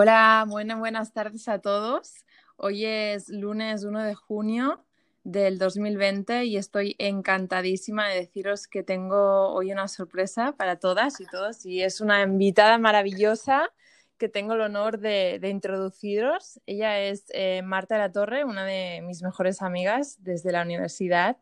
Hola, 0.00 0.44
buenas, 0.46 0.78
buenas 0.78 1.12
tardes 1.12 1.48
a 1.48 1.58
todos. 1.58 2.24
Hoy 2.56 2.84
es 2.84 3.28
lunes 3.30 3.82
1 3.82 4.04
de 4.04 4.14
junio 4.14 4.84
del 5.24 5.58
2020 5.58 6.44
y 6.44 6.56
estoy 6.56 6.94
encantadísima 7.00 8.06
de 8.06 8.14
deciros 8.14 8.68
que 8.68 8.84
tengo 8.84 9.48
hoy 9.48 9.72
una 9.72 9.88
sorpresa 9.88 10.52
para 10.52 10.76
todas 10.76 11.20
y 11.20 11.26
todos 11.26 11.66
y 11.66 11.82
es 11.82 12.00
una 12.00 12.22
invitada 12.22 12.78
maravillosa 12.78 13.72
que 14.18 14.28
tengo 14.28 14.54
el 14.54 14.60
honor 14.60 15.00
de, 15.00 15.40
introduciros. 15.42 16.60
Ella 16.64 17.00
es 17.00 17.24
eh, 17.30 17.62
Marta 17.64 17.96
de 17.96 18.02
la 18.02 18.12
Torre, 18.12 18.44
una 18.44 18.64
de 18.64 19.00
mis 19.02 19.20
mejores 19.22 19.62
amigas 19.62 20.22
desde 20.22 20.52
la 20.52 20.62
universidad. 20.62 21.38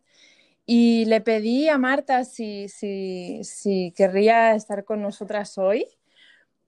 Y 0.65 1.05
le 1.05 1.21
pedí 1.21 1.69
a 1.69 1.77
Marta 1.77 2.25
si, 2.25 2.71
si, 2.71 3.45
si 3.45 3.93
querría 3.95 4.55
estar 4.55 4.87
con 4.87 5.03
nosotras 5.03 5.59
hoy 5.59 5.87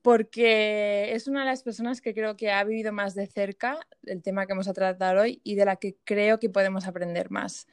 porque 0.08 1.12
es 1.12 1.28
una 1.28 1.40
de 1.40 1.44
las 1.44 1.62
personas 1.62 2.00
que 2.00 2.14
creo 2.14 2.34
que 2.34 2.50
ha 2.50 2.64
vivido 2.64 2.94
más 2.94 3.14
de 3.14 3.26
cerca 3.26 3.78
el 4.04 4.22
tema 4.22 4.46
que 4.46 4.54
vamos 4.54 4.66
a 4.66 4.72
tratar 4.72 5.18
hoy 5.18 5.42
y 5.44 5.54
de 5.54 5.66
la 5.66 5.76
que 5.76 5.96
creo 6.04 6.38
que 6.38 6.48
podemos 6.48 6.86
aprender 6.86 7.30
más. 7.30 7.68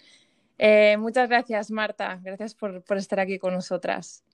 Eh, 0.58 0.98
muchas 0.98 1.30
gracias, 1.30 1.72
Marta. 1.72 2.20
Gracias 2.22 2.54
por, 2.54 2.84
estar 2.98 3.22
aquí 3.22 3.40
con 3.40 3.54
nosotras. 3.54 4.26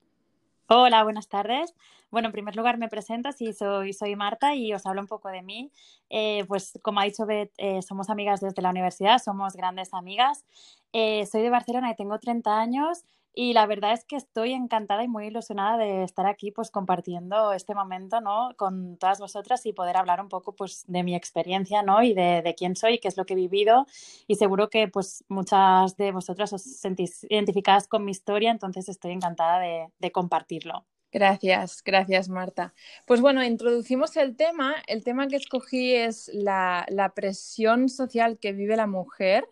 Hola, 0.66 1.04
buenas 1.04 1.28
tardes. 1.28 1.76
Bueno, 2.10 2.26
en 2.26 2.32
primer 2.32 2.56
lugar 2.56 2.76
me 2.76 2.88
presento, 2.88 3.30
sí, 3.30 3.52
soy, 3.52 4.16
Marta 4.16 4.56
y 4.56 4.74
os 4.74 4.84
hablo 4.84 5.00
un 5.00 5.06
poco 5.06 5.28
de 5.28 5.42
mí. 5.42 5.70
Eh, 6.10 6.44
pues 6.48 6.80
como 6.82 6.98
ha 6.98 7.04
dicho 7.04 7.24
Beth, 7.24 7.52
eh, 7.56 7.82
somos 7.82 8.10
amigas 8.10 8.40
desde 8.40 8.62
la 8.62 8.70
universidad, 8.70 9.22
somos 9.22 9.54
grandes 9.54 9.94
amigas. 9.94 10.44
soy 10.92 11.42
de 11.42 11.50
Barcelona 11.50 11.92
y 11.92 11.94
tengo 11.94 12.18
30 12.18 12.58
años 12.58 13.04
y 13.34 13.54
la 13.54 13.66
verdad 13.66 13.92
es 13.92 14.04
que 14.04 14.16
estoy 14.16 14.52
encantada 14.52 15.04
y 15.04 15.08
muy 15.08 15.26
ilusionada 15.26 15.78
de 15.78 16.04
estar 16.04 16.26
aquí 16.26 16.50
pues 16.50 16.70
compartiendo 16.70 17.52
este 17.52 17.74
momento 17.74 18.20
¿no? 18.20 18.50
con 18.56 18.98
todas 18.98 19.20
vosotras 19.20 19.64
y 19.64 19.72
poder 19.72 19.96
hablar 19.96 20.20
un 20.20 20.28
poco 20.28 20.54
pues 20.54 20.84
de 20.86 21.02
mi 21.02 21.14
experiencia 21.14 21.82
¿no? 21.82 22.02
y 22.02 22.12
de, 22.12 22.54
quién 22.58 22.76
soy, 22.76 22.98
qué 22.98 23.08
es 23.08 23.16
lo 23.16 23.24
que 23.24 23.32
he 23.32 23.36
vivido 23.36 23.86
y 24.26 24.34
seguro 24.34 24.68
que 24.68 24.88
pues 24.88 25.24
muchas 25.28 25.96
de 25.96 26.12
vosotras 26.12 26.52
os 26.52 26.62
sentís 26.62 27.24
identificadas 27.30 27.88
con 27.88 28.04
mi 28.04 28.10
historia, 28.10 28.50
entonces 28.50 28.88
estoy 28.88 29.12
encantada 29.12 29.60
de, 29.60 30.12
compartirlo. 30.12 30.84
Gracias, 31.10 31.82
gracias 31.82 32.28
Marta. 32.28 32.74
Pues 33.06 33.20
bueno, 33.22 33.42
introducimos 33.42 34.16
el 34.16 34.36
tema. 34.36 34.74
El 34.86 35.04
tema 35.04 35.26
que 35.26 35.36
escogí 35.36 35.94
es 35.94 36.30
la 36.34 37.12
presión 37.14 37.88
social 37.88 38.38
que 38.38 38.52
vive 38.52 38.76
la 38.76 38.86
mujer 38.86 39.48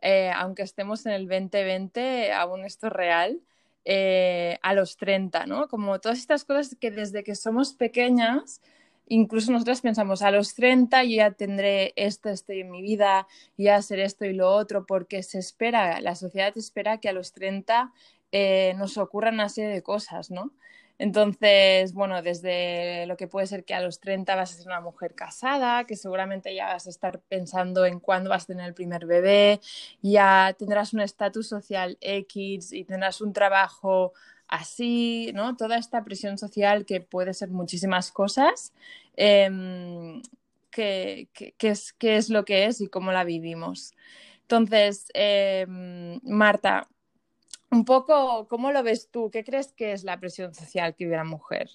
eh, 0.00 0.30
aunque 0.34 0.62
estemos 0.62 1.06
en 1.06 1.12
el 1.12 1.28
2020, 1.28 2.32
aún 2.32 2.64
esto 2.64 2.86
es 2.88 2.92
real, 2.92 3.40
eh, 3.84 4.58
a 4.62 4.74
los 4.74 4.96
30, 4.96 5.46
¿no? 5.46 5.68
Como 5.68 5.98
todas 6.00 6.18
estas 6.18 6.44
cosas 6.44 6.76
que 6.78 6.90
desde 6.90 7.24
que 7.24 7.34
somos 7.34 7.72
pequeñas, 7.72 8.60
incluso 9.06 9.50
nosotras 9.50 9.80
pensamos, 9.80 10.22
a 10.22 10.30
los 10.30 10.54
30 10.54 11.04
yo 11.04 11.16
ya 11.16 11.30
tendré 11.32 11.92
esto, 11.96 12.28
esto 12.28 12.52
en 12.52 12.70
mi 12.70 12.82
vida, 12.82 13.26
ya 13.56 13.76
hacer 13.76 14.00
esto 14.00 14.24
y 14.26 14.34
lo 14.34 14.50
otro, 14.50 14.84
porque 14.86 15.22
se 15.22 15.38
espera, 15.38 16.00
la 16.00 16.14
sociedad 16.14 16.52
espera 16.56 16.98
que 16.98 17.08
a 17.08 17.12
los 17.12 17.32
30 17.32 17.92
eh, 18.32 18.74
nos 18.76 18.98
ocurran 18.98 19.34
una 19.34 19.48
serie 19.48 19.70
de 19.70 19.82
cosas, 19.82 20.30
¿no? 20.30 20.52
Entonces, 20.98 21.94
bueno, 21.94 22.22
desde 22.22 23.06
lo 23.06 23.16
que 23.16 23.28
puede 23.28 23.46
ser 23.46 23.64
que 23.64 23.74
a 23.74 23.80
los 23.80 24.00
30 24.00 24.34
vas 24.34 24.52
a 24.52 24.56
ser 24.56 24.66
una 24.66 24.80
mujer 24.80 25.14
casada, 25.14 25.84
que 25.84 25.96
seguramente 25.96 26.54
ya 26.54 26.66
vas 26.66 26.86
a 26.86 26.90
estar 26.90 27.20
pensando 27.20 27.86
en 27.86 28.00
cuándo 28.00 28.30
vas 28.30 28.44
a 28.44 28.46
tener 28.48 28.66
el 28.66 28.74
primer 28.74 29.06
bebé, 29.06 29.60
ya 30.02 30.54
tendrás 30.58 30.92
un 30.94 31.00
estatus 31.00 31.48
social 31.48 31.98
X 32.00 32.72
y 32.72 32.84
tendrás 32.84 33.20
un 33.20 33.32
trabajo 33.32 34.12
así, 34.48 35.30
¿no? 35.34 35.56
Toda 35.56 35.76
esta 35.78 36.02
presión 36.04 36.38
social 36.38 36.84
que 36.84 37.00
puede 37.00 37.34
ser 37.34 37.50
muchísimas 37.50 38.10
cosas, 38.10 38.72
eh, 39.16 40.20
que, 40.70 41.28
es, 41.60 41.94
es, 42.00 42.28
lo 42.30 42.44
que 42.44 42.66
es 42.66 42.80
y 42.80 42.88
cómo 42.88 43.12
la 43.12 43.24
vivimos. 43.24 43.92
Entonces, 44.42 45.06
em, 45.14 46.20
Marta, 46.22 46.88
un 47.70 47.84
poco, 47.84 48.46
¿cómo 48.48 48.72
lo 48.72 48.82
ves 48.82 49.10
tú? 49.10 49.30
¿Qué 49.30 49.44
crees 49.44 49.72
que 49.72 49.92
es 49.92 50.04
la 50.04 50.18
presión 50.20 50.54
social 50.54 50.94
que 50.96 51.04
vive 51.04 51.16
la 51.16 51.24
mujer? 51.24 51.70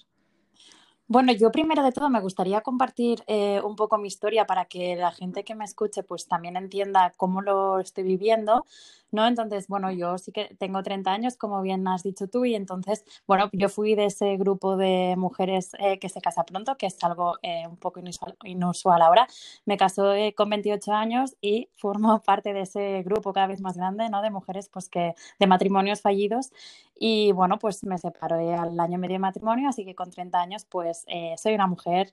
Bueno, 1.06 1.32
yo 1.32 1.52
primero 1.52 1.82
de 1.82 1.92
todo 1.92 2.08
me 2.08 2.20
gustaría 2.20 2.62
compartir 2.62 3.22
eh, 3.26 3.60
un 3.62 3.76
poco 3.76 3.98
mi 3.98 4.08
historia 4.08 4.46
para 4.46 4.64
que 4.64 4.96
la 4.96 5.12
gente 5.12 5.44
que 5.44 5.54
me 5.54 5.66
escuche 5.66 6.02
pues 6.02 6.26
también 6.26 6.56
entienda 6.56 7.12
cómo 7.18 7.42
lo 7.42 7.78
estoy 7.78 8.04
viviendo, 8.04 8.64
¿no? 9.10 9.26
Entonces, 9.26 9.68
bueno, 9.68 9.92
yo 9.92 10.16
sí 10.16 10.32
que 10.32 10.56
tengo 10.58 10.82
30 10.82 11.12
años, 11.12 11.36
como 11.36 11.60
bien 11.60 11.86
has 11.88 12.02
dicho 12.02 12.26
tú, 12.28 12.46
y 12.46 12.54
entonces, 12.54 13.04
bueno, 13.26 13.50
yo 13.52 13.68
fui 13.68 13.94
de 13.94 14.06
ese 14.06 14.36
grupo 14.38 14.78
de 14.78 15.14
mujeres 15.18 15.72
eh, 15.78 15.98
que 15.98 16.08
se 16.08 16.22
casa 16.22 16.44
pronto, 16.44 16.76
que 16.78 16.86
es 16.86 16.96
algo 17.04 17.34
eh, 17.42 17.66
un 17.68 17.76
poco 17.76 18.00
inusual, 18.44 19.02
ahora. 19.02 19.26
Me 19.66 19.76
casó 19.76 20.14
con 20.34 20.48
28 20.50 20.92
años 20.92 21.36
y 21.42 21.68
formo 21.76 22.22
parte 22.26 22.54
de 22.54 22.62
ese 22.62 23.02
grupo 23.02 23.32
cada 23.34 23.46
vez 23.46 23.60
más 23.60 23.76
grande, 23.76 24.08
¿no? 24.08 24.22
De 24.22 24.30
mujeres, 24.30 24.70
pues 24.70 24.88
que, 24.88 25.14
de 25.38 25.46
matrimonios 25.46 26.00
fallidos. 26.00 26.50
Y 26.96 27.32
bueno, 27.32 27.58
pues 27.58 27.84
me 27.84 27.98
separé 27.98 28.54
al 28.54 28.78
año 28.78 28.98
medio 28.98 29.14
de 29.14 29.18
matrimonio, 29.18 29.68
así 29.68 29.84
que 29.84 29.94
con 29.94 30.10
30 30.10 30.40
años, 30.40 30.64
pues 30.64 30.93
eh, 31.06 31.34
soy 31.36 31.54
una 31.54 31.66
mujer 31.66 32.12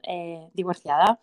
divorciada. 0.53 1.19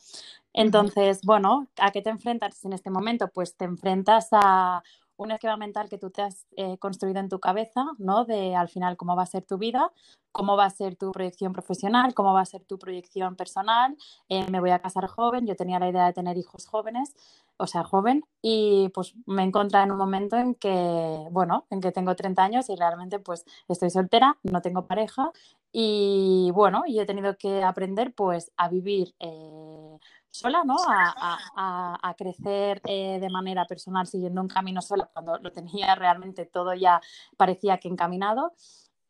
Entonces, 0.53 1.21
bueno, 1.23 1.69
¿a 1.79 1.91
qué 1.91 2.03
te 2.03 2.11
enfrentas 2.11 2.65
en 2.65 2.73
este 2.73 2.91
momento? 2.91 3.29
Pues 3.29 3.57
te 3.57 3.65
enfrentas 3.65 4.29
a 4.33 4.83
un 5.19 5.33
esquema 5.33 5.57
mental 5.57 5.89
que 5.89 5.99
tú 5.99 6.11
te 6.11 6.23
has 6.23 6.47
eh, 6.57 6.79
construido 6.79 7.19
en 7.19 7.29
tu 7.29 7.41
cabeza, 7.41 7.85
¿no? 7.99 8.25
De 8.25 8.55
al 8.55 8.69
final 8.69 8.97
cómo 8.97 9.17
va 9.17 9.25
a 9.25 9.27
ser 9.27 9.43
tu 9.45 9.59
vida, 9.59 9.93
cómo 10.33 10.57
va 10.57 10.65
a 10.67 10.71
ser 10.71 10.97
tu 10.97 11.11
proyección 11.11 11.53
profesional, 11.53 12.15
cómo 12.15 12.33
va 12.33 12.43
a 12.43 12.47
ser 12.47 12.65
tu 12.65 12.79
proyección 12.79 13.35
personal. 13.35 13.97
Eh, 14.29 14.49
me 14.51 14.61
voy 14.61 14.71
a 14.71 14.79
casar 14.79 15.07
joven, 15.09 15.47
yo 15.47 15.57
tenía 15.57 15.81
la 15.81 15.89
idea 15.89 16.07
de 16.07 16.13
tener 16.13 16.39
hijos 16.39 16.67
jóvenes, 16.67 17.15
o 17.57 17.67
sea, 17.67 17.83
joven, 17.83 18.25
y 18.41 18.91
pues 18.95 19.15
me 19.27 19.43
encontrado 19.43 19.85
en 19.87 19.93
un 19.93 19.99
momento 19.99 20.37
en 20.37 20.55
que, 20.55 21.27
bueno, 21.33 21.67
en 21.71 21.81
que 21.81 21.91
tengo 21.91 22.15
30 22.15 22.45
años 22.45 22.71
y 22.71 22.77
realmente 22.77 23.19
pues 23.19 23.45
estoy 23.67 23.91
soltera, 23.91 24.39
no 24.45 24.63
tengo 24.63 24.87
pareja 24.87 25.33
y 25.73 26.51
bueno, 26.53 26.84
y 26.87 26.99
he 27.01 27.06
tenido 27.06 27.37
que 27.37 27.62
aprender 27.62 28.15
pues 28.15 28.53
a 28.56 28.69
vivir. 28.69 29.15
Eh, 29.19 29.99
sola, 30.31 30.62
¿no? 30.65 30.77
A, 30.87 32.15
crecer 32.17 32.81
eh, 32.84 33.19
de 33.21 33.31
manera 33.31 33.65
personal 33.67 34.07
siguiendo 34.07 34.41
un 34.41 34.49
camino 34.49 34.83
sola 34.83 35.09
cuando 35.12 35.39
lo 35.39 35.53
tenía 35.53 35.95
realmente 35.95 36.47
todo 36.47 36.75
ya 36.75 37.01
parecía 37.37 37.78
que 37.78 37.89
encaminado. 37.89 38.53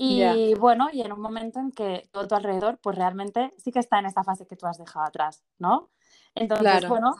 Y 0.00 0.54
bueno, 0.54 0.88
y 0.92 1.00
en 1.00 1.12
un 1.12 1.20
momento 1.20 1.58
en 1.58 1.72
que 1.72 2.08
todo 2.12 2.28
tu 2.28 2.36
alrededor, 2.36 2.78
pues 2.78 2.96
realmente 2.96 3.52
sí 3.56 3.72
que 3.72 3.80
está 3.80 3.98
en 3.98 4.06
esta 4.06 4.22
fase 4.22 4.46
que 4.46 4.54
tú 4.54 4.66
has 4.66 4.78
dejado 4.78 5.04
atrás, 5.04 5.42
¿no? 5.58 5.90
Entonces, 6.36 6.88
bueno, 6.88 7.16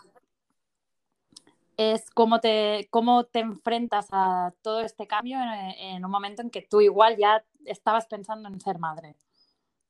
es 1.76 2.08
cómo 2.10 2.38
te, 2.38 2.86
cómo 2.90 3.24
te 3.24 3.40
enfrentas 3.40 4.06
a 4.12 4.54
todo 4.62 4.80
este 4.80 5.08
cambio 5.08 5.38
en 5.76 6.04
un 6.04 6.10
momento 6.10 6.40
en 6.40 6.50
que 6.50 6.62
tú 6.62 6.80
igual 6.80 7.16
ya 7.16 7.44
estabas 7.64 8.06
pensando 8.06 8.48
en 8.48 8.60
ser 8.60 8.78
madre. 8.78 9.16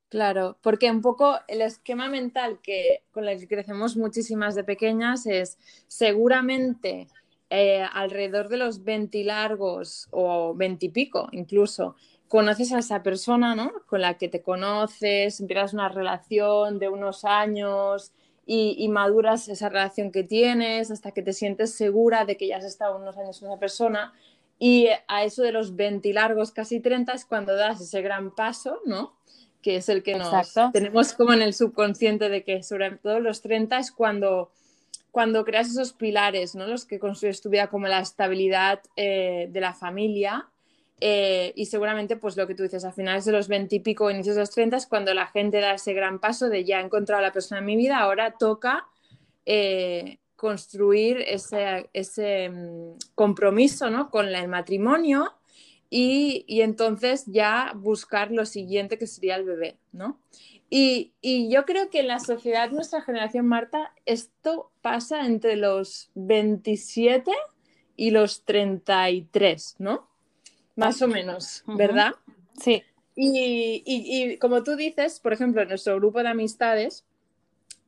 Claro, 0.08 0.56
porque 0.62 0.90
un 0.90 1.02
poco 1.02 1.38
el 1.48 1.60
esquema 1.60 2.08
mental 2.08 2.60
que, 2.62 3.02
con 3.12 3.28
el 3.28 3.38
que 3.38 3.48
crecemos 3.48 3.96
muchísimas 3.96 4.54
de 4.54 4.64
pequeñas 4.64 5.26
es 5.26 5.58
seguramente 5.86 7.08
eh, 7.50 7.84
alrededor 7.92 8.48
de 8.48 8.56
los 8.56 8.84
20 8.84 9.22
largos 9.24 10.08
o 10.10 10.54
20 10.54 10.86
y 10.86 10.88
pico 10.88 11.28
incluso, 11.32 11.94
conoces 12.28 12.72
a 12.72 12.78
esa 12.78 13.02
persona, 13.02 13.54
¿no? 13.54 13.72
Con 13.86 14.00
la 14.00 14.14
que 14.18 14.28
te 14.28 14.42
conoces, 14.42 15.40
empiezas 15.40 15.74
una 15.74 15.88
relación 15.90 16.78
de 16.78 16.88
unos 16.88 17.24
años 17.26 18.12
y, 18.46 18.76
y, 18.78 18.88
maduras 18.88 19.48
esa 19.48 19.68
relación 19.68 20.10
que 20.10 20.24
tienes 20.24 20.90
hasta 20.90 21.12
que 21.12 21.22
te 21.22 21.34
sientes 21.34 21.74
segura 21.74 22.24
de 22.24 22.38
que 22.38 22.46
ya 22.48 22.56
has 22.58 22.64
estado 22.64 22.96
unos 22.96 23.16
años 23.18 23.40
con 23.40 23.50
esa 23.50 23.60
persona. 23.60 24.14
Y 24.58 24.88
a 25.06 25.24
eso 25.24 25.42
de 25.42 25.52
los 25.52 25.76
20 25.76 26.12
largos, 26.14 26.50
casi 26.50 26.80
30, 26.80 27.12
es 27.12 27.24
cuando 27.24 27.54
das 27.54 27.80
ese 27.80 28.02
gran 28.02 28.34
paso, 28.34 28.80
¿no? 28.86 29.14
Que 29.62 29.76
es 29.76 29.88
el 29.88 30.02
que 30.02 30.16
nos 30.16 30.54
tenemos 30.72 31.12
como 31.12 31.32
en 31.32 31.42
el 31.42 31.54
subconsciente 31.54 32.28
de 32.28 32.44
que 32.44 32.62
sobre 32.62 32.92
todo 32.92 33.20
los 33.20 33.42
30 33.42 33.78
es 33.78 33.90
cuando, 33.90 34.50
cuando 35.10 35.44
creas 35.44 35.68
esos 35.68 35.92
pilares, 35.92 36.54
¿no? 36.54 36.66
los 36.66 36.84
que 36.84 36.98
construyes 36.98 37.40
tu 37.40 37.50
vida 37.50 37.68
como 37.68 37.86
la 37.86 38.00
estabilidad 38.00 38.80
eh, 38.96 39.48
de 39.50 39.60
la 39.60 39.74
familia. 39.74 40.46
Eh, 41.00 41.52
y 41.54 41.66
seguramente, 41.66 42.16
pues 42.16 42.36
lo 42.36 42.46
que 42.48 42.56
tú 42.56 42.64
dices, 42.64 42.84
a 42.84 42.92
finales 42.92 43.24
de 43.24 43.30
los 43.30 43.46
20 43.46 43.76
y 43.76 43.80
pico, 43.80 44.10
inicios 44.10 44.34
de 44.34 44.42
los 44.42 44.50
30 44.50 44.76
es 44.76 44.86
cuando 44.86 45.14
la 45.14 45.28
gente 45.28 45.60
da 45.60 45.74
ese 45.74 45.92
gran 45.92 46.18
paso 46.18 46.48
de 46.48 46.64
ya 46.64 46.80
he 46.80 46.84
encontrado 46.84 47.20
a 47.20 47.22
la 47.22 47.32
persona 47.32 47.60
en 47.60 47.66
mi 47.66 47.76
vida, 47.76 47.98
ahora 47.98 48.34
toca 48.36 48.86
eh, 49.46 50.18
construir 50.34 51.24
ese, 51.26 51.88
ese 51.92 52.48
mm, 52.48 52.98
compromiso 53.14 53.90
¿no? 53.90 54.10
con 54.10 54.28
el 54.28 54.48
matrimonio 54.48 55.37
y, 55.90 56.44
entonces 56.60 57.24
ya 57.26 57.72
buscar 57.74 58.30
lo 58.30 58.44
siguiente 58.44 58.98
que 58.98 59.06
sería 59.06 59.36
el 59.36 59.44
bebé, 59.44 59.78
¿no? 59.92 60.18
Y, 60.70 61.12
yo 61.50 61.64
creo 61.64 61.88
que 61.88 62.00
en 62.00 62.08
la 62.08 62.20
sociedad, 62.20 62.70
nuestra 62.70 63.00
generación, 63.00 63.46
Marta, 63.46 63.92
esto 64.04 64.70
pasa 64.82 65.24
entre 65.24 65.56
los 65.56 66.10
27 66.14 67.32
y 67.96 68.10
los 68.10 68.44
33, 68.44 69.76
¿no? 69.78 70.08
Más 70.76 71.00
o 71.00 71.08
menos, 71.08 71.64
¿verdad? 71.66 72.12
Sí. 72.60 72.82
Y, 73.16 73.82
y, 73.84 74.36
como 74.36 74.62
tú 74.62 74.76
dices, 74.76 75.20
por 75.20 75.32
ejemplo, 75.32 75.62
en 75.62 75.68
nuestro 75.68 75.96
grupo 75.96 76.22
de 76.22 76.28
amistades, 76.28 77.04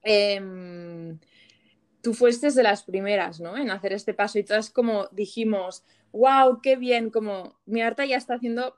em, 0.02 1.18
tú 2.00 2.14
fuiste 2.14 2.50
de 2.50 2.62
las 2.62 2.82
primeras, 2.82 3.40
¿no? 3.40 3.56
En 3.56 3.70
hacer 3.70 3.92
este 3.92 4.14
paso 4.14 4.38
y 4.38 4.42
todas 4.42 4.70
como 4.70 5.08
dijimos, 5.12 5.84
wow, 6.12 6.60
qué 6.62 6.76
bien, 6.76 7.10
como 7.10 7.56
mi 7.66 7.82
Arta 7.82 8.04
ya 8.04 8.16
está 8.16 8.34
haciendo, 8.34 8.76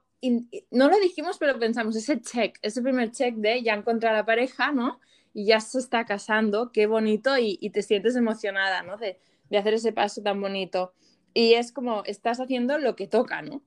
no 0.71 0.89
lo 0.89 0.99
dijimos, 1.01 1.39
pero 1.39 1.59
pensamos, 1.59 1.97
ese 1.97 2.21
check, 2.21 2.59
ese 2.63 2.83
primer 2.83 3.11
check 3.11 3.35
de 3.37 3.63
ya 3.63 3.75
encontré 3.75 4.09
a 4.09 4.13
la 4.13 4.25
pareja, 4.25 4.73
¿no? 4.73 5.01
Y 5.35 5.47
ya 5.47 5.61
se 5.61 5.79
está 5.79 6.05
casando, 6.05 6.73
qué 6.73 6.87
bonito 6.87 7.37
y, 7.39 7.71
te 7.71 7.83
sientes 7.83 8.17
emocionada, 8.17 8.83
¿no? 8.83 8.97
De, 8.97 9.19
hacer 9.57 9.75
ese 9.75 9.93
paso 9.93 10.23
tan 10.23 10.41
bonito. 10.41 10.93
Y 11.35 11.55
es 11.55 11.73
como, 11.73 12.05
estás 12.05 12.41
haciendo 12.41 12.79
lo 12.79 12.97
que 12.97 13.07
toca, 13.07 13.43
¿no? 13.43 13.63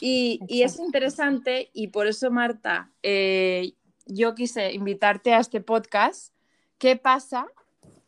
Y, 0.00 0.40
es 0.48 0.78
interesante 0.78 1.70
y 1.72 1.88
por 1.88 2.06
eso, 2.06 2.30
Marta, 2.30 2.90
eh, 3.02 3.72
yo 4.06 4.34
quise 4.34 4.72
invitarte 4.72 5.34
a 5.34 5.40
este 5.40 5.60
podcast. 5.60 6.32
¿Qué 6.78 6.96
pasa 6.96 7.46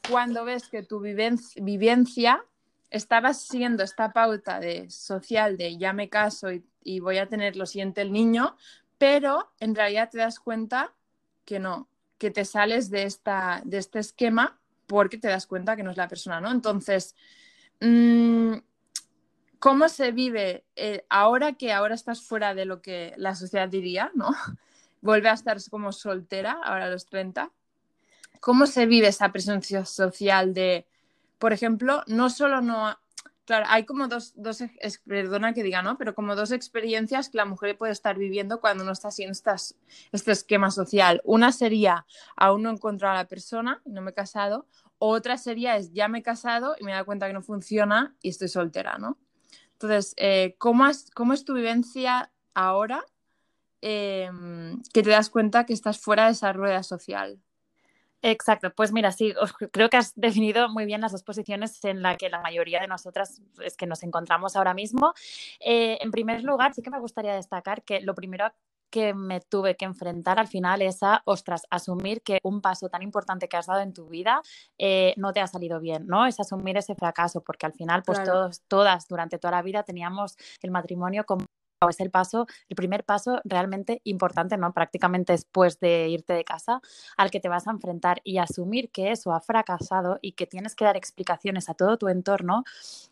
cuando 0.08 0.44
ves 0.44 0.68
que 0.68 0.82
tu 0.82 1.00
vivencia 1.00 2.44
estaba 2.90 3.34
siguiendo 3.34 3.82
esta 3.82 4.12
pauta 4.12 4.60
de 4.60 4.90
social 4.90 5.56
de 5.56 5.78
ya 5.78 5.92
me 5.92 6.08
caso 6.08 6.48
y, 6.82 7.00
voy 7.00 7.18
a 7.18 7.28
tener 7.28 7.56
lo 7.56 7.66
siguiente 7.66 8.02
el 8.02 8.12
niño, 8.12 8.56
pero 8.98 9.52
en 9.60 9.74
realidad 9.74 10.10
te 10.10 10.18
das 10.18 10.40
cuenta 10.40 10.92
que 11.44 11.58
no, 11.60 11.88
que 12.18 12.30
te 12.30 12.44
sales 12.44 12.90
de, 12.90 13.04
esta, 13.04 13.62
de 13.64 13.78
este 13.78 14.00
esquema 14.00 14.58
porque 14.86 15.18
te 15.18 15.28
das 15.28 15.46
cuenta 15.46 15.76
que 15.76 15.82
no 15.82 15.92
es 15.92 15.96
la 15.96 16.08
persona, 16.08 16.40
¿no? 16.40 16.50
Entonces, 16.50 17.14
mm, 17.80 18.54
¿cómo 19.60 19.88
se 19.88 20.10
vive 20.10 20.64
eh, 20.74 21.04
ahora 21.08 21.52
que 21.52 21.72
ahora 21.72 21.94
estás 21.94 22.22
fuera 22.22 22.54
de 22.54 22.64
lo 22.64 22.82
que 22.82 23.14
la 23.16 23.36
sociedad 23.36 23.68
diría, 23.68 24.10
¿no? 24.14 24.30
Vuelve 25.00 25.28
a 25.28 25.34
estar 25.34 25.56
como 25.70 25.92
soltera, 25.92 26.58
ahora 26.64 26.86
a 26.86 26.90
los 26.90 27.06
30. 27.06 27.52
¿Cómo 28.40 28.66
se 28.66 28.86
vive 28.86 29.08
esa 29.08 29.30
presencia 29.30 29.84
social 29.84 30.54
de, 30.54 30.86
por 31.40 31.52
ejemplo, 31.52 32.04
no 32.06 32.30
solo 32.30 32.60
no... 32.60 32.96
Claro, 33.46 33.64
hay 33.68 33.84
como 33.84 34.06
dos, 34.06 34.32
dos 34.36 34.62
perdona 35.04 35.54
que 35.54 35.64
diga, 35.64 35.82
¿no? 35.82 35.98
Pero 35.98 36.14
como 36.14 36.36
dos 36.36 36.52
experiencias 36.52 37.30
que 37.30 37.38
la 37.38 37.46
mujer 37.46 37.76
puede 37.76 37.92
estar 37.92 38.16
viviendo 38.16 38.60
cuando 38.60 38.84
no 38.84 38.92
está 38.92 39.08
haciendo 39.08 39.32
estas, 39.32 39.74
este 40.12 40.30
esquema 40.30 40.70
social. 40.70 41.20
Una 41.24 41.50
sería, 41.50 42.06
aún 42.36 42.62
no 42.62 42.70
he 42.70 42.74
encontrado 42.74 43.14
a 43.14 43.22
la 43.22 43.26
persona 43.26 43.82
no 43.86 44.02
me 44.02 44.12
he 44.12 44.14
casado. 44.14 44.68
Otra 44.98 45.36
sería, 45.36 45.76
es 45.76 45.92
ya 45.92 46.06
me 46.06 46.18
he 46.18 46.22
casado 46.22 46.76
y 46.78 46.84
me 46.84 46.92
he 46.92 46.94
dado 46.94 47.06
cuenta 47.06 47.26
que 47.26 47.32
no 47.32 47.42
funciona 47.42 48.14
y 48.22 48.28
estoy 48.28 48.48
soltera, 48.48 48.98
¿no? 48.98 49.18
Entonces, 49.72 50.14
eh, 50.18 50.54
¿cómo, 50.58 50.86
es, 50.86 51.10
¿cómo, 51.12 51.32
es, 51.32 51.44
tu 51.44 51.54
vivencia 51.54 52.30
ahora 52.54 53.04
em, 53.80 54.80
que 54.92 55.02
te 55.02 55.10
das 55.10 55.30
cuenta 55.30 55.64
que 55.64 55.72
estás 55.72 55.98
fuera 55.98 56.26
de 56.26 56.32
esa 56.32 56.52
rueda 56.52 56.82
social? 56.82 57.40
Exacto, 58.22 58.70
pues 58.74 58.92
mira, 58.92 59.12
sí, 59.12 59.32
creo 59.72 59.88
que 59.88 59.96
has 59.96 60.12
definido 60.14 60.68
muy 60.68 60.84
bien 60.84 61.00
las 61.00 61.12
dos 61.12 61.22
posiciones 61.22 61.82
en 61.84 62.02
las 62.02 62.18
que 62.18 62.28
la 62.28 62.40
mayoría 62.40 62.80
de 62.80 62.86
nosotras 62.86 63.40
es 63.62 63.76
que 63.76 63.86
nos 63.86 64.02
encontramos 64.02 64.56
ahora 64.56 64.74
mismo. 64.74 65.14
Eh, 65.58 65.98
en 66.02 66.10
primer 66.10 66.44
lugar, 66.44 66.74
sí 66.74 66.82
que 66.82 66.90
me 66.90 67.00
gustaría 67.00 67.34
destacar 67.34 67.82
que 67.82 68.00
lo 68.02 68.14
primero 68.14 68.52
que 68.90 69.14
me 69.14 69.40
tuve 69.40 69.76
que 69.76 69.84
enfrentar 69.84 70.38
al 70.38 70.48
final 70.48 70.82
es 70.82 71.02
a, 71.02 71.22
ostras, 71.24 71.62
asumir 71.70 72.22
que 72.22 72.40
un 72.42 72.60
paso 72.60 72.88
tan 72.88 73.02
importante 73.02 73.48
que 73.48 73.56
has 73.56 73.66
dado 73.66 73.80
en 73.80 73.94
tu 73.94 74.08
vida 74.08 74.42
eh, 74.78 75.14
no 75.16 75.32
te 75.32 75.40
ha 75.40 75.46
salido 75.46 75.80
bien, 75.80 76.06
¿no? 76.06 76.26
Es 76.26 76.40
asumir 76.40 76.76
ese 76.76 76.94
fracaso, 76.94 77.40
porque 77.40 77.66
al 77.66 77.72
final, 77.72 78.02
pues 78.04 78.22
todos, 78.24 78.62
todas 78.68 79.06
durante 79.08 79.38
toda 79.38 79.52
la 79.52 79.62
vida 79.62 79.84
teníamos 79.84 80.36
el 80.60 80.72
matrimonio 80.72 81.24
como 81.24 81.46
es 81.88 82.00
el 82.00 82.10
paso, 82.10 82.46
el 82.68 82.76
primer 82.76 83.04
paso 83.04 83.40
realmente 83.44 84.02
importante, 84.04 84.58
¿no? 84.58 84.72
Prácticamente 84.74 85.32
después 85.32 85.80
de 85.80 86.08
irte 86.08 86.34
de 86.34 86.44
casa, 86.44 86.80
al 87.16 87.30
que 87.30 87.40
te 87.40 87.48
vas 87.48 87.66
a 87.66 87.70
enfrentar 87.70 88.20
y 88.22 88.38
asumir 88.38 88.90
que 88.90 89.12
eso 89.12 89.32
ha 89.32 89.40
fracasado 89.40 90.18
y 90.20 90.32
que 90.32 90.46
tienes 90.46 90.74
que 90.74 90.84
dar 90.84 90.96
explicaciones 90.96 91.70
a 91.70 91.74
todo 91.74 91.96
tu 91.96 92.08
entorno 92.08 92.64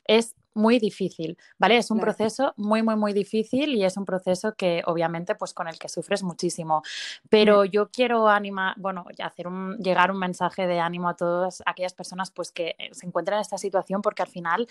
es 0.04 0.34
muy 0.54 0.80
difícil, 0.80 1.38
¿vale? 1.58 1.76
Es 1.76 1.90
un 1.90 2.00
proceso 2.00 2.52
muy, 2.56 2.82
muy, 2.82 2.96
muy 2.96 3.12
difícil 3.12 3.74
y 3.76 3.84
es 3.84 3.96
un 3.96 4.04
proceso 4.04 4.54
que 4.56 4.82
obviamente 4.86 5.36
pues 5.36 5.54
con 5.54 5.68
el 5.68 5.78
que 5.78 5.88
sufres 5.88 6.24
muchísimo. 6.24 6.82
Pero 7.30 7.64
yo 7.64 7.90
quiero 7.90 8.28
animar, 8.28 8.74
bueno, 8.76 9.04
hacer 9.22 9.46
un, 9.46 9.78
llegar 9.78 10.10
un 10.10 10.18
mensaje 10.18 10.66
de 10.66 10.80
ánimo 10.80 11.08
a 11.08 11.14
todas 11.14 11.62
aquellas 11.64 11.94
personas 11.94 12.32
pues 12.32 12.50
que 12.50 12.74
eh, 12.78 12.90
se 12.92 13.06
encuentran 13.06 13.36
en 13.36 13.42
esta 13.42 13.56
situación 13.56 14.02
porque 14.02 14.22
al 14.22 14.28
final 14.28 14.66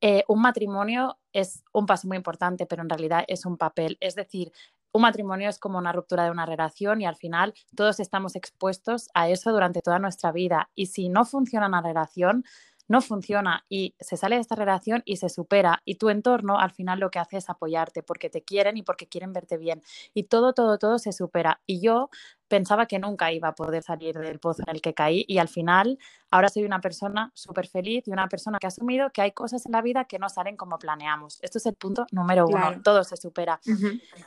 eh, 0.00 0.24
un 0.28 0.40
matrimonio 0.40 1.18
es 1.32 1.62
un 1.72 1.86
paso 1.86 2.08
muy 2.08 2.16
importante, 2.16 2.66
pero 2.66 2.82
en 2.82 2.88
realidad 2.88 3.24
es 3.28 3.44
un 3.46 3.56
papel. 3.56 3.96
Es 4.00 4.14
decir, 4.14 4.52
un 4.92 5.02
matrimonio 5.02 5.48
es 5.48 5.58
como 5.58 5.78
una 5.78 5.92
ruptura 5.92 6.24
de 6.24 6.30
una 6.30 6.46
relación 6.46 7.00
y 7.00 7.06
al 7.06 7.16
final 7.16 7.54
todos 7.76 8.00
estamos 8.00 8.34
expuestos 8.34 9.08
a 9.14 9.28
eso 9.28 9.52
durante 9.52 9.82
toda 9.82 9.98
nuestra 9.98 10.32
vida. 10.32 10.70
Y 10.74 10.86
si 10.86 11.08
no 11.08 11.24
funciona 11.24 11.68
una 11.68 11.82
relación, 11.82 12.44
no 12.90 13.00
funciona 13.00 13.64
y 13.68 13.94
se 14.00 14.16
sale 14.16 14.34
de 14.34 14.40
esta 14.40 14.56
relación 14.56 15.02
y 15.04 15.18
se 15.18 15.28
supera 15.28 15.80
y 15.84 15.94
tu 15.94 16.08
entorno 16.08 16.58
al 16.58 16.72
final 16.72 16.98
lo 16.98 17.08
que 17.12 17.20
hace 17.20 17.36
es 17.36 17.48
apoyarte 17.48 18.02
porque 18.02 18.28
te 18.30 18.42
quieren 18.42 18.76
y 18.76 18.82
porque 18.82 19.06
quieren 19.06 19.32
verte 19.32 19.58
bien 19.58 19.80
y 20.12 20.24
todo, 20.24 20.54
todo, 20.54 20.76
todo 20.76 20.98
se 20.98 21.12
supera. 21.12 21.60
Y 21.66 21.80
yo 21.80 22.10
pensaba 22.48 22.86
que 22.86 22.98
nunca 22.98 23.30
iba 23.30 23.46
a 23.46 23.54
poder 23.54 23.84
salir 23.84 24.18
del 24.18 24.40
pozo 24.40 24.64
en 24.66 24.74
el 24.74 24.82
que 24.82 24.92
caí 24.92 25.24
y 25.28 25.38
al 25.38 25.46
final 25.46 26.00
ahora 26.32 26.48
soy 26.48 26.64
una 26.64 26.80
persona 26.80 27.30
súper 27.32 27.68
feliz 27.68 28.08
y 28.08 28.10
una 28.10 28.26
persona 28.26 28.58
que 28.58 28.66
ha 28.66 28.74
asumido 28.74 29.10
que 29.10 29.22
hay 29.22 29.30
cosas 29.30 29.64
en 29.66 29.72
la 29.72 29.82
vida 29.82 30.06
que 30.06 30.18
no 30.18 30.28
salen 30.28 30.56
como 30.56 30.76
planeamos. 30.76 31.38
Esto 31.42 31.58
es 31.58 31.66
el 31.66 31.76
punto 31.76 32.06
número 32.10 32.48
uno, 32.48 32.82
todo 32.82 33.04
se 33.04 33.16
supera. 33.16 33.60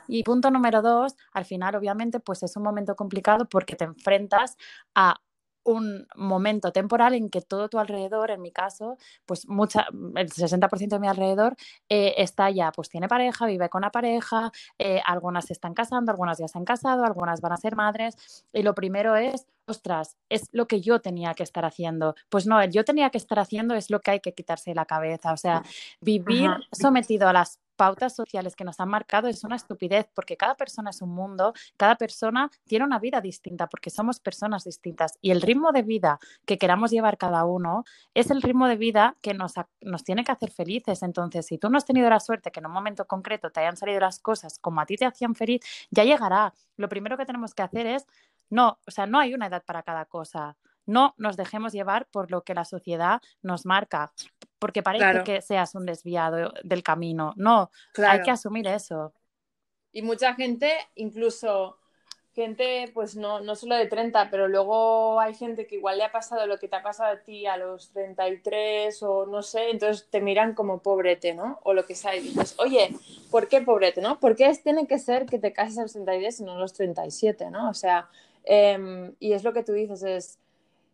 Y 0.08 0.22
punto 0.22 0.50
número 0.50 0.80
dos, 0.80 1.16
al 1.34 1.44
final 1.44 1.74
obviamente 1.74 2.18
pues 2.18 2.42
es 2.42 2.56
un 2.56 2.62
momento 2.62 2.96
complicado 2.96 3.46
porque 3.46 3.76
te 3.76 3.84
enfrentas 3.84 4.56
a 4.94 5.16
un 5.64 6.06
momento 6.14 6.72
temporal 6.72 7.14
en 7.14 7.30
que 7.30 7.40
todo 7.40 7.68
tu 7.68 7.78
alrededor, 7.78 8.30
en 8.30 8.42
mi 8.42 8.52
caso, 8.52 8.96
pues 9.26 9.48
mucha, 9.48 9.86
el 10.14 10.30
60% 10.30 10.88
de 10.88 10.98
mi 11.00 11.08
alrededor 11.08 11.56
eh, 11.88 12.14
está 12.18 12.50
ya, 12.50 12.70
pues 12.72 12.88
tiene 12.88 13.08
pareja, 13.08 13.46
vive 13.46 13.68
con 13.68 13.82
la 13.82 13.90
pareja, 13.90 14.52
eh, 14.78 15.00
algunas 15.04 15.46
se 15.46 15.54
están 15.54 15.74
casando, 15.74 16.12
algunas 16.12 16.38
ya 16.38 16.48
se 16.48 16.58
han 16.58 16.64
casado, 16.64 17.04
algunas 17.04 17.40
van 17.40 17.52
a 17.52 17.56
ser 17.56 17.76
madres, 17.76 18.44
y 18.52 18.62
lo 18.62 18.74
primero 18.74 19.16
es, 19.16 19.46
ostras, 19.66 20.16
es 20.28 20.48
lo 20.52 20.66
que 20.66 20.80
yo 20.80 21.00
tenía 21.00 21.34
que 21.34 21.42
estar 21.42 21.64
haciendo. 21.64 22.14
Pues 22.28 22.46
no, 22.46 22.60
el 22.60 22.70
yo 22.70 22.84
tenía 22.84 23.10
que 23.10 23.18
estar 23.18 23.38
haciendo 23.38 23.74
es 23.74 23.90
lo 23.90 24.00
que 24.00 24.12
hay 24.12 24.20
que 24.20 24.34
quitarse 24.34 24.70
de 24.70 24.74
la 24.76 24.84
cabeza, 24.84 25.32
o 25.32 25.36
sea, 25.36 25.62
vivir 26.00 26.50
sometido 26.72 27.28
a 27.28 27.32
las 27.32 27.60
pautas 27.76 28.14
sociales 28.14 28.56
que 28.56 28.64
nos 28.64 28.80
han 28.80 28.88
marcado 28.88 29.28
es 29.28 29.44
una 29.44 29.56
estupidez 29.56 30.08
porque 30.14 30.36
cada 30.36 30.54
persona 30.54 30.90
es 30.90 31.02
un 31.02 31.10
mundo, 31.10 31.52
cada 31.76 31.96
persona 31.96 32.50
tiene 32.66 32.84
una 32.84 32.98
vida 32.98 33.20
distinta 33.20 33.66
porque 33.66 33.90
somos 33.90 34.20
personas 34.20 34.64
distintas 34.64 35.18
y 35.20 35.30
el 35.30 35.42
ritmo 35.42 35.72
de 35.72 35.82
vida 35.82 36.18
que 36.46 36.58
queramos 36.58 36.90
llevar 36.90 37.18
cada 37.18 37.44
uno 37.44 37.84
es 38.14 38.30
el 38.30 38.42
ritmo 38.42 38.68
de 38.68 38.76
vida 38.76 39.16
que 39.20 39.34
nos, 39.34 39.54
nos 39.80 40.04
tiene 40.04 40.24
que 40.24 40.32
hacer 40.32 40.50
felices. 40.50 41.02
Entonces, 41.02 41.46
si 41.46 41.58
tú 41.58 41.70
no 41.70 41.78
has 41.78 41.84
tenido 41.84 42.08
la 42.10 42.20
suerte 42.20 42.50
que 42.50 42.60
en 42.60 42.66
un 42.66 42.72
momento 42.72 43.06
concreto 43.06 43.50
te 43.50 43.60
hayan 43.60 43.76
salido 43.76 44.00
las 44.00 44.18
cosas 44.18 44.58
como 44.58 44.80
a 44.80 44.86
ti 44.86 44.96
te 44.96 45.06
hacían 45.06 45.34
feliz, 45.34 45.60
ya 45.90 46.04
llegará. 46.04 46.54
Lo 46.76 46.88
primero 46.88 47.16
que 47.16 47.26
tenemos 47.26 47.54
que 47.54 47.62
hacer 47.62 47.86
es, 47.86 48.06
no, 48.50 48.78
o 48.86 48.90
sea, 48.90 49.06
no 49.06 49.18
hay 49.18 49.34
una 49.34 49.46
edad 49.46 49.64
para 49.64 49.82
cada 49.82 50.04
cosa 50.06 50.56
no 50.86 51.14
nos 51.16 51.36
dejemos 51.36 51.72
llevar 51.72 52.06
por 52.06 52.30
lo 52.30 52.42
que 52.42 52.54
la 52.54 52.64
sociedad 52.64 53.20
nos 53.42 53.66
marca 53.66 54.12
porque 54.58 54.82
parece 54.82 55.24
que 55.24 55.40
seas 55.42 55.74
un 55.74 55.86
desviado 55.86 56.52
del 56.62 56.82
camino. 56.82 57.32
No, 57.36 57.70
hay 57.98 58.22
que 58.22 58.30
asumir 58.30 58.66
eso. 58.66 59.12
Y 59.92 60.02
mucha 60.02 60.34
gente, 60.34 60.72
incluso 60.96 61.78
gente, 62.34 62.90
pues 62.92 63.14
no, 63.16 63.40
no 63.40 63.54
solo 63.54 63.76
de 63.76 63.86
30, 63.86 64.28
pero 64.28 64.48
luego 64.48 65.20
hay 65.20 65.34
gente 65.34 65.66
que 65.66 65.76
igual 65.76 65.98
le 65.98 66.04
ha 66.04 66.10
pasado 66.10 66.46
lo 66.46 66.58
que 66.58 66.66
te 66.66 66.74
ha 66.74 66.82
pasado 66.82 67.12
a 67.12 67.20
ti 67.20 67.46
a 67.46 67.56
los 67.56 67.90
33 67.90 69.02
o 69.04 69.26
no 69.26 69.42
sé, 69.42 69.70
entonces 69.70 70.08
te 70.10 70.20
miran 70.20 70.54
como 70.54 70.80
pobrete, 70.80 71.32
¿no? 71.32 71.60
O 71.62 71.74
lo 71.74 71.86
que 71.86 71.94
sea, 71.94 72.16
y 72.16 72.20
dices, 72.20 72.56
oye, 72.58 72.90
¿por 73.30 73.46
qué 73.46 73.60
pobrete, 73.60 74.00
no? 74.00 74.18
¿Por 74.18 74.34
qué 74.34 74.52
tiene 74.62 74.88
que 74.88 74.98
ser 74.98 75.26
que 75.26 75.38
te 75.38 75.52
cases 75.52 75.78
a 75.78 75.82
los 75.82 75.92
33 75.92 76.40
y 76.40 76.44
no 76.44 76.52
a 76.52 76.58
los 76.58 76.72
37, 76.72 77.50
¿no? 77.50 77.70
O 77.70 77.74
sea, 77.74 78.08
em, 78.42 79.14
y 79.20 79.32
es 79.32 79.44
lo 79.44 79.52
que 79.52 79.62
tú 79.62 79.72
dices, 79.72 80.02
es, 80.02 80.38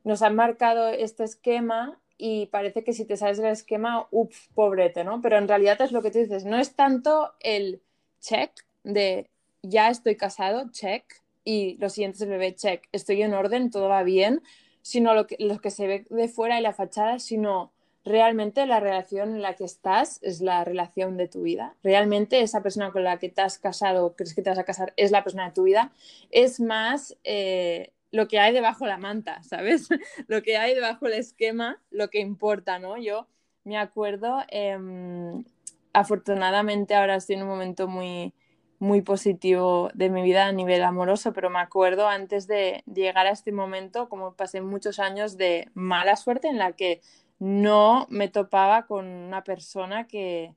nos 0.04 0.20
han 0.20 0.36
marcado 0.36 0.88
este 0.88 1.24
esquema 1.24 1.98
y 2.20 2.46
parece 2.46 2.84
que 2.84 2.92
si 2.92 3.06
te 3.06 3.16
sales 3.16 3.38
del 3.38 3.52
esquema, 3.52 4.06
uff, 4.10 4.48
pobrete, 4.54 5.04
¿no? 5.04 5.22
Pero 5.22 5.38
en 5.38 5.48
realidad 5.48 5.80
es 5.80 5.90
lo 5.90 6.02
que 6.02 6.10
tú 6.10 6.18
dices, 6.18 6.44
no 6.44 6.58
es 6.58 6.74
tanto 6.74 7.32
el 7.40 7.80
check 8.20 8.50
de 8.84 9.30
ya 9.62 9.88
estoy 9.88 10.16
casado, 10.16 10.70
check, 10.70 11.04
y 11.44 11.78
lo 11.78 11.88
siguiente 11.88 12.16
es 12.16 12.22
el 12.22 12.28
bebé, 12.28 12.54
check, 12.54 12.86
estoy 12.92 13.22
en 13.22 13.32
orden, 13.32 13.70
todo 13.70 13.88
va 13.88 14.02
bien, 14.02 14.42
sino 14.82 15.14
lo 15.14 15.26
que, 15.26 15.36
que 15.62 15.70
se 15.70 15.86
ve 15.86 16.06
de 16.10 16.28
fuera 16.28 16.58
y 16.58 16.62
la 16.62 16.74
fachada, 16.74 17.18
sino 17.18 17.72
realmente 18.04 18.66
la 18.66 18.80
relación 18.80 19.36
en 19.36 19.42
la 19.42 19.54
que 19.54 19.64
estás 19.64 20.18
es 20.22 20.42
la 20.42 20.62
relación 20.64 21.16
de 21.16 21.28
tu 21.28 21.42
vida. 21.42 21.74
Realmente 21.82 22.40
esa 22.40 22.62
persona 22.62 22.92
con 22.92 23.04
la 23.04 23.18
que 23.18 23.30
te 23.30 23.40
has 23.40 23.58
casado 23.58 24.14
crees 24.14 24.34
que 24.34 24.42
te 24.42 24.50
vas 24.50 24.58
a 24.58 24.64
casar 24.64 24.92
es 24.96 25.10
la 25.10 25.22
persona 25.22 25.46
de 25.46 25.54
tu 25.54 25.62
vida. 25.62 25.92
Es 26.30 26.60
más 26.60 27.16
eh, 27.24 27.92
lo 28.10 28.28
que 28.28 28.38
hay 28.38 28.52
debajo 28.52 28.84
de 28.84 28.90
la 28.90 28.98
manta, 28.98 29.42
¿sabes? 29.42 29.88
lo 30.28 30.42
que 30.42 30.56
hay 30.56 30.74
debajo 30.74 31.06
del 31.06 31.18
esquema, 31.18 31.80
lo 31.90 32.08
que 32.10 32.20
importa, 32.20 32.78
¿no? 32.78 32.96
Yo 32.96 33.26
me 33.64 33.78
acuerdo, 33.78 34.42
em, 34.48 35.44
afortunadamente 35.92 36.94
ahora 36.94 37.16
estoy 37.16 37.36
en 37.36 37.42
un 37.42 37.48
momento 37.48 37.88
muy, 37.88 38.34
muy 38.78 39.02
positivo 39.02 39.90
de 39.94 40.10
mi 40.10 40.22
vida 40.22 40.46
a 40.46 40.52
nivel 40.52 40.82
amoroso, 40.82 41.32
pero 41.32 41.50
me 41.50 41.60
acuerdo 41.60 42.08
antes 42.08 42.46
de 42.46 42.82
llegar 42.86 43.26
a 43.26 43.30
este 43.30 43.52
momento, 43.52 44.08
como 44.08 44.34
pasé 44.34 44.60
muchos 44.62 44.98
años 44.98 45.36
de 45.36 45.68
mala 45.74 46.16
suerte 46.16 46.48
en 46.48 46.58
la 46.58 46.72
que 46.72 47.02
no 47.38 48.06
me 48.10 48.28
topaba 48.28 48.86
con 48.86 49.06
una 49.06 49.44
persona 49.44 50.06
que, 50.06 50.54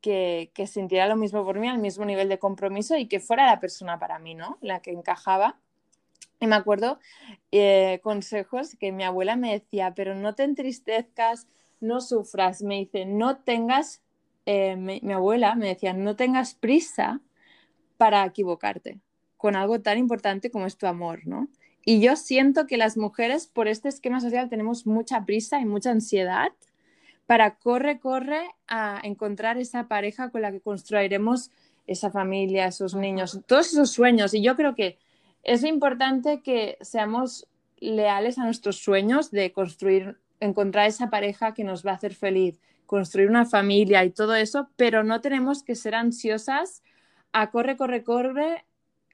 que, 0.00 0.66
sintiera 0.66 1.08
lo 1.08 1.16
mismo 1.16 1.44
por 1.44 1.58
mí, 1.58 1.68
al 1.68 1.78
mismo 1.78 2.04
nivel 2.04 2.28
de 2.28 2.38
compromiso 2.38 2.96
y 2.96 3.08
que 3.08 3.20
fuera 3.20 3.46
la 3.46 3.60
persona 3.60 3.98
para 3.98 4.18
mí, 4.18 4.34
¿no? 4.34 4.58
La 4.60 4.80
que 4.80 4.90
encajaba. 4.92 5.60
Y 6.40 6.46
me 6.46 6.56
acuerdo 6.56 6.98
eh, 7.50 8.00
consejos 8.02 8.76
que 8.76 8.92
mi 8.92 9.04
abuela 9.04 9.36
me 9.36 9.52
decía, 9.52 9.92
pero 9.94 10.14
no 10.14 10.34
te 10.34 10.44
entristezcas, 10.44 11.48
no 11.80 12.00
sufras. 12.00 12.62
Me 12.62 12.76
dice, 12.76 13.06
no 13.06 13.38
tengas, 13.38 14.02
eh, 14.46 14.76
mi, 14.76 15.00
abuela 15.12 15.54
me 15.54 15.68
decía, 15.68 15.92
no 15.92 16.16
tengas 16.16 16.54
prisa 16.54 17.20
para 17.96 18.24
equivocarte 18.24 19.00
con 19.36 19.56
algo 19.56 19.80
tan 19.80 19.98
importante 19.98 20.50
como 20.50 20.66
es 20.66 20.76
tu 20.76 20.86
amor, 20.86 21.26
¿no? 21.26 21.48
Y 21.84 22.00
yo 22.00 22.16
siento 22.16 22.66
que 22.66 22.76
las 22.76 22.96
mujeres 22.96 23.46
por 23.46 23.66
este 23.68 23.88
esquema 23.88 24.20
social 24.20 24.48
tenemos 24.48 24.86
mucha 24.86 25.24
prisa 25.24 25.60
y 25.60 25.64
mucha 25.64 25.90
ansiedad 25.90 26.52
para 27.26 27.56
corre, 27.56 28.00
corre 28.00 28.42
a 28.66 29.00
encontrar 29.04 29.58
esa 29.58 29.86
pareja 29.88 30.30
con 30.30 30.42
la 30.42 30.50
que 30.50 30.60
construiremos 30.60 31.50
esa 31.86 32.10
familia, 32.10 32.66
esos 32.66 32.94
niños, 32.94 33.40
todos 33.46 33.68
esos 33.68 33.90
sueños. 33.90 34.34
Y 34.34 34.42
yo 34.42 34.56
creo 34.56 34.74
que 34.74 34.98
es 35.42 35.64
importante 35.64 36.42
que 36.42 36.78
seamos 36.80 37.48
leales 37.78 38.38
a 38.38 38.44
nuestros 38.44 38.78
sueños 38.78 39.30
de 39.30 39.52
construir, 39.52 40.18
encontrar 40.40 40.86
esa 40.86 41.10
pareja 41.10 41.54
que 41.54 41.64
nos 41.64 41.86
va 41.86 41.92
a 41.92 41.94
hacer 41.94 42.14
feliz, 42.14 42.60
construir 42.86 43.28
una 43.28 43.44
familia 43.44 44.04
y 44.04 44.10
todo 44.10 44.34
eso, 44.34 44.70
pero 44.76 45.04
no 45.04 45.20
tenemos 45.20 45.62
que 45.62 45.74
ser 45.74 45.94
ansiosas 45.94 46.82
a 47.32 47.50
corre, 47.50 47.76
corre, 47.76 48.02
corre, 48.02 48.64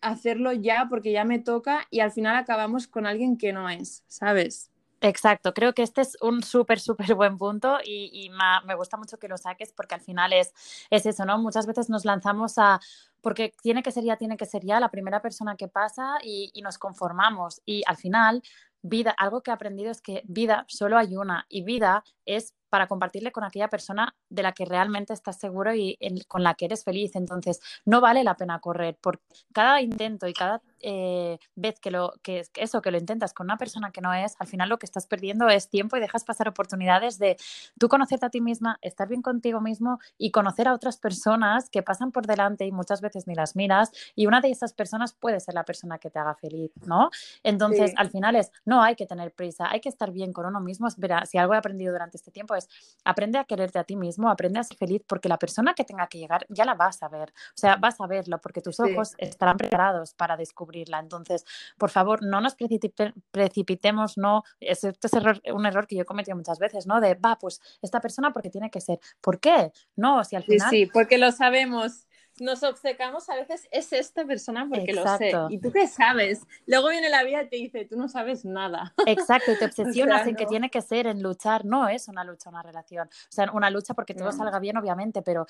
hacerlo 0.00 0.52
ya 0.52 0.86
porque 0.88 1.12
ya 1.12 1.24
me 1.24 1.38
toca 1.38 1.86
y 1.90 2.00
al 2.00 2.12
final 2.12 2.36
acabamos 2.36 2.86
con 2.86 3.06
alguien 3.06 3.36
que 3.36 3.52
no 3.52 3.68
es, 3.68 4.04
¿sabes? 4.06 4.70
Exacto, 5.04 5.52
creo 5.52 5.74
que 5.74 5.82
este 5.82 6.00
es 6.00 6.16
un 6.22 6.42
súper, 6.42 6.80
súper 6.80 7.14
buen 7.14 7.36
punto 7.36 7.76
y, 7.84 8.30
me 8.64 8.74
gusta 8.74 8.96
mucho 8.96 9.18
que 9.18 9.28
lo 9.28 9.36
saques 9.36 9.70
porque 9.74 9.94
al 9.96 10.00
final 10.00 10.32
es, 10.32 10.54
es 10.88 11.04
eso, 11.04 11.26
¿no? 11.26 11.36
Muchas 11.36 11.66
veces 11.66 11.90
nos 11.90 12.06
lanzamos 12.06 12.56
a, 12.56 12.80
porque 13.20 13.52
tiene 13.62 13.82
que 13.82 13.92
ser 13.92 14.02
ya, 14.02 14.16
tiene 14.16 14.38
que 14.38 14.46
ser 14.46 14.64
ya 14.64 14.80
la 14.80 14.90
primera 14.90 15.20
persona 15.20 15.56
que 15.56 15.68
pasa 15.68 16.16
y, 16.22 16.50
y 16.54 16.62
nos 16.62 16.78
conformamos 16.78 17.60
y 17.66 17.82
al 17.86 17.98
final 17.98 18.42
vida, 18.80 19.10
algo 19.10 19.42
que 19.42 19.50
he 19.50 19.54
aprendido 19.54 19.90
es 19.90 20.00
que 20.00 20.22
vida 20.24 20.64
solo 20.68 20.96
hay 20.96 21.16
una 21.16 21.44
y 21.50 21.64
vida 21.64 22.02
es 22.24 22.54
para 22.74 22.88
compartirle 22.88 23.30
con 23.30 23.44
aquella 23.44 23.68
persona 23.68 24.16
de 24.28 24.42
la 24.42 24.50
que 24.50 24.64
realmente 24.64 25.12
estás 25.12 25.38
seguro 25.38 25.72
y 25.76 25.96
con 26.26 26.42
la 26.42 26.54
que 26.54 26.64
eres 26.64 26.82
feliz. 26.82 27.14
Entonces, 27.14 27.60
no 27.84 28.00
vale 28.00 28.24
la 28.24 28.36
pena 28.36 28.58
correr 28.58 28.98
porque 29.00 29.22
cada 29.52 29.80
intento 29.80 30.26
y 30.26 30.32
cada 30.32 30.60
eh, 30.86 31.38
vez 31.54 31.80
que 31.80 31.90
lo 31.90 32.12
que 32.22 32.44
eso 32.56 32.82
que 32.82 32.90
lo 32.90 32.98
intentas 32.98 33.32
con 33.32 33.46
una 33.46 33.56
persona 33.56 33.90
que 33.90 34.02
no 34.02 34.12
es, 34.12 34.34
al 34.38 34.48
final 34.48 34.68
lo 34.68 34.78
que 34.78 34.84
estás 34.84 35.06
perdiendo 35.06 35.48
es 35.48 35.70
tiempo 35.70 35.96
y 35.96 36.00
dejas 36.00 36.24
pasar 36.24 36.46
oportunidades 36.46 37.18
de 37.18 37.38
tú 37.78 37.88
conocerte 37.88 38.26
a 38.26 38.28
ti 38.28 38.42
misma, 38.42 38.78
estar 38.82 39.08
bien 39.08 39.22
contigo 39.22 39.62
mismo 39.62 39.98
y 40.18 40.30
conocer 40.30 40.68
a 40.68 40.74
otras 40.74 40.98
personas 40.98 41.70
que 41.70 41.82
pasan 41.82 42.12
por 42.12 42.26
delante 42.26 42.66
y 42.66 42.72
muchas 42.72 43.00
veces 43.00 43.26
ni 43.26 43.34
las 43.34 43.56
miras 43.56 43.92
y 44.14 44.26
una 44.26 44.42
de 44.42 44.50
esas 44.50 44.74
personas 44.74 45.14
puede 45.14 45.40
ser 45.40 45.54
la 45.54 45.64
persona 45.64 45.98
que 45.98 46.10
te 46.10 46.18
haga 46.18 46.34
feliz, 46.34 46.72
¿no? 46.84 47.08
Entonces, 47.44 47.94
al 47.96 48.10
final 48.10 48.36
es 48.36 48.50
no 48.66 48.82
hay 48.82 48.94
que 48.94 49.06
tener 49.06 49.32
prisa, 49.32 49.70
hay 49.70 49.80
que 49.80 49.88
estar 49.88 50.10
bien 50.10 50.34
con 50.34 50.44
uno 50.44 50.60
mismo. 50.60 50.88
Verá, 50.98 51.24
si 51.24 51.38
algo 51.38 51.54
he 51.54 51.56
aprendido 51.56 51.92
durante 51.92 52.18
este 52.18 52.30
tiempo 52.30 52.54
es 52.54 52.63
aprende 53.04 53.38
a 53.38 53.44
quererte 53.44 53.78
a 53.78 53.84
ti 53.84 53.96
mismo, 53.96 54.30
aprende 54.30 54.60
a 54.60 54.64
ser 54.64 54.76
feliz 54.76 55.02
porque 55.06 55.28
la 55.28 55.38
persona 55.38 55.74
que 55.74 55.84
tenga 55.84 56.06
que 56.06 56.18
llegar 56.18 56.46
ya 56.48 56.64
la 56.64 56.74
vas 56.74 57.02
a 57.02 57.08
ver, 57.08 57.30
o 57.30 57.56
sea, 57.56 57.76
vas 57.76 58.00
a 58.00 58.06
verlo 58.06 58.40
porque 58.40 58.60
tus 58.60 58.80
ojos 58.80 59.14
estarán 59.18 59.56
preparados 59.56 60.14
para 60.14 60.36
descubrir 60.36 60.84
entonces, 60.92 61.44
por 61.78 61.90
favor, 61.90 62.22
no 62.22 62.40
nos 62.40 62.54
precipitemos, 62.54 64.18
no, 64.18 64.42
este 64.60 64.88
es 65.02 65.12
un 65.52 65.66
error 65.66 65.86
que 65.86 65.96
yo 65.96 66.02
he 66.02 66.04
cometido 66.04 66.36
muchas 66.36 66.58
veces, 66.58 66.86
¿no? 66.86 67.00
De, 67.00 67.14
va, 67.14 67.38
pues 67.38 67.60
esta 67.82 68.00
persona 68.00 68.32
porque 68.32 68.50
tiene 68.50 68.70
que 68.70 68.80
ser. 68.80 68.98
¿Por 69.20 69.40
qué? 69.40 69.72
No, 69.96 70.24
si 70.24 70.36
al 70.36 70.44
final... 70.44 70.70
Sí, 70.70 70.84
sí, 70.84 70.90
porque 70.92 71.18
lo 71.18 71.30
sabemos 71.32 72.06
nos 72.40 72.62
obcecamos 72.62 73.28
a 73.28 73.36
veces, 73.36 73.68
es 73.70 73.92
esta 73.92 74.24
persona 74.24 74.66
porque 74.68 74.92
lo 74.92 75.04
sé. 75.16 75.32
¿Y 75.50 75.58
tú 75.58 75.70
qué 75.70 75.86
sabes? 75.86 76.42
Luego 76.66 76.88
viene 76.88 77.08
la 77.08 77.22
vida 77.22 77.42
y 77.42 77.48
te 77.48 77.56
dice, 77.56 77.84
tú 77.84 77.96
no 77.96 78.08
sabes 78.08 78.44
nada. 78.44 78.92
Exacto, 79.06 79.52
y 79.52 79.58
te 79.58 79.64
obsesionas 79.66 80.26
en 80.26 80.34
que 80.34 80.46
tiene 80.46 80.70
que 80.70 80.82
ser, 80.82 81.06
en 81.06 81.22
luchar. 81.22 81.64
No 81.64 81.88
es 81.88 82.08
una 82.08 82.24
lucha, 82.24 82.50
una 82.50 82.62
relación. 82.62 83.08
O 83.08 83.32
sea, 83.32 83.50
una 83.52 83.70
lucha 83.70 83.94
porque 83.94 84.14
todo 84.14 84.32
salga 84.32 84.58
bien, 84.58 84.76
obviamente, 84.76 85.22
pero 85.22 85.46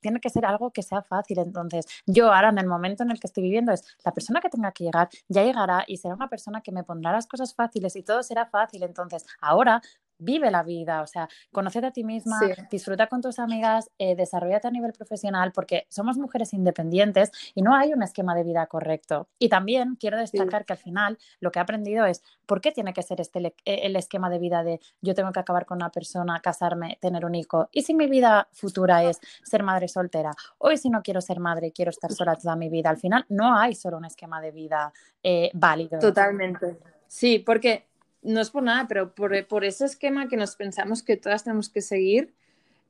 tiene 0.00 0.20
que 0.20 0.30
ser 0.30 0.46
algo 0.46 0.70
que 0.70 0.82
sea 0.82 1.02
fácil. 1.02 1.38
Entonces, 1.38 1.86
yo 2.06 2.32
ahora 2.32 2.48
en 2.48 2.58
el 2.58 2.66
momento 2.66 3.02
en 3.02 3.10
el 3.10 3.20
que 3.20 3.26
estoy 3.26 3.42
viviendo 3.42 3.72
es, 3.72 3.84
la 4.04 4.12
persona 4.12 4.40
que 4.40 4.48
tenga 4.48 4.72
que 4.72 4.84
llegar 4.84 5.08
ya 5.28 5.42
llegará 5.42 5.84
y 5.86 5.96
será 5.98 6.14
una 6.14 6.28
persona 6.28 6.60
que 6.60 6.72
me 6.72 6.84
pondrá 6.84 7.12
las 7.12 7.26
cosas 7.26 7.54
fáciles 7.54 7.96
y 7.96 8.02
todo 8.02 8.22
será 8.22 8.46
fácil. 8.46 8.82
Entonces, 8.82 9.26
ahora 9.40 9.82
vive 10.18 10.50
la 10.50 10.62
vida, 10.62 11.02
o 11.02 11.06
sea, 11.06 11.28
conócete 11.52 11.86
a 11.86 11.90
ti 11.90 12.04
misma, 12.04 12.40
disfruta 12.70 13.06
con 13.06 13.20
tus 13.20 13.38
amigas, 13.38 13.90
eh, 13.98 14.16
desarrollate 14.16 14.68
a 14.68 14.70
nivel 14.70 14.92
profesional, 14.92 15.52
porque 15.52 15.86
somos 15.88 16.16
mujeres 16.18 16.52
independientes 16.52 17.30
y 17.54 17.62
no 17.62 17.74
hay 17.74 17.92
un 17.92 18.02
esquema 18.02 18.34
de 18.34 18.44
vida 18.44 18.66
correcto. 18.66 19.28
Y 19.38 19.48
también 19.48 19.96
quiero 19.96 20.18
destacar 20.18 20.64
que 20.64 20.72
al 20.72 20.78
final 20.78 21.18
lo 21.40 21.50
que 21.50 21.58
he 21.58 21.62
aprendido 21.62 22.04
es 22.06 22.22
por 22.46 22.60
qué 22.60 22.72
tiene 22.72 22.92
que 22.92 23.02
ser 23.02 23.20
este 23.20 23.54
e, 23.64 23.86
el 23.86 23.96
esquema 23.96 24.30
de 24.30 24.38
vida 24.38 24.62
de 24.62 24.80
yo 25.00 25.14
tengo 25.14 25.32
que 25.32 25.40
acabar 25.40 25.66
con 25.66 25.76
una 25.76 25.90
persona, 25.90 26.40
casarme, 26.40 26.98
tener 27.00 27.24
un 27.24 27.34
hijo. 27.34 27.68
Y 27.72 27.82
si 27.82 27.94
mi 27.94 28.06
vida 28.06 28.48
futura 28.52 29.04
es 29.04 29.20
ser 29.42 29.62
madre 29.62 29.88
soltera, 29.88 30.32
o 30.58 30.74
si 30.76 30.90
no 30.90 31.02
quiero 31.02 31.20
ser 31.20 31.40
madre 31.40 31.72
quiero 31.72 31.90
estar 31.90 32.12
sola 32.12 32.36
toda 32.36 32.56
mi 32.56 32.68
vida, 32.68 32.90
al 32.90 32.98
final 32.98 33.24
no 33.28 33.56
hay 33.56 33.74
solo 33.74 33.96
un 33.96 34.04
esquema 34.04 34.40
de 34.40 34.50
vida 34.50 34.92
eh, 35.22 35.50
válido. 35.54 35.98
Totalmente. 35.98 36.78
Sí, 37.06 37.38
porque 37.38 37.86
no 38.24 38.40
es 38.40 38.50
por 38.50 38.62
nada, 38.62 38.86
pero 38.88 39.14
por, 39.14 39.64
ese 39.64 39.84
esquema 39.84 40.28
que 40.28 40.36
nos 40.36 40.56
pensamos 40.56 41.02
que 41.02 41.16
todas 41.16 41.44
tenemos 41.44 41.68
que 41.68 41.82
seguir, 41.82 42.34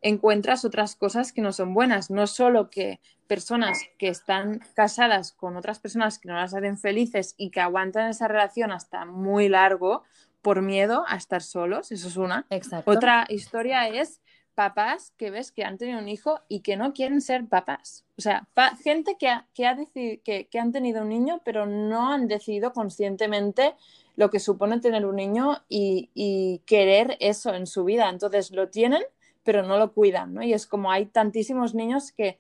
encuentras 0.01 0.65
otras 0.65 0.97
cosas 0.97 1.33
que 1.33 1.43
no 1.43 1.53
son 1.53 1.75
buenas. 1.75 2.11
No 2.11 2.27
solo 2.27 2.71
que 2.71 3.01
personas 3.27 3.83
que 3.99 4.09
están 4.09 4.61
casadas 4.75 5.33
con 5.33 5.57
otras 5.57 5.81
personas 5.81 6.19
que 6.19 6.29
no 6.29 6.35
las 6.35 6.55
hacen 6.55 6.79
felices 6.79 7.35
y 7.37 7.51
que 7.51 7.61
aguantan 7.61 8.11
esa 8.11 8.29
relación 8.29 8.71
hasta 8.71 9.05
muy 9.05 9.49
largo 9.49 10.03
por 10.41 10.63
miedo 10.63 11.05
a 11.09 11.17
estar 11.17 11.43
solos, 11.43 11.91
eso 11.91 12.09
es 12.09 12.17
una. 12.17 12.47
Otra 12.85 13.27
historia 13.29 13.89
es 13.89 14.21
papás 14.55 15.13
que 15.17 15.31
ves 15.31 15.53
que 15.53 15.65
han 15.65 15.79
tenido 15.79 15.99
un 15.99 16.09
hijo 16.09 16.41
y 16.49 16.61
que 16.61 16.77
no 16.77 16.93
quieren 16.93 17.21
ser 17.21 17.47
papás. 17.47 18.05
O 18.17 18.23
sea, 18.23 18.47
gente 18.83 19.17
que, 19.19 19.29
ha, 19.29 19.47
que, 19.55 20.49
que 20.51 20.59
han 20.59 20.73
tenido 20.73 21.03
un 21.03 21.09
niño 21.09 21.41
pero 21.45 21.67
no 21.67 22.13
han 22.13 22.29
decidido 22.29 22.73
conscientemente 22.73 23.75
lo 24.17 24.31
que 24.31 24.41
supone 24.41 24.81
tener 24.81 25.07
un 25.07 25.17
niño 25.17 25.65
y, 25.69 26.63
querer 26.67 27.17
eso 27.21 27.55
en 27.55 27.67
su 27.67 27.85
vida. 27.85 28.09
Entonces 28.09 28.51
lo 28.53 28.69
tienen, 28.69 29.03
pero 29.43 29.63
no 29.63 29.79
lo 29.79 29.93
cuidan, 29.93 30.35
¿no? 30.35 30.43
Y 30.43 30.53
es 30.53 30.67
como 30.67 30.91
hay 30.91 31.07
tantísimos 31.07 31.75
niños 31.75 32.13
que 32.13 32.39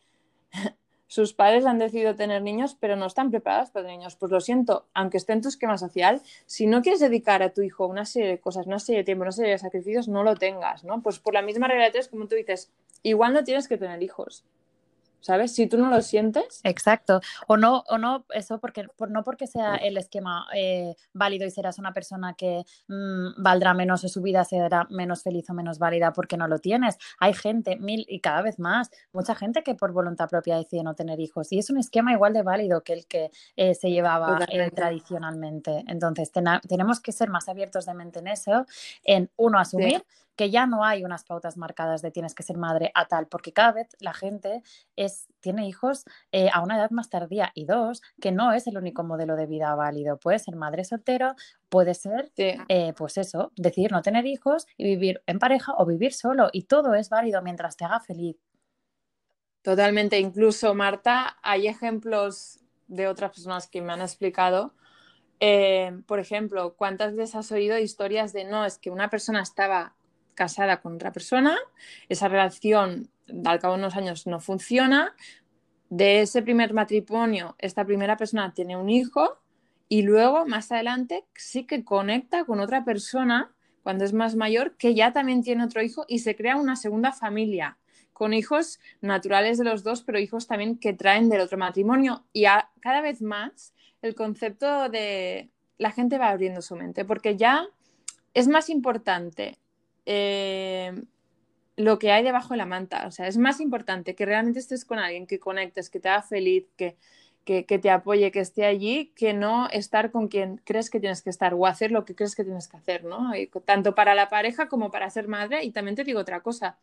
sus 1.06 1.34
padres 1.34 1.66
han 1.66 1.78
decidido 1.78 2.14
tener 2.14 2.42
niños, 2.42 2.76
pero 2.78 2.96
no 2.96 3.06
están 3.06 3.30
preparados 3.30 3.70
para 3.70 3.86
niños. 3.86 4.16
Pues 4.16 4.32
lo 4.32 4.40
siento, 4.40 4.86
aunque 4.94 5.18
esté 5.18 5.32
en 5.32 5.42
tu 5.42 5.48
esquema 5.48 5.78
social, 5.78 6.20
si 6.46 6.66
no 6.66 6.82
quieres 6.82 7.00
dedicar 7.00 7.42
a 7.42 7.52
tu 7.52 7.62
hijo 7.62 7.86
una 7.86 8.04
serie 8.04 8.28
de 8.28 8.40
cosas, 8.40 8.66
una 8.66 8.78
serie 8.78 9.00
de 9.00 9.04
tiempo, 9.04 9.22
una 9.22 9.32
serie 9.32 9.52
de 9.52 9.58
sacrificios, 9.58 10.08
no 10.08 10.24
lo 10.24 10.36
tengas, 10.36 10.84
¿no? 10.84 11.02
Pues 11.02 11.18
por 11.18 11.34
la 11.34 11.42
misma 11.42 11.68
regla 11.68 11.84
de 11.84 11.90
tres, 11.90 12.08
como 12.08 12.26
tú 12.26 12.34
dices, 12.34 12.72
igual 13.02 13.32
no 13.32 13.44
tienes 13.44 13.68
que 13.68 13.76
tener 13.76 14.02
hijos. 14.02 14.44
¿Sabes? 15.24 15.54
Si 15.54 15.66
tú 15.66 15.78
no 15.78 15.88
lo 15.88 16.02
sientes. 16.02 16.60
Exacto. 16.64 17.22
O 17.48 17.56
no, 17.56 17.82
o 17.88 17.96
no, 17.96 18.26
eso 18.34 18.60
porque, 18.60 18.86
por, 18.94 19.10
no 19.10 19.24
porque 19.24 19.46
sea 19.46 19.76
el 19.76 19.96
esquema 19.96 20.46
eh, 20.54 20.96
válido 21.14 21.46
y 21.46 21.50
serás 21.50 21.78
una 21.78 21.94
persona 21.94 22.34
que 22.34 22.64
mm, 22.88 23.42
valdrá 23.42 23.72
menos 23.72 24.04
o 24.04 24.08
su 24.08 24.20
vida 24.20 24.44
será 24.44 24.86
menos 24.90 25.22
feliz 25.22 25.48
o 25.48 25.54
menos 25.54 25.78
válida 25.78 26.12
porque 26.12 26.36
no 26.36 26.46
lo 26.46 26.58
tienes. 26.58 26.98
Hay 27.18 27.32
gente, 27.32 27.76
mil 27.76 28.04
y 28.06 28.20
cada 28.20 28.42
vez 28.42 28.58
más, 28.58 28.90
mucha 29.14 29.34
gente 29.34 29.62
que 29.62 29.74
por 29.74 29.92
voluntad 29.92 30.28
propia 30.28 30.58
decide 30.58 30.82
no 30.82 30.94
tener 30.94 31.18
hijos. 31.20 31.50
Y 31.52 31.58
es 31.58 31.70
un 31.70 31.78
esquema 31.78 32.12
igual 32.12 32.34
de 32.34 32.42
válido 32.42 32.82
que 32.82 32.92
el 32.92 33.06
que 33.06 33.30
eh, 33.56 33.74
se 33.74 33.90
llevaba 33.90 34.40
eh, 34.48 34.70
tradicionalmente. 34.72 35.84
Entonces, 35.88 36.30
tenemos 36.68 37.00
que 37.00 37.12
ser 37.12 37.30
más 37.30 37.48
abiertos 37.48 37.86
de 37.86 37.94
mente 37.94 38.18
en 38.18 38.26
eso, 38.26 38.66
en 39.04 39.30
uno, 39.36 39.58
asumir 39.58 40.04
que 40.36 40.50
ya 40.50 40.66
no 40.66 40.84
hay 40.84 41.04
unas 41.04 41.24
pautas 41.24 41.56
marcadas 41.56 42.02
de 42.02 42.10
tienes 42.10 42.34
que 42.34 42.42
ser 42.42 42.56
madre 42.56 42.90
a 42.94 43.06
tal, 43.06 43.26
porque 43.26 43.52
cada 43.52 43.72
vez 43.72 43.88
la 44.00 44.12
gente 44.12 44.62
es, 44.96 45.28
tiene 45.40 45.66
hijos 45.68 46.04
eh, 46.32 46.48
a 46.52 46.62
una 46.62 46.76
edad 46.76 46.90
más 46.90 47.08
tardía. 47.08 47.52
Y 47.54 47.66
dos, 47.66 48.02
que 48.20 48.32
no 48.32 48.52
es 48.52 48.66
el 48.66 48.76
único 48.76 49.04
modelo 49.04 49.36
de 49.36 49.46
vida 49.46 49.74
válido. 49.74 50.18
Puede 50.18 50.38
ser 50.38 50.56
madre 50.56 50.84
soltero, 50.84 51.34
puede 51.68 51.94
ser, 51.94 52.32
eh, 52.36 52.92
pues 52.96 53.18
eso, 53.18 53.52
decidir 53.56 53.92
no 53.92 54.02
tener 54.02 54.26
hijos 54.26 54.66
y 54.76 54.84
vivir 54.84 55.22
en 55.26 55.38
pareja 55.38 55.74
o 55.76 55.86
vivir 55.86 56.12
solo. 56.12 56.48
Y 56.52 56.64
todo 56.64 56.94
es 56.94 57.10
válido 57.10 57.42
mientras 57.42 57.76
te 57.76 57.84
haga 57.84 58.00
feliz. 58.00 58.36
Totalmente, 59.62 60.18
incluso 60.18 60.74
Marta, 60.74 61.38
hay 61.42 61.68
ejemplos 61.68 62.60
de 62.86 63.08
otras 63.08 63.30
personas 63.30 63.66
que 63.66 63.80
me 63.80 63.92
han 63.92 64.02
explicado. 64.02 64.74
Eh, 65.40 66.02
por 66.06 66.20
ejemplo, 66.20 66.74
¿cuántas 66.76 67.14
veces 67.16 67.34
has 67.34 67.52
oído 67.52 67.78
historias 67.78 68.32
de 68.32 68.44
no, 68.44 68.64
es 68.64 68.78
que 68.78 68.90
una 68.90 69.08
persona 69.10 69.42
estaba 69.42 69.94
casada 70.34 70.80
con 70.80 70.94
otra 70.94 71.12
persona, 71.12 71.56
esa 72.08 72.28
relación 72.28 73.08
al 73.44 73.58
cabo 73.58 73.74
de 73.74 73.80
unos 73.80 73.96
años 73.96 74.26
no 74.26 74.40
funciona, 74.40 75.14
de 75.90 76.22
ese 76.22 76.42
primer 76.42 76.74
matrimonio, 76.74 77.56
esta 77.58 77.84
primera 77.84 78.16
persona 78.16 78.52
tiene 78.52 78.76
un 78.76 78.90
hijo 78.90 79.38
y 79.88 80.02
luego 80.02 80.46
más 80.46 80.72
adelante 80.72 81.24
sí 81.34 81.64
que 81.64 81.84
conecta 81.84 82.44
con 82.44 82.60
otra 82.60 82.84
persona 82.84 83.54
cuando 83.82 84.04
es 84.04 84.12
más 84.12 84.34
mayor 84.34 84.76
que 84.76 84.94
ya 84.94 85.12
también 85.12 85.42
tiene 85.42 85.64
otro 85.64 85.82
hijo 85.82 86.04
y 86.08 86.20
se 86.20 86.34
crea 86.34 86.56
una 86.56 86.74
segunda 86.74 87.12
familia 87.12 87.78
con 88.14 88.32
hijos 88.32 88.80
naturales 89.00 89.58
de 89.58 89.64
los 89.64 89.82
dos, 89.82 90.02
pero 90.02 90.18
hijos 90.18 90.46
también 90.46 90.78
que 90.78 90.94
traen 90.94 91.28
del 91.28 91.42
otro 91.42 91.58
matrimonio. 91.58 92.24
Y 92.32 92.44
cada 92.80 93.00
vez 93.02 93.20
más 93.20 93.74
el 94.02 94.14
concepto 94.14 94.88
de 94.88 95.50
la 95.78 95.90
gente 95.90 96.16
va 96.16 96.30
abriendo 96.30 96.62
su 96.62 96.76
mente, 96.76 97.04
porque 97.04 97.36
ya 97.36 97.66
es 98.32 98.48
más 98.48 98.70
importante 98.70 99.58
eh, 100.06 100.92
lo 101.76 101.98
que 101.98 102.12
hay 102.12 102.22
debajo 102.22 102.54
de 102.54 102.58
la 102.58 102.66
manta. 102.66 103.06
O 103.06 103.10
sea, 103.10 103.26
es 103.26 103.36
más 103.36 103.60
importante 103.60 104.14
que 104.14 104.26
realmente 104.26 104.58
estés 104.58 104.84
con 104.84 104.98
alguien, 104.98 105.26
que 105.26 105.38
conectes, 105.38 105.90
que 105.90 106.00
te 106.00 106.08
haga 106.08 106.22
feliz, 106.22 106.66
que, 106.76 106.96
que, 107.44 107.78
te 107.78 107.90
apoye, 107.90 108.30
que 108.30 108.40
esté 108.40 108.64
allí, 108.64 109.12
que 109.16 109.34
no 109.34 109.68
estar 109.70 110.10
con 110.10 110.28
quien 110.28 110.60
crees 110.64 110.88
que 110.88 111.00
tienes 111.00 111.22
que 111.22 111.30
estar 111.30 111.54
o 111.54 111.66
hacer 111.66 111.90
lo 111.90 112.04
que 112.04 112.14
crees 112.14 112.34
que 112.34 112.44
tienes 112.44 112.68
que 112.68 112.76
hacer, 112.76 113.04
¿no? 113.04 113.32
tanto 113.64 113.94
para 113.94 114.14
la 114.14 114.28
pareja 114.28 114.68
como 114.68 114.90
para 114.90 115.10
ser 115.10 115.28
madre. 115.28 115.64
Y 115.64 115.70
también 115.72 115.96
te 115.96 116.04
digo 116.04 116.20
otra 116.20 116.40
cosa, 116.40 116.78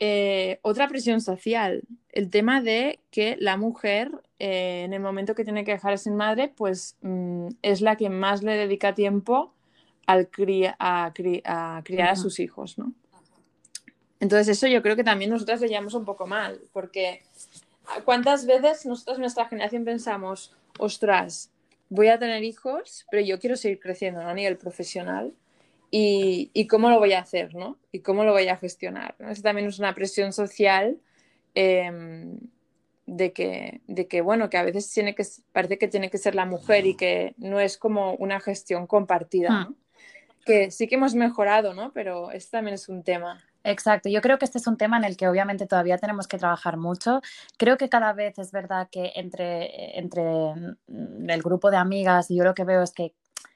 eh, 0.00 0.58
otra 0.62 0.88
presión 0.88 1.20
social, 1.20 1.82
el 2.10 2.28
tema 2.28 2.60
de 2.60 2.98
que 3.12 3.36
la 3.38 3.56
mujer 3.56 4.10
eh, 4.40 4.82
en 4.84 4.92
el 4.94 5.00
momento 5.00 5.36
que 5.36 5.44
tiene 5.44 5.64
que 5.64 5.70
dejar 5.70 5.92
de 5.92 5.98
ser 5.98 6.12
madre, 6.12 6.48
pues 6.48 6.96
mm, 7.02 7.48
es 7.62 7.80
la 7.80 7.94
que 7.94 8.10
más 8.10 8.42
le 8.42 8.56
dedica 8.56 8.96
tiempo 8.96 9.54
al 10.06 10.28
a, 10.78 11.12
criar 11.14 12.08
a 12.08 12.16
sus 12.16 12.40
hijos, 12.40 12.78
¿no? 12.78 12.92
Entonces 14.20 14.56
eso 14.56 14.66
yo 14.68 14.82
creo 14.82 14.94
que 14.94 15.04
también 15.04 15.30
nosotras 15.30 15.60
le 15.60 15.78
un 15.78 16.04
poco 16.04 16.26
mal, 16.26 16.60
porque 16.72 17.22
¿cuántas 18.04 18.46
veces 18.46 18.86
nosotros 18.86 19.16
en 19.16 19.22
nuestra 19.22 19.48
generación 19.48 19.84
pensamos, 19.84 20.54
ostras, 20.78 21.50
voy 21.88 22.08
a 22.08 22.18
tener 22.18 22.44
hijos, 22.44 23.04
pero 23.10 23.24
yo 23.24 23.40
quiero 23.40 23.56
seguir 23.56 23.80
creciendo 23.80 24.20
a 24.20 24.34
nivel 24.34 24.56
profesional? 24.58 25.34
y, 25.94 26.66
cómo 26.68 26.88
lo 26.88 26.98
voy 26.98 27.12
a 27.12 27.20
hacer, 27.20 27.54
¿no? 27.54 27.76
Y 27.92 28.00
cómo 28.00 28.24
lo 28.24 28.32
voy 28.32 28.48
a 28.48 28.56
gestionar. 28.56 29.14
¿no? 29.18 29.28
Eso 29.28 29.42
también 29.42 29.68
es 29.68 29.78
una 29.78 29.94
presión 29.94 30.32
social 30.32 30.98
em, 31.54 32.38
de, 33.04 33.32
que, 33.34 33.82
de 33.86 34.08
que, 34.08 34.22
bueno, 34.22 34.48
que 34.48 34.56
a 34.56 34.62
veces 34.62 34.90
tiene 34.90 35.14
que, 35.14 35.24
parece 35.52 35.76
que 35.76 35.88
tiene 35.88 36.08
que 36.08 36.16
ser 36.16 36.34
la 36.34 36.46
mujer 36.46 36.86
y 36.86 36.96
que 36.96 37.34
no 37.36 37.60
es 37.60 37.76
como 37.76 38.14
una 38.14 38.40
gestión 38.40 38.86
compartida, 38.86 39.50
¿no? 39.50 39.74
Que 40.44 40.70
sí 40.70 40.88
que 40.88 40.96
hemos 40.96 41.14
mejorado, 41.14 41.74
¿no? 41.74 41.92
Pero 41.92 42.30
este 42.30 42.52
también 42.52 42.74
es 42.74 42.88
un 42.88 43.02
tema. 43.02 43.42
Exacto, 43.64 44.08
yo 44.08 44.20
creo 44.20 44.38
que 44.38 44.44
este 44.44 44.58
es 44.58 44.66
un 44.66 44.76
tema 44.76 44.96
en 44.96 45.04
el 45.04 45.16
que 45.16 45.28
obviamente 45.28 45.66
todavía 45.66 45.98
tenemos 45.98 46.26
que 46.26 46.38
trabajar 46.38 46.76
mucho. 46.76 47.20
Creo 47.56 47.76
que 47.76 47.88
cada 47.88 48.12
vez 48.12 48.38
es 48.38 48.50
verdad 48.50 48.88
que 48.90 49.12
entre, 49.14 49.98
entre 49.98 50.22
mm, 50.88 51.30
el 51.30 51.42
grupo 51.42 51.70
de 51.70 51.76
amigas, 51.76 52.26
yo 52.28 52.42
lo 52.42 52.54
que 52.54 52.64
veo 52.64 52.82
es 52.82 52.92
que 52.92 53.14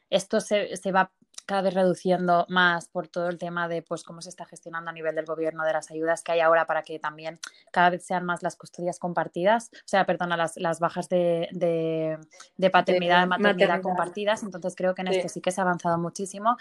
esto 0.08 0.40
se, 0.40 0.76
se 0.76 0.92
va 0.92 1.10
cada 1.46 1.62
vez 1.62 1.74
reduciendo 1.74 2.44
más 2.48 2.88
por 2.88 3.08
todo 3.08 3.28
el 3.28 3.38
tema 3.38 3.68
de 3.68 3.82
pues 3.82 4.02
cómo 4.02 4.20
se 4.20 4.28
está 4.28 4.44
gestionando 4.44 4.90
a 4.90 4.92
nivel 4.92 5.14
del 5.14 5.24
gobierno 5.24 5.64
de 5.64 5.72
las 5.72 5.90
ayudas 5.90 6.22
que 6.22 6.32
hay 6.32 6.40
ahora 6.40 6.66
para 6.66 6.82
que 6.82 6.98
también 6.98 7.38
cada 7.70 7.90
vez 7.90 8.04
sean 8.04 8.24
más 8.24 8.42
las 8.42 8.56
custodias 8.56 8.98
compartidas, 8.98 9.70
o 9.72 9.88
sea, 9.88 10.04
perdona, 10.04 10.36
las, 10.36 10.56
las 10.56 10.80
bajas 10.80 11.08
de, 11.08 11.48
de, 11.52 12.70
paternidad 12.70 13.24
y 13.24 13.28
maternidad, 13.28 13.80
compartidas. 13.80 14.42
Entonces 14.42 14.74
creo 14.76 14.94
que 14.94 15.02
en 15.02 15.08
esto 15.08 15.28
sí 15.28 15.40
que 15.40 15.52
se 15.52 15.60
ha 15.60 15.64
avanzado 15.64 15.98
muchísimo 15.98 16.56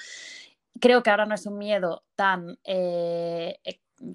creo 0.80 1.04
que 1.04 1.10
ahora 1.10 1.26
no 1.26 1.36
es 1.36 1.46
un 1.46 1.58
miedo 1.58 2.04
tan 2.16 2.58
eh, 2.64 3.60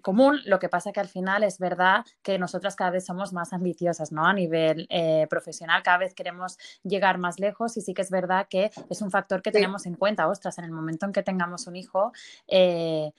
común, 0.02 0.40
lo 0.44 0.58
que 0.58 0.68
pasa 0.68 0.92
que 0.92 1.00
al 1.00 1.08
final 1.08 1.42
es 1.42 1.58
verdad 1.58 2.04
que 2.22 2.38
nosotras 2.38 2.76
cada 2.76 2.90
vez 2.90 3.06
somos 3.06 3.32
más 3.32 3.52
ambiciosas, 3.52 4.12
¿no? 4.12 4.26
A 4.26 4.32
nivel 4.32 4.86
eh, 4.90 5.26
profesional, 5.28 5.82
cada 5.82 5.98
vez 5.98 6.14
queremos 6.14 6.58
llegar 6.82 7.18
más 7.18 7.38
lejos 7.38 7.76
y 7.76 7.80
sí 7.80 7.94
que 7.94 8.02
es 8.02 8.10
verdad 8.10 8.46
que 8.48 8.70
es 8.88 9.02
un 9.02 9.10
factor 9.10 9.42
que 9.42 9.52
tenemos 9.52 9.86
en 9.86 9.94
cuenta, 9.94 10.28
ostras, 10.28 10.58
en 10.58 10.64
el 10.64 10.72
momento 10.72 11.06
en 11.06 11.12
que 11.12 11.22
tengamos 11.22 11.66
un 11.66 11.76
hijo, 11.76 12.12
eh, 12.46 13.12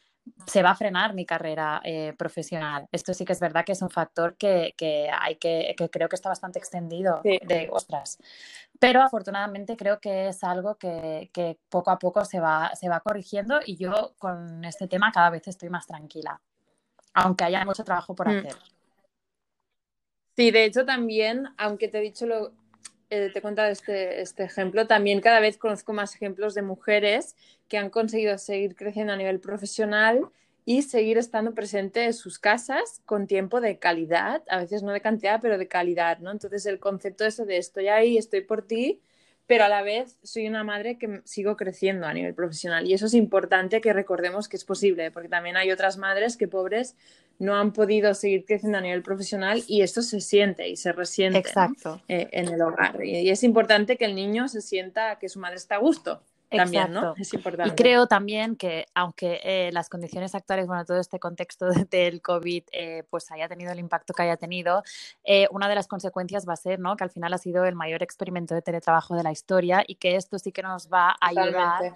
se 0.45 0.63
va 0.63 0.71
a 0.71 0.75
frenar 0.75 1.13
mi 1.13 1.25
carrera 1.25 1.81
eh, 1.83 2.13
profesional. 2.17 2.87
Esto 2.91 3.13
sí 3.13 3.25
que 3.25 3.33
es 3.33 3.39
verdad 3.39 3.65
que 3.65 3.71
es 3.71 3.81
un 3.81 3.89
factor 3.89 4.35
que, 4.37 4.73
hay 5.11 5.35
que, 5.35 5.75
que 5.77 5.89
creo 5.89 6.09
que 6.09 6.15
está 6.15 6.29
bastante 6.29 6.59
extendido 6.59 7.21
de 7.23 7.69
ostras. 7.71 8.17
Pero 8.79 9.01
afortunadamente 9.01 9.77
creo 9.77 9.99
que 9.99 10.29
es 10.29 10.43
algo 10.43 10.75
que, 10.75 11.29
que, 11.33 11.57
poco 11.69 11.91
a 11.91 11.99
poco 11.99 12.25
se 12.25 12.39
va, 12.39 12.71
se 12.75 12.89
va 12.89 12.99
corrigiendo 12.99 13.59
y 13.65 13.77
yo 13.77 14.13
con 14.17 14.63
este 14.65 14.87
tema 14.87 15.11
cada 15.11 15.29
vez 15.29 15.47
estoy 15.47 15.69
más 15.69 15.87
tranquila 15.87 16.41
aunque 17.13 17.43
haya 17.43 17.65
mucho 17.65 17.83
trabajo 17.83 18.15
por 18.15 18.27
mm. 18.27 18.37
hacer. 18.37 18.55
Sí, 20.35 20.51
de 20.51 20.65
hecho 20.65 20.85
también, 20.85 21.49
aunque 21.57 21.87
te 21.87 21.99
he 21.99 22.01
dicho 22.01 22.25
lo, 22.25 22.53
eh, 23.11 23.29
te 23.31 23.39
he 23.39 23.41
contado 23.41 23.69
este, 23.69 24.21
este 24.21 24.43
ejemplo, 24.45 24.87
también 24.87 25.19
cada 25.19 25.41
vez 25.41 25.57
conozco 25.57 25.91
más 25.91 26.15
ejemplos 26.15 26.53
de 26.55 26.61
mujeres 26.61 27.35
que 27.67 27.77
han 27.77 27.89
conseguido 27.89 28.37
seguir 28.37 28.75
creciendo 28.75 29.11
a 29.11 29.17
nivel 29.17 29.41
profesional 29.41 30.29
y 30.63 30.83
seguir 30.83 31.17
estando 31.17 31.53
presente 31.53 32.05
en 32.05 32.13
sus 32.13 32.39
casas 32.39 33.01
con 33.05 33.27
tiempo 33.27 33.59
de 33.59 33.79
calidad, 33.79 34.43
a 34.47 34.59
veces 34.59 34.81
no 34.81 34.93
de 34.93 35.01
cantidad, 35.01 35.39
pero 35.41 35.57
de 35.57 35.67
calidad, 35.67 36.19
¿no? 36.19 36.31
Entonces 36.31 36.65
el 36.65 36.79
concepto 36.79 37.25
de 37.25 37.57
estoy 37.57 37.89
ahí, 37.89 38.17
estoy 38.17 38.41
por 38.41 38.65
ti, 38.65 39.01
pero 39.45 39.65
a 39.65 39.67
la 39.67 39.81
vez 39.81 40.17
soy 40.23 40.47
una 40.47 40.63
madre 40.63 40.97
que 40.97 41.21
sigo 41.25 41.57
creciendo 41.57 42.07
a 42.07 42.13
nivel 42.13 42.33
profesional 42.33 42.87
y 42.87 42.93
eso 42.93 43.07
es 43.07 43.13
importante 43.13 43.81
que 43.81 43.91
recordemos 43.91 44.47
que 44.47 44.55
es 44.55 44.63
posible, 44.63 45.11
porque 45.11 45.27
también 45.27 45.57
hay 45.57 45.71
otras 45.71 45.97
madres 45.97 46.37
que 46.37 46.47
pobres 46.47 46.95
no 47.41 47.55
han 47.55 47.73
podido 47.73 48.13
seguir 48.13 48.45
creciendo 48.45 48.77
a 48.77 48.81
nivel 48.81 49.01
profesional 49.01 49.63
y 49.67 49.81
esto 49.81 50.03
se 50.03 50.21
siente 50.21 50.69
y 50.69 50.75
se 50.75 50.91
resiente 50.91 51.43
eh, 52.07 52.29
en 52.31 52.47
el 52.49 52.61
hogar. 52.61 53.03
Y, 53.03 53.31
es 53.31 53.43
importante 53.43 53.97
que 53.97 54.05
el 54.05 54.13
niño 54.13 54.47
se 54.47 54.61
sienta 54.61 55.17
que 55.17 55.27
su 55.27 55.39
madre 55.39 55.55
está 55.55 55.75
a 55.75 55.79
gusto 55.79 56.21
también, 56.51 56.91
¿no? 56.91 57.15
Es 57.17 57.33
importante. 57.33 57.73
Y 57.73 57.75
creo 57.75 58.05
también 58.05 58.57
que, 58.57 58.85
aunque 58.93 59.39
eh, 59.43 59.71
las 59.71 59.89
condiciones 59.89 60.35
actuales, 60.35 60.67
bueno, 60.67 60.85
todo 60.85 60.99
este 60.99 61.17
contexto 61.17 61.69
del 61.89 62.21
COVID, 62.21 62.63
eh, 62.73 63.03
pues 63.09 63.31
haya 63.31 63.47
tenido 63.47 63.71
el 63.71 63.79
impacto 63.79 64.13
que 64.13 64.21
haya 64.21 64.37
tenido, 64.37 64.83
una 65.49 65.67
de 65.67 65.75
las 65.75 65.87
consecuencias 65.87 66.47
va 66.47 66.53
a 66.53 66.57
ser, 66.57 66.79
¿no? 66.79 66.95
Que 66.95 67.05
al 67.05 67.09
final 67.09 67.33
ha 67.33 67.39
sido 67.39 67.65
el 67.65 67.73
mayor 67.73 68.03
experimento 68.03 68.53
de 68.53 68.61
teletrabajo 68.61 69.15
de 69.15 69.23
la 69.23 69.31
historia 69.31 69.83
y 69.87 69.95
que 69.95 70.15
esto 70.15 70.37
sí 70.37 70.51
que 70.51 70.61
nos 70.61 70.89
va 70.89 71.15
a 71.19 71.29
ayudar 71.29 71.95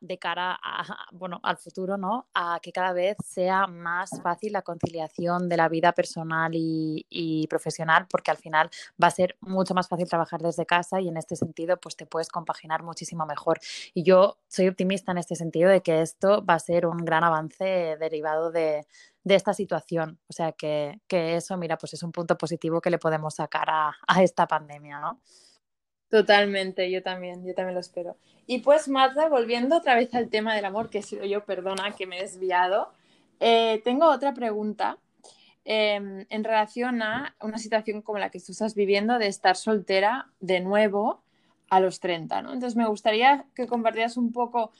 de 0.00 0.18
cara 0.18 0.58
a, 0.62 0.82
bueno, 1.12 1.40
al 1.42 1.56
futuro, 1.56 1.96
¿no? 1.96 2.28
A 2.34 2.58
que 2.60 2.72
cada 2.72 2.92
vez 2.92 3.16
sea 3.24 3.66
más 3.66 4.20
fácil 4.22 4.52
la 4.52 4.62
conciliación 4.62 5.48
de 5.48 5.56
la 5.56 5.68
vida 5.68 5.92
personal 5.92 6.52
y, 6.54 7.46
profesional, 7.48 8.06
porque 8.10 8.30
al 8.30 8.36
final 8.36 8.70
va 9.02 9.08
a 9.08 9.10
ser 9.10 9.36
mucho 9.40 9.74
más 9.74 9.88
fácil 9.88 10.08
trabajar 10.08 10.40
desde 10.40 10.66
casa 10.66 11.00
y 11.00 11.08
en 11.08 11.16
este 11.16 11.36
sentido, 11.36 11.76
pues 11.78 11.96
te 11.96 12.06
puedes 12.06 12.28
compaginar 12.28 12.82
muchísimo 12.82 13.26
mejor. 13.26 13.58
Y 13.94 14.02
yo 14.02 14.38
soy 14.48 14.68
optimista 14.68 15.12
en 15.12 15.18
este 15.18 15.36
sentido 15.36 15.70
de 15.70 15.82
que 15.82 16.02
esto 16.02 16.44
va 16.44 16.54
a 16.54 16.58
ser 16.58 16.86
un 16.86 16.98
gran 16.98 17.24
avance 17.24 17.96
derivado 17.98 18.50
de, 18.50 18.86
esta 19.24 19.52
situación. 19.52 20.18
O 20.28 20.32
sea 20.32 20.52
que, 20.52 21.00
eso, 21.10 21.56
mira, 21.58 21.76
pues 21.76 21.92
es 21.94 22.02
un 22.02 22.12
punto 22.12 22.38
positivo 22.38 22.80
que 22.80 22.90
le 22.90 22.98
podemos 22.98 23.34
sacar 23.34 23.68
a, 23.70 23.94
a 24.06 24.22
esta 24.22 24.46
pandemia, 24.46 25.00
¿no? 25.00 25.20
Totalmente, 26.10 26.90
yo 26.90 27.02
también, 27.02 27.44
yo 27.44 27.54
también 27.54 27.74
lo 27.74 27.80
espero. 27.80 28.16
Y 28.46 28.60
pues, 28.60 28.88
Marta, 28.88 29.28
volviendo 29.28 29.76
otra 29.76 29.94
vez 29.94 30.14
al 30.14 30.30
tema 30.30 30.54
del 30.54 30.64
amor, 30.64 30.88
que 30.88 30.98
he 30.98 31.02
sido 31.02 31.24
yo, 31.26 31.44
perdona 31.44 31.94
que 31.94 32.06
me 32.06 32.18
he 32.18 32.22
desviado, 32.22 32.90
eh, 33.40 33.82
tengo 33.84 34.06
otra 34.06 34.32
pregunta 34.32 34.98
em, 35.64 36.24
en 36.30 36.44
relación 36.44 37.02
a 37.02 37.36
una 37.42 37.58
situación 37.58 38.00
como 38.00 38.18
la 38.18 38.30
que 38.30 38.40
tú 38.40 38.52
estás 38.52 38.74
viviendo 38.74 39.18
de 39.18 39.26
estar 39.26 39.54
soltera 39.56 40.30
de 40.40 40.60
nuevo 40.60 41.22
a 41.68 41.80
los 41.80 42.00
30, 42.00 42.40
¿no? 42.40 42.54
Entonces, 42.54 42.76
me 42.76 42.88
gustaría 42.88 43.44
que 43.54 43.66
compartieras 43.66 44.16
un 44.16 44.32
poco 44.32 44.72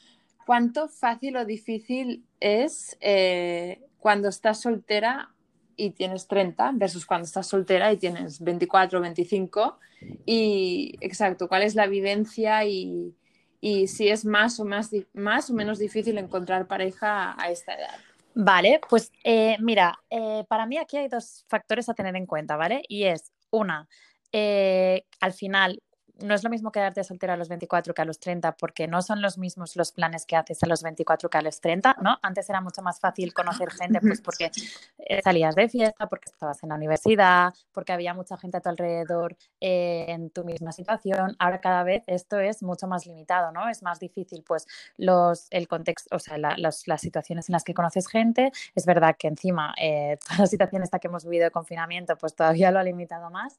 cuánto 0.46 0.88
fácil 0.88 1.36
o 1.36 1.44
difícil 1.44 2.24
es 2.40 2.96
eh, 3.00 3.82
cuando 3.98 4.30
estás 4.30 4.62
soltera 4.62 5.34
y 5.78 5.90
tienes 5.90 6.26
30 6.26 6.72
versus 6.74 7.06
cuando 7.06 7.24
estás 7.24 7.46
soltera 7.46 7.90
y 7.92 7.96
tienes 7.96 8.40
24 8.40 8.98
o 8.98 9.02
25. 9.02 9.78
Y 10.26 10.96
exacto, 11.00 11.48
cuál 11.48 11.62
es 11.62 11.74
la 11.74 11.86
vivencia 11.86 12.64
y, 12.64 13.14
si 13.60 14.08
es 14.08 14.24
más 14.24 14.60
o, 14.60 14.64
más, 14.64 14.90
más 15.14 15.48
o 15.48 15.54
menos 15.54 15.78
difícil 15.78 16.18
encontrar 16.18 16.66
pareja 16.66 17.34
a 17.40 17.50
esta 17.50 17.74
edad. 17.74 17.96
Vale, 18.34 18.80
pues 18.90 19.10
eh, 19.24 19.56
mira, 19.60 19.98
eh, 20.10 20.44
para 20.48 20.66
mí 20.66 20.76
aquí 20.76 20.96
hay 20.96 21.08
dos 21.08 21.44
factores 21.48 21.88
a 21.88 21.94
tener 21.94 22.14
en 22.16 22.26
cuenta, 22.26 22.56
¿vale? 22.56 22.82
Y 22.88 23.04
es 23.04 23.32
una, 23.50 23.88
eh, 24.32 25.04
al 25.20 25.32
final 25.32 25.80
no 26.18 26.34
es 26.34 26.44
lo 26.44 26.50
mismo 26.50 26.72
quedarte 26.72 27.04
soltera 27.04 27.34
a 27.34 27.36
los 27.36 27.48
24 27.48 27.94
que 27.94 28.02
a 28.02 28.04
los 28.04 28.18
30, 28.18 28.52
porque 28.56 28.86
no 28.88 29.02
son 29.02 29.22
los 29.22 29.38
mismos 29.38 29.76
los 29.76 29.92
planes 29.92 30.26
que 30.26 30.36
haces 30.36 30.62
a 30.62 30.66
los 30.66 30.82
24 30.82 31.30
que 31.30 31.38
a 31.38 31.42
los 31.42 31.60
30, 31.60 31.96
¿no? 32.02 32.18
Antes 32.22 32.48
era 32.50 32.60
mucho 32.60 32.82
más 32.82 33.00
fácil 33.00 33.32
conocer 33.32 33.70
gente, 33.72 34.00
pues 34.00 34.20
porque 34.20 34.50
eh, 34.98 35.20
salías 35.22 35.54
de 35.54 35.68
fiesta, 35.68 36.06
porque 36.08 36.30
estabas 36.30 36.62
en 36.62 36.70
la 36.70 36.74
universidad, 36.74 37.54
porque 37.72 37.92
había 37.92 38.14
mucha 38.14 38.36
gente 38.36 38.56
a 38.56 38.60
tu 38.60 38.68
alrededor 38.68 39.36
eh, 39.60 40.06
en 40.08 40.30
tu 40.30 40.44
misma 40.44 40.72
situación. 40.72 41.36
Ahora 41.38 41.60
cada 41.60 41.82
vez 41.82 42.02
esto 42.06 42.38
es 42.38 42.62
mucho 42.62 42.86
más 42.86 43.06
limitado, 43.06 43.52
¿no? 43.52 43.68
Es 43.68 43.82
más 43.82 44.00
difícil, 44.00 44.42
pues, 44.46 44.66
los, 44.96 45.46
el 45.50 45.68
contexto, 45.68 46.16
o 46.16 46.18
sea, 46.18 46.38
las 46.38 46.84
situaciones 47.00 47.48
en 47.48 47.52
las 47.52 47.64
que 47.64 47.74
conoces 47.74 48.08
gente. 48.08 48.52
Es 48.74 48.86
verdad 48.86 49.16
que 49.18 49.28
encima 49.28 49.74
eh, 49.80 50.18
toda 50.26 50.40
la 50.40 50.46
situación 50.46 50.82
esta 50.82 50.98
que 50.98 51.08
hemos 51.08 51.24
vivido 51.24 51.44
de 51.44 51.50
confinamiento, 51.50 52.16
pues 52.16 52.34
todavía 52.34 52.70
lo 52.70 52.78
ha 52.78 52.82
limitado 52.82 53.30
más 53.30 53.58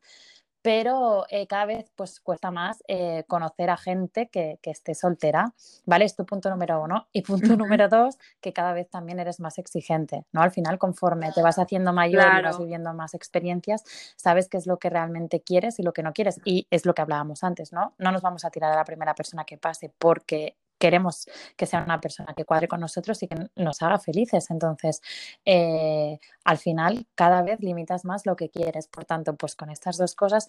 pero 0.62 1.26
eh, 1.30 1.48
cada 1.48 1.66
vez 1.66 1.92
pues 1.96 2.20
cuesta 2.20 2.52
más 2.52 2.84
eh, 2.88 3.24
conocer 3.28 3.70
a 3.70 3.78
gente 3.78 4.30
que, 4.30 4.60
esté 4.64 4.94
soltera, 4.94 5.54
¿vale? 5.86 6.06
Es 6.06 6.16
tu 6.16 6.26
punto 6.26 6.50
número 6.50 6.82
uno. 6.84 7.08
Y 7.12 7.24
punto 7.24 7.56
número 7.58 7.90
dos, 7.90 8.20
que 8.40 8.54
cada 8.54 8.74
vez 8.74 8.90
también 8.90 9.20
eres 9.20 9.40
más 9.40 9.58
exigente, 9.58 10.26
¿no? 10.32 10.42
Al 10.42 10.52
final, 10.52 10.78
conforme 10.78 11.32
te 11.32 11.42
vas 11.42 11.58
haciendo 11.58 11.92
mayor 11.92 12.24
y 12.40 12.44
vas 12.44 12.60
viviendo 12.60 12.94
más 12.94 13.14
experiencias, 13.16 13.84
sabes 14.16 14.48
qué 14.48 14.58
es 14.58 14.68
lo 14.68 14.78
que 14.78 14.90
realmente 14.90 15.42
quieres 15.42 15.80
y 15.80 15.84
lo 15.84 15.94
que 15.94 16.04
no 16.04 16.14
quieres. 16.14 16.40
Y 16.46 16.68
es 16.70 16.86
lo 16.86 16.94
que 16.94 17.02
hablábamos 17.02 17.44
antes, 17.44 17.74
¿no? 17.74 17.94
No 17.98 18.12
nos 18.12 18.22
vamos 18.22 18.46
a 18.46 18.52
tirar 18.52 18.72
a 18.72 18.76
la 18.76 18.86
primera 18.86 19.16
persona 19.16 19.46
que 19.46 19.58
pase 19.58 19.92
porque 19.98 20.56
queremos 20.80 21.28
que 21.56 21.66
sea 21.66 21.84
una 21.84 22.02
persona 22.02 22.34
que 22.36 22.46
cuadre 22.46 22.68
con 22.68 22.80
nosotros 22.80 23.22
y 23.22 23.28
que 23.28 23.36
nos 23.56 23.82
haga 23.82 24.00
felices. 24.00 24.50
Entonces, 24.50 25.02
eh, 25.46 26.20
al 26.44 26.58
final, 26.58 27.06
cada 27.16 27.44
vez 27.44 27.60
limitas 27.60 28.06
más 28.06 28.26
lo 28.26 28.36
que 28.36 28.50
quieres. 28.50 28.88
Por 28.88 29.06
tanto, 29.06 29.36
pues 29.36 29.56
con 29.56 29.70
estas 29.70 29.98
dos 29.98 30.16
cosas, 30.16 30.48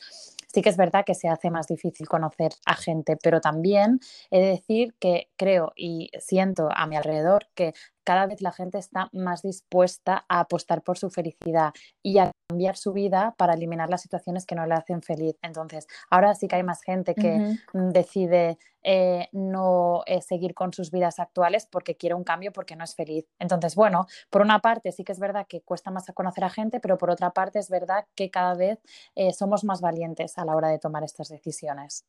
sí 0.52 0.62
que 0.62 0.68
es 0.68 0.76
verdad 0.76 1.04
que 1.04 1.14
se 1.14 1.28
hace 1.28 1.50
más 1.50 1.66
difícil 1.66 2.08
conocer 2.08 2.52
a 2.66 2.74
gente, 2.74 3.16
pero 3.16 3.40
también 3.40 4.00
he 4.30 4.40
de 4.40 4.46
decir 4.46 4.94
que 4.98 5.30
creo 5.36 5.72
y 5.76 6.10
siento 6.18 6.68
a 6.74 6.86
mi 6.86 6.96
alrededor 6.96 7.48
que 7.54 7.74
cada 8.04 8.26
vez 8.26 8.40
la 8.40 8.50
gente 8.50 8.78
está 8.78 9.08
más 9.12 9.42
dispuesta 9.42 10.24
a 10.28 10.40
apostar 10.40 10.82
por 10.82 10.98
su 10.98 11.10
felicidad 11.10 11.72
y 12.02 12.18
a 12.18 12.32
cambiar 12.48 12.76
su 12.76 12.92
vida 12.92 13.34
para 13.36 13.54
eliminar 13.54 13.88
las 13.88 14.02
situaciones 14.02 14.46
que 14.46 14.54
no 14.54 14.66
le 14.66 14.74
hacen 14.74 15.02
feliz. 15.02 15.36
Entonces, 15.42 15.86
ahora 16.10 16.34
sí 16.34 16.48
que 16.48 16.56
hay 16.56 16.62
más 16.62 16.82
gente 16.82 17.14
que 17.14 17.56
decide 17.72 18.58
eh, 18.82 19.28
no 19.32 20.02
eh, 20.06 20.22
seguir 20.22 20.54
con 20.54 20.72
sus 20.72 20.90
vidas 20.90 21.20
actuales 21.20 21.68
porque 21.70 21.96
quiere 21.96 22.14
un 22.14 22.24
cambio, 22.24 22.50
porque 22.50 22.76
no 22.76 22.84
es 22.84 22.94
feliz. 22.94 23.26
Entonces, 23.38 23.74
bueno, 23.74 24.06
por 24.30 24.40
una 24.40 24.60
parte 24.60 24.90
sí 24.90 25.04
que 25.04 25.12
es 25.12 25.20
verdad 25.20 25.46
que 25.46 25.60
cuesta 25.60 25.90
más 25.90 26.06
conocer 26.14 26.44
a 26.44 26.50
gente, 26.50 26.80
pero 26.80 26.96
por 26.96 27.10
otra 27.10 27.30
parte 27.30 27.58
es 27.58 27.68
verdad 27.68 28.06
que 28.14 28.30
cada 28.30 28.54
vez 28.54 28.80
eh, 29.14 29.32
somos 29.32 29.64
más 29.64 29.82
valientes 29.82 30.38
a 30.40 30.44
la 30.44 30.56
hora 30.56 30.68
de 30.68 30.78
tomar 30.78 31.04
estas 31.04 31.28
decisiones. 31.28 32.04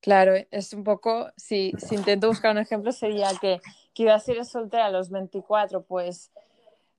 Claro, 0.00 0.32
es 0.50 0.72
un 0.72 0.82
poco, 0.82 1.30
si, 1.36 1.72
si 1.78 1.94
intento 1.94 2.28
buscar 2.28 2.52
un 2.52 2.58
ejemplo, 2.58 2.90
sería 2.90 3.30
que, 3.40 3.60
que 3.92 4.04
iba 4.04 4.14
a 4.14 4.44
soltera 4.44 4.86
a 4.86 4.90
los 4.90 5.10
24, 5.10 5.82
pues 5.82 6.30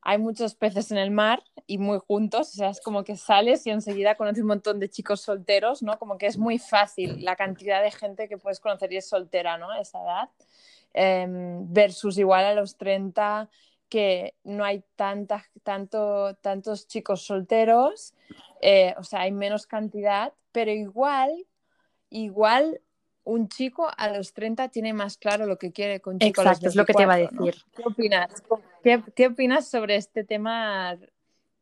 hay 0.04 0.18
muchos 0.20 0.56
peces 0.56 0.92
en 0.92 0.98
el 0.98 1.12
mar 1.12 1.44
y 1.66 1.78
muy 1.78 2.00
juntos, 2.00 2.50
o 2.50 2.54
sea, 2.54 2.70
es 2.70 2.82
como 2.82 3.04
que 3.04 3.16
sales 3.18 3.66
y 3.66 3.72
enseguida 3.72 4.16
conoces 4.16 4.42
un 4.42 4.48
montón 4.48 4.80
de 4.80 4.90
chicos 4.90 5.22
solteros, 5.22 5.82
¿no? 5.82 5.98
Como 5.98 6.18
que 6.18 6.28
es 6.28 6.38
muy 6.38 6.60
fácil 6.60 7.24
la 7.24 7.36
cantidad 7.36 7.82
de 7.82 7.92
gente 7.92 8.28
que 8.28 8.38
puedes 8.38 8.60
conocer 8.60 8.92
y 8.94 8.98
es 8.98 9.08
soltera, 9.08 9.58
¿no? 9.58 9.72
A 9.72 9.80
esa 9.80 10.02
edad. 10.02 10.30
Em, 10.94 11.72
versus 11.72 12.18
igual 12.18 12.46
a 12.46 12.54
los 12.54 12.76
30 12.78 13.50
que 13.92 14.36
no 14.46 14.64
hay 14.64 14.86
tanta, 14.96 15.44
tanto, 15.64 16.34
tantos 16.36 16.88
chicos 16.88 17.24
solteros, 17.24 18.14
eh, 18.62 18.96
o 18.98 19.04
sea, 19.04 19.22
hay 19.22 19.34
menos 19.34 19.68
cantidad, 19.68 20.32
pero 20.54 20.72
igual, 20.72 21.46
igual 22.10 22.80
un 23.26 23.50
chico 23.50 23.92
a 23.98 24.08
los 24.08 24.34
30 24.34 24.70
tiene 24.70 24.94
más 24.94 25.18
claro 25.18 25.46
lo 25.46 25.58
que 25.58 25.74
quiere 25.74 26.00
con 26.00 26.20
chico 26.20 26.42
Exacto, 26.42 26.70
es 26.70 26.76
lo 26.78 26.86
que 26.86 26.94
te 26.94 27.04
iba 27.04 27.16
a 27.16 27.18
decir. 27.18 27.56
¿Qué 27.76 27.84
opinas? 27.86 28.42
¿Qué, 28.82 29.04
¿Qué, 29.14 29.28
opinas 29.28 29.68
sobre 29.68 29.98
este 29.98 30.24
tema 30.24 30.98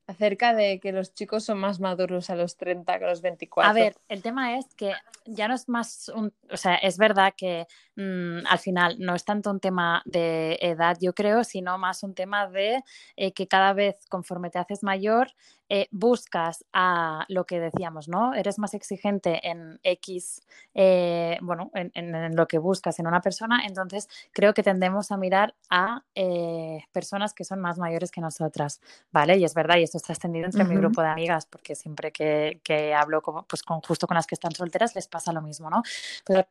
acerca 0.10 0.56
de 0.56 0.80
que 0.80 0.92
los 0.92 1.14
chicos 1.14 1.46
son 1.46 1.60
más 1.60 1.80
maduros 1.80 2.32
a 2.32 2.36
los 2.36 2.58
30 2.58 2.98
que 2.98 3.06
a 3.06 3.10
los 3.10 3.22
24? 3.22 3.70
A 3.70 3.74
ver, 3.74 3.96
el 4.08 4.24
tema 4.24 4.58
es 4.58 4.66
que 4.76 4.94
ya 5.26 5.48
no 5.48 5.54
es 5.54 5.70
más 5.70 6.10
un, 6.10 6.34
o 6.52 6.58
sea, 6.58 6.76
es 6.76 6.98
verdad 6.98 7.34
que 7.38 7.68
mm, 7.96 8.48
al 8.48 8.58
final 8.58 8.96
no 8.98 9.14
es 9.14 9.24
tanto 9.24 9.52
un 9.52 9.60
tema 9.60 10.02
de 10.06 10.58
edad, 10.62 10.98
yo 11.00 11.14
creo, 11.14 11.44
sino 11.44 11.78
más 11.78 12.02
un 12.02 12.16
tema 12.16 12.50
de 12.50 12.84
eh, 13.18 13.34
que 13.34 13.48
cada 13.48 13.74
vez 13.74 13.98
conforme 14.10 14.50
te 14.50 14.58
haces 14.58 14.82
mayor, 14.82 15.32
eh, 15.70 15.88
buscas 15.92 16.66
a 16.74 17.26
lo 17.30 17.46
que 17.46 17.60
decíamos, 17.60 18.08
¿no? 18.08 18.34
Eres 18.34 18.60
más 18.60 18.74
exigente 18.74 19.48
en 19.48 19.80
X, 19.84 20.42
eh, 20.74 21.38
bueno, 21.42 21.72
en, 21.74 22.36
lo 22.36 22.48
que 22.48 22.58
buscas 22.58 23.00
en 23.00 23.08
una 23.08 23.22
persona, 23.22 23.66
entonces 23.66 24.10
creo 24.32 24.54
que 24.54 24.64
tendemos 24.64 25.12
a 25.12 25.18
mirar 25.18 25.56
a 25.70 26.04
personas 26.92 27.34
que 27.34 27.44
son 27.44 27.60
más 27.60 27.78
mayores 27.78 28.12
que 28.12 28.22
nosotras, 28.22 28.82
¿vale? 29.12 29.38
Y 29.38 29.44
es 29.44 29.54
verdad, 29.54 29.78
y 29.78 29.84
esto 29.84 29.98
está 29.98 30.14
extendido 30.14 30.46
entre 30.46 30.64
mi 30.64 30.76
grupo 30.76 31.02
de 31.02 31.08
amigas, 31.08 31.46
porque 31.46 31.76
siempre 31.76 32.12
que, 32.12 32.60
que 32.64 32.94
hablo 32.94 33.22
pues 33.48 33.64
con, 33.64 33.82
justo 33.82 34.08
con 34.08 34.16
las 34.16 34.28
que 34.28 34.36
están 34.36 34.54
solteras 34.54 34.96
les 34.96 35.08
pasa 35.08 35.32
lo 35.32 35.42
mismo, 35.42 35.70
¿no? 35.70 35.84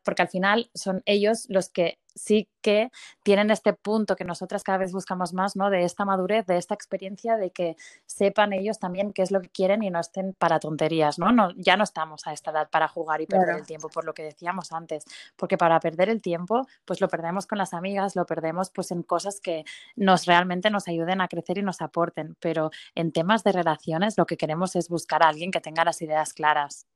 porque 0.02 0.22
al 0.22 0.28
final 0.28 0.70
son 0.74 1.02
ellos 1.06 1.46
los 1.48 1.68
que 1.68 1.98
sí 2.18 2.48
que 2.60 2.90
tienen 3.22 3.50
este 3.50 3.72
punto 3.72 4.16
que 4.16 4.24
nosotras 4.24 4.62
cada 4.62 4.78
vez 4.78 4.92
buscamos 4.92 5.32
más, 5.32 5.56
¿no? 5.56 5.70
De 5.70 5.84
esta 5.84 6.04
madurez, 6.04 6.46
de 6.46 6.58
esta 6.58 6.74
experiencia, 6.74 7.36
de 7.36 7.50
que 7.50 7.76
sepan 8.06 8.52
ellos 8.52 8.78
también 8.78 9.12
qué 9.12 9.22
es 9.22 9.30
lo 9.30 9.40
que 9.40 9.48
quieren 9.48 9.82
y 9.82 9.90
no 9.90 10.00
estén 10.00 10.34
para 10.34 10.58
tonterías, 10.58 11.18
¿no? 11.18 11.32
no 11.32 11.50
ya 11.56 11.76
no 11.76 11.84
estamos 11.84 12.26
a 12.26 12.32
esta 12.32 12.50
edad 12.50 12.68
para 12.70 12.88
jugar 12.88 13.20
y 13.20 13.26
perder 13.26 13.56
el 13.56 13.66
tiempo, 13.66 13.88
por 13.88 14.04
lo 14.04 14.14
que 14.14 14.22
decíamos 14.22 14.72
antes, 14.72 15.04
porque 15.36 15.56
para 15.56 15.80
perder 15.80 16.08
el 16.10 16.20
tiempo, 16.20 16.66
pues 16.84 17.00
lo 17.00 17.08
perdemos 17.08 17.46
con 17.46 17.58
las 17.58 17.74
amigas, 17.74 18.16
lo 18.16 18.26
perdemos 18.26 18.70
pues 18.70 18.90
en 18.90 19.02
cosas 19.02 19.40
que 19.40 19.64
nos 19.96 20.26
realmente 20.26 20.70
nos 20.70 20.88
ayuden 20.88 21.20
a 21.20 21.28
crecer 21.28 21.58
y 21.58 21.62
nos 21.62 21.80
aporten, 21.80 22.36
pero 22.40 22.70
en 22.94 23.12
temas 23.12 23.44
de 23.44 23.52
relaciones 23.52 24.18
lo 24.18 24.26
que 24.26 24.36
queremos 24.36 24.76
es 24.76 24.88
buscar 24.88 25.22
a 25.22 25.28
alguien 25.28 25.50
que 25.50 25.60
tenga 25.60 25.84
las 25.84 26.02
ideas 26.02 26.32
claras. 26.32 26.86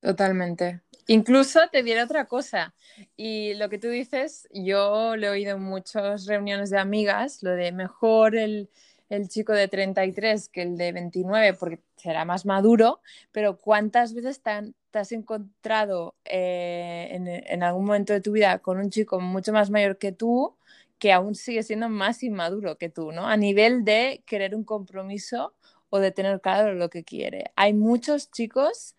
Totalmente. 0.00 0.80
Incluso 1.06 1.60
te 1.70 1.82
diré 1.82 2.02
otra 2.02 2.26
cosa. 2.26 2.74
Y 3.16 3.54
lo 3.54 3.68
que 3.68 3.78
tú 3.78 3.88
dices, 3.88 4.48
yo 4.52 5.16
lo 5.16 5.26
he 5.26 5.30
oído 5.30 5.56
en 5.56 5.62
muchas 5.62 6.26
reuniones 6.26 6.70
de 6.70 6.78
amigas, 6.78 7.42
lo 7.42 7.50
de 7.50 7.72
mejor 7.72 8.36
el, 8.36 8.70
el 9.08 9.28
chico 9.28 9.52
de 9.52 9.68
33 9.68 10.48
que 10.48 10.62
el 10.62 10.76
de 10.78 10.92
29 10.92 11.54
porque 11.54 11.80
será 11.96 12.24
más 12.24 12.46
maduro, 12.46 13.00
pero 13.32 13.58
¿cuántas 13.58 14.14
veces 14.14 14.40
te, 14.40 14.72
has 14.98 15.12
encontrado 15.12 16.14
eh, 16.24 17.08
en, 17.10 17.28
en, 17.28 17.62
algún 17.62 17.86
momento 17.86 18.12
de 18.12 18.20
tu 18.20 18.32
vida 18.32 18.58
con 18.60 18.78
un 18.78 18.90
chico 18.90 19.20
mucho 19.20 19.52
más 19.52 19.70
mayor 19.70 19.98
que 19.98 20.12
tú 20.12 20.56
que 20.98 21.12
aún 21.12 21.34
sigue 21.34 21.62
siendo 21.62 21.88
más 21.88 22.22
inmaduro 22.22 22.76
que 22.78 22.90
tú, 22.90 23.10
¿no? 23.10 23.26
A 23.26 23.36
nivel 23.36 23.84
de 23.84 24.22
querer 24.26 24.54
un 24.54 24.64
compromiso 24.64 25.54
o 25.88 25.98
de 25.98 26.12
tener 26.12 26.40
claro 26.40 26.74
lo 26.74 26.90
que 26.90 27.04
quiere. 27.04 27.52
Hay 27.56 27.74
muchos 27.74 28.30
chicos 28.30 28.94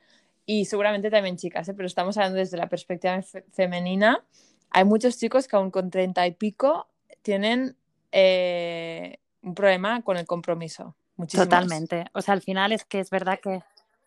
y 0.45 0.65
seguramente 0.65 1.09
también 1.09 1.37
chicas, 1.37 1.67
¿eh? 1.69 1.73
pero 1.73 1.87
estamos 1.87 2.17
hablando 2.17 2.39
desde 2.39 2.57
la 2.57 2.67
perspectiva 2.67 3.21
femenina. 3.51 4.23
Hay 4.69 4.85
muchos 4.85 5.17
chicos 5.17 5.47
que 5.47 5.55
aún 5.55 5.71
con 5.71 5.89
treinta 5.89 6.25
y 6.25 6.31
pico 6.31 6.87
tienen 7.21 7.75
eh, 8.11 9.19
un 9.41 9.53
problema 9.53 10.01
con 10.01 10.17
el 10.17 10.25
compromiso. 10.25 10.95
Totalmente. 11.31 12.05
O 12.13 12.21
sea, 12.21 12.33
al 12.33 12.41
final 12.41 12.71
es 12.71 12.83
que 12.85 12.99
es 12.99 13.09
verdad 13.09 13.39
que 13.39 13.61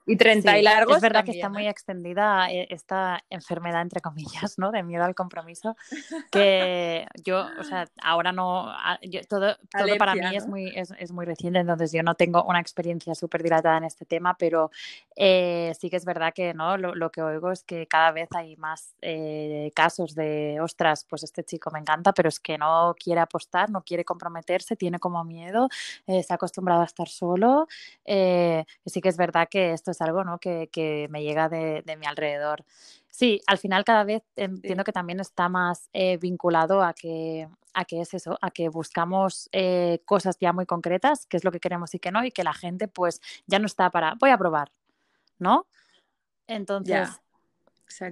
y 0.07 0.17
30 0.17 0.59
y 0.59 0.63
largos. 0.63 0.97
Es 0.97 1.03
verdad 1.03 1.25
que 1.25 1.33
está 1.33 1.49
muy 1.49 1.67
¿eh? 1.67 1.71
extendida 1.71 2.51
eh, 2.51 2.67
esta 2.71 3.25
enfermedad, 3.31 3.83
entre 3.83 4.01
comillas, 4.01 4.59
¿no? 4.59 4.71
De 4.71 4.83
miedo 4.83 5.05
al 5.05 5.15
compromiso, 5.15 5.77
que 6.31 7.07
yo, 7.25 7.47
o 7.59 7.65
sea, 7.65 7.87
ahora 8.03 8.33
no, 8.33 8.69
ah, 8.69 8.99
todo, 9.29 9.57
todo 9.71 9.97
para 9.99 10.15
mí 10.15 10.37
es, 10.37 10.47
muy, 10.47 10.73
es, 10.75 10.93
es, 10.99 11.13
muy 11.13 11.25
reciente, 11.25 11.61
entonces 11.61 11.93
yo 11.93 12.03
no 12.03 12.15
tengo 12.15 12.45
una 12.45 12.61
experiencia 12.61 13.15
súper 13.15 13.43
dilatada 13.43 13.79
en 13.79 13.85
este 13.85 14.05
tema, 14.05 14.37
pero 14.37 14.71
eh, 15.17 15.73
sí 15.79 15.89
que 15.89 15.97
es 15.97 16.05
verdad 16.05 16.33
que, 16.35 16.53
¿no? 16.53 16.77
Lo, 16.77 16.95
lo, 16.95 17.11
que 17.11 17.23
oigo 17.23 17.51
es 17.51 17.63
que 17.63 17.87
cada 17.87 18.11
vez 18.11 18.29
hay 18.35 18.57
más 18.57 18.95
casos 19.75 20.15
de, 20.15 20.59
ostras, 20.61 21.07
pues 21.09 21.23
este 21.23 21.45
chico 21.45 21.71
me 21.71 21.79
encanta, 21.79 22.13
pero 22.13 22.29
es 22.29 22.41
que 22.41 22.59
no 22.59 22.95
quiere 22.99 23.21
apostar, 23.21 23.71
no 23.71 23.83
quiere 23.83 24.05
comprometerse, 24.05 24.77
tiene 24.77 24.99
como 24.99 25.25
miedo, 25.25 25.69
se 26.07 26.27
ha 26.29 26.35
acostumbrado 26.35 26.83
a 26.83 26.85
estar 26.85 27.09
solo, 27.09 27.67
sí 28.05 29.01
que 29.01 29.09
es 29.09 29.17
verdad 29.17 29.49
que 29.49 29.73
esto 29.73 29.94
es 29.95 30.03
algo 30.03 30.25
¿no? 30.25 30.39
que, 30.39 30.69
que 30.71 31.09
me 31.11 31.23
llega 31.23 31.49
de, 31.49 31.83
de, 31.85 31.97
mi 31.97 32.07
alrededor. 32.07 32.65
Sí, 33.09 33.41
al 33.47 33.59
final 33.59 33.85
cada 33.85 34.05
vez 34.05 34.23
entiendo 34.37 34.85
que 34.85 34.93
también 34.93 35.21
está 35.21 35.49
más 35.49 35.89
eh, 35.93 36.17
vinculado 36.19 36.83
a 36.83 36.93
que, 36.95 37.49
a 37.73 37.85
que 37.85 38.01
es 38.01 38.13
eso, 38.15 38.39
a 38.41 38.51
que 38.51 38.69
buscamos 38.69 39.49
eh, 39.53 40.01
cosas 40.05 40.37
ya 40.41 40.53
muy 40.53 40.67
concretas, 40.67 41.27
qué 41.27 41.37
es 41.37 41.45
lo 41.45 41.53
que 41.53 41.61
queremos 41.61 41.95
y 41.95 41.99
qué 41.99 42.11
no, 42.11 42.25
y 42.25 42.31
que 42.31 42.45
la 42.45 42.55
gente 42.55 42.89
pues 42.89 43.21
ya 43.47 43.59
no 43.59 43.67
está 43.67 43.91
para, 43.91 44.15
voy 44.19 44.31
a 44.31 44.39
probar, 44.39 44.73
¿no? 45.39 45.67
Entonces, 46.47 47.09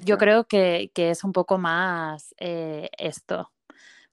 yo 0.05 0.19
creo 0.19 0.45
que, 0.45 0.91
que, 0.95 1.11
es 1.11 1.25
un 1.25 1.33
poco 1.33 1.59
más 1.59 2.35
eh, 2.39 2.89
esto. 2.97 3.51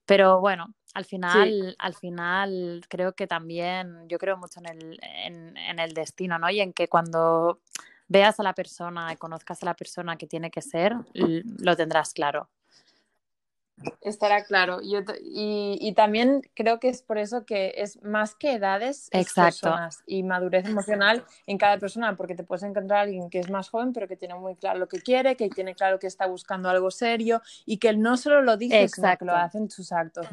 Pero 0.06 0.42
bueno, 0.42 0.74
al 0.94 1.06
final, 1.06 1.76
al 1.78 1.94
final 1.96 2.82
creo 2.90 3.14
que 3.14 3.28
también, 3.28 4.08
yo 4.08 4.18
creo 4.18 4.38
mucho 4.38 4.60
en 4.60 4.66
el, 4.68 5.00
en, 5.02 5.80
el 5.80 5.94
destino, 5.94 6.40
¿no? 6.40 6.50
Y 6.50 6.62
en 6.62 6.74
que 6.74 6.88
cuando 6.88 7.62
veas 8.08 8.40
a 8.40 8.44
la 8.44 8.54
persona 8.54 9.14
y 9.14 9.18
conozcas 9.18 9.62
a 9.62 9.68
la 9.68 9.76
persona 9.76 10.18
que 10.18 10.28
tiene 10.28 10.50
que 10.50 10.62
ser, 10.62 10.96
lo 11.14 11.76
tendrás 11.76 12.14
claro. 12.14 12.50
Estará 14.02 14.44
claro. 14.44 14.80
y, 14.82 15.94
también 15.96 16.42
creo 16.54 16.80
que 16.80 16.90
es 16.90 17.02
por 17.02 17.18
eso 17.18 17.46
que 17.46 17.74
es 17.78 18.02
más 18.04 18.36
que 18.36 18.54
edades, 18.54 19.10
personas 19.12 20.04
y 20.06 20.24
madurez 20.24 20.66
emocional 20.66 21.24
en 21.46 21.58
cada 21.58 21.78
persona, 21.78 22.16
porque 22.16 22.36
te 22.36 22.44
puedes 22.44 22.64
encontrar 22.64 23.00
a 23.00 23.02
alguien 23.04 23.30
que 23.30 23.40
es 23.40 23.50
más 23.50 23.70
joven, 23.70 23.94
pero 23.94 24.08
que 24.08 24.16
tiene 24.16 24.36
muy 24.36 24.56
claro 24.56 24.80
lo 24.80 24.88
que 24.88 25.02
quiere, 25.02 25.36
que 25.36 25.50
tiene 25.50 25.76
claro 25.76 26.00
que 26.00 26.08
está 26.08 26.28
buscando 26.28 26.70
algo 26.70 26.92
serio 26.92 27.42
y 27.66 27.78
que 27.78 27.94
no 27.94 28.18
solo 28.18 28.42
lo 28.42 28.58
dice, 28.58 28.88
sino 28.88 29.18
que 29.18 29.26
lo 29.26 29.36
hace 29.36 29.58
en 29.58 29.70
sus 29.70 29.92
actos. 29.92 30.28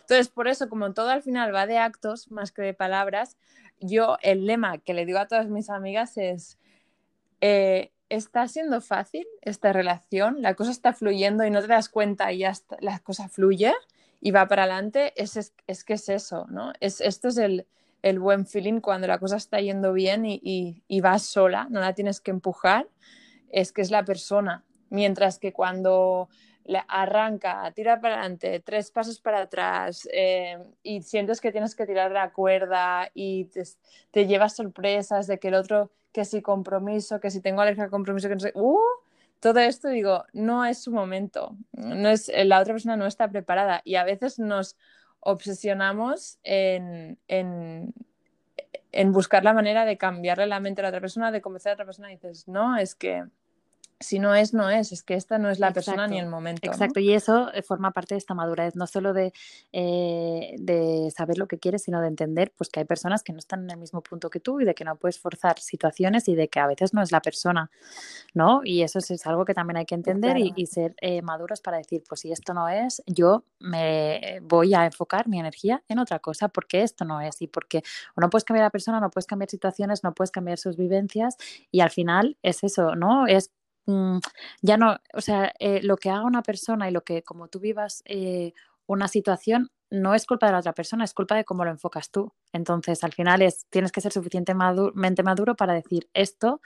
Entonces, 0.00 0.28
por 0.28 0.48
eso, 0.48 0.68
como 0.68 0.92
todo 0.92 1.10
al 1.10 1.22
final 1.22 1.54
va 1.54 1.66
de 1.66 1.78
actos 1.78 2.30
más 2.30 2.52
que 2.52 2.62
de 2.62 2.74
palabras, 2.74 3.36
yo 3.80 4.16
el 4.22 4.46
lema 4.46 4.78
que 4.78 4.94
le 4.94 5.06
digo 5.06 5.18
a 5.18 5.28
todas 5.28 5.48
mis 5.48 5.70
amigas 5.70 6.16
es. 6.16 6.58
Eh, 7.40 7.91
está 8.16 8.46
siendo 8.46 8.80
fácil 8.80 9.26
esta 9.40 9.72
relación, 9.72 10.42
la 10.42 10.54
cosa 10.54 10.70
está 10.70 10.92
fluyendo 10.92 11.44
y 11.44 11.50
no 11.50 11.62
te 11.62 11.68
das 11.68 11.88
cuenta 11.88 12.30
y 12.32 12.38
ya 12.38 12.52
la 12.80 12.98
cosa 12.98 13.28
fluye 13.28 13.72
y 14.20 14.30
va 14.30 14.46
para 14.48 14.64
adelante, 14.64 15.12
es, 15.16 15.54
es, 15.66 15.84
que 15.84 15.94
es 15.94 16.08
eso, 16.08 16.46
¿no? 16.50 16.72
Es, 16.80 17.00
esto 17.00 17.28
es 17.28 17.38
el, 17.38 17.66
el, 18.02 18.18
buen 18.18 18.46
feeling 18.46 18.80
cuando 18.80 19.06
la 19.06 19.18
cosa 19.18 19.36
está 19.36 19.60
yendo 19.60 19.94
bien 19.94 20.26
y, 20.26 20.40
y, 20.44 20.82
y, 20.88 21.00
vas 21.00 21.22
sola, 21.22 21.66
no 21.70 21.80
la 21.80 21.94
tienes 21.94 22.20
que 22.20 22.30
empujar, 22.30 22.86
es 23.50 23.72
que 23.72 23.80
es 23.80 23.90
la 23.90 24.04
persona. 24.04 24.62
Mientras 24.90 25.38
que 25.38 25.54
cuando 25.54 26.28
arranca, 26.88 27.72
tira 27.74 28.00
para 28.00 28.16
adelante, 28.16 28.60
tres 28.60 28.90
pasos 28.90 29.20
para 29.20 29.40
atrás 29.40 30.06
eh, 30.12 30.58
y 30.82 31.02
sientes 31.02 31.40
que 31.40 31.50
tienes 31.50 31.74
que 31.74 31.86
tirar 31.86 32.10
la 32.10 32.30
cuerda 32.30 33.10
y 33.14 33.48
te 34.10 34.26
llevas 34.26 34.54
sorpresas 34.54 35.26
de 35.26 35.38
que 35.38 35.48
el 35.48 35.54
otro 35.54 35.90
que 36.12 36.24
si 36.24 36.42
compromiso, 36.42 37.20
que 37.20 37.30
si 37.30 37.40
tengo 37.40 37.60
alergia 37.62 37.84
a 37.84 37.90
compromiso, 37.90 38.28
que 38.28 38.34
no 38.34 38.40
sé, 38.40 38.52
uh, 38.54 38.78
todo 39.40 39.58
esto 39.60 39.88
digo, 39.88 40.24
no 40.32 40.64
es 40.64 40.78
su 40.78 40.92
momento, 40.92 41.56
no 41.72 42.08
es, 42.08 42.30
la 42.34 42.60
otra 42.60 42.74
persona 42.74 42.96
no 42.96 43.06
está 43.06 43.28
preparada 43.28 43.82
y 43.84 43.96
a 43.96 44.04
veces 44.04 44.38
nos 44.38 44.76
obsesionamos 45.20 46.38
en, 46.42 47.18
en, 47.28 47.92
en 48.92 49.12
buscar 49.12 49.42
la 49.42 49.54
manera 49.54 49.84
de 49.84 49.96
cambiarle 49.96 50.46
la 50.46 50.60
mente 50.60 50.80
a 50.80 50.84
la 50.84 50.88
otra 50.90 51.00
persona, 51.00 51.32
de 51.32 51.40
convencer 51.40 51.70
a 51.70 51.72
la 51.72 51.74
otra 51.74 51.86
persona 51.86 52.12
y 52.12 52.16
dices, 52.16 52.46
no, 52.46 52.76
es 52.76 52.94
que 52.94 53.24
si 54.02 54.18
no 54.18 54.34
es, 54.34 54.52
no 54.54 54.68
es, 54.70 54.92
es 54.92 55.02
que 55.02 55.14
esta 55.14 55.38
no 55.38 55.50
es 55.50 55.58
la 55.58 55.72
persona 55.72 56.06
ni 56.06 56.18
el 56.18 56.26
momento. 56.26 56.70
Exacto, 56.70 57.00
y 57.00 57.12
eso 57.12 57.52
eh, 57.52 57.62
forma 57.62 57.92
parte 57.92 58.14
de 58.14 58.18
esta 58.18 58.34
madurez, 58.34 58.76
no 58.76 58.86
solo 58.86 59.12
de, 59.12 59.32
eh, 59.72 60.54
de, 60.58 61.10
saber 61.14 61.38
lo 61.38 61.46
que 61.46 61.58
quieres, 61.58 61.82
sino 61.82 62.00
de 62.00 62.08
entender 62.08 62.52
pues, 62.56 62.70
que 62.70 62.80
hay 62.80 62.86
personas 62.86 63.22
que 63.22 63.32
no 63.32 63.38
están 63.38 63.64
en 63.64 63.70
el 63.70 63.78
mismo 63.78 64.02
punto 64.02 64.30
que 64.30 64.40
tú 64.40 64.60
y 64.60 64.64
de 64.64 64.74
que 64.74 64.84
no 64.84 64.96
puedes 64.96 65.18
forzar 65.18 65.58
situaciones 65.58 66.28
y 66.28 66.34
de 66.34 66.48
que 66.48 66.60
a 66.60 66.66
veces 66.66 66.94
no 66.94 67.02
es 67.02 67.12
la 67.12 67.20
persona, 67.20 67.70
¿no? 68.34 68.60
Y 68.64 68.82
eso 68.82 68.98
es, 68.98 69.26
algo 69.26 69.44
que 69.44 69.54
también 69.54 69.76
hay 69.76 69.86
que 69.86 69.94
entender 69.94 70.36
y, 70.38 70.66
ser 70.66 70.94
eh, 71.00 71.22
maduros 71.22 71.60
para 71.60 71.76
decir, 71.76 72.02
pues 72.08 72.22
si 72.22 72.32
esto 72.32 72.54
no 72.54 72.68
es, 72.68 73.02
yo 73.06 73.44
me 73.60 74.40
voy 74.42 74.74
a 74.74 74.84
enfocar 74.86 75.28
mi 75.28 75.38
energía 75.38 75.82
en 75.88 75.98
otra 75.98 76.18
cosa 76.18 76.48
porque 76.48 76.82
esto 76.82 77.04
no 77.04 77.20
es 77.20 77.40
y 77.42 77.46
porque 77.46 77.82
no 78.16 78.30
puedes 78.30 78.44
cambiar 78.44 78.64
a 78.64 78.66
la 78.66 78.70
persona, 78.70 79.00
no 79.00 79.10
puedes 79.10 79.26
cambiar 79.26 79.50
situaciones, 79.50 80.02
no 80.02 80.14
puedes 80.14 80.30
cambiar 80.30 80.58
sus 80.58 80.76
vivencias 80.76 81.36
y 81.70 81.80
al 81.80 81.90
final 81.90 82.36
es 82.42 82.64
eso, 82.64 82.94
¿no? 82.94 83.26
Es 83.26 83.50
Mm, 83.86 84.18
ya 84.60 84.76
no, 84.76 84.96
o 85.14 85.20
sea, 85.20 85.52
eh, 85.58 85.80
lo 85.82 85.96
que 85.96 86.10
haga 86.10 86.24
una 86.24 86.42
persona 86.42 86.88
y 86.88 86.92
lo 86.92 87.02
que 87.02 87.22
como 87.22 87.48
tú 87.48 87.58
vivas 87.58 88.02
eh, 88.04 88.52
una 88.86 89.08
situación 89.08 89.70
no 89.90 90.14
es 90.14 90.24
culpa 90.24 90.46
de 90.46 90.52
la 90.52 90.60
otra 90.60 90.72
persona, 90.72 91.04
es 91.04 91.12
culpa 91.12 91.36
de 91.36 91.44
cómo 91.44 91.64
lo 91.64 91.70
enfocas 91.70 92.10
tú. 92.10 92.32
Entonces, 92.52 93.04
al 93.04 93.12
final 93.12 93.42
es, 93.42 93.66
tienes 93.68 93.92
que 93.92 94.00
ser 94.00 94.12
suficientemente 94.12 95.22
maduro 95.22 95.54
para 95.54 95.74
decir 95.74 96.08
esto 96.14 96.60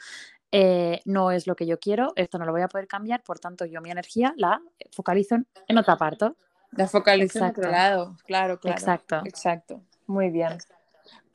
eh, 0.52 1.00
no 1.04 1.32
es 1.32 1.46
lo 1.46 1.56
que 1.56 1.66
yo 1.66 1.78
quiero, 1.78 2.12
esto 2.16 2.38
no 2.38 2.44
lo 2.44 2.52
voy 2.52 2.62
a 2.62 2.68
poder 2.68 2.86
cambiar, 2.86 3.22
por 3.22 3.38
tanto, 3.38 3.64
yo 3.64 3.80
mi 3.80 3.90
energía 3.90 4.32
la 4.36 4.62
focalizo 4.92 5.34
en, 5.34 5.78
otra 5.78 5.96
parte. 5.96 6.32
La 6.70 6.86
focalizo 6.86 7.40
en 7.40 7.44
otro 7.46 7.70
lado, 7.70 8.16
claro, 8.24 8.60
claro. 8.60 8.78
Exacto. 8.78 9.22
Exacto. 9.24 9.82
Muy 10.06 10.30
bien. 10.30 10.56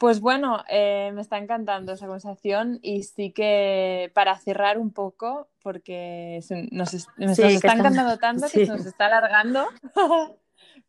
Pues 0.01 0.19
bueno, 0.19 0.63
eh, 0.67 1.11
me 1.13 1.21
está 1.21 1.37
encantando 1.37 1.93
esa 1.93 2.07
conversación 2.07 2.79
y 2.81 3.03
sí 3.03 3.31
que 3.31 4.11
para 4.15 4.35
cerrar 4.35 4.79
un 4.79 4.91
poco, 4.91 5.47
porque 5.61 6.39
nos, 6.71 6.95
está 6.95 7.51
encantando 7.51 8.17
tanto 8.17 8.47
que 8.51 8.65
se 8.65 8.71
nos 8.71 8.87
está 8.87 9.05
alargando. 9.05 9.67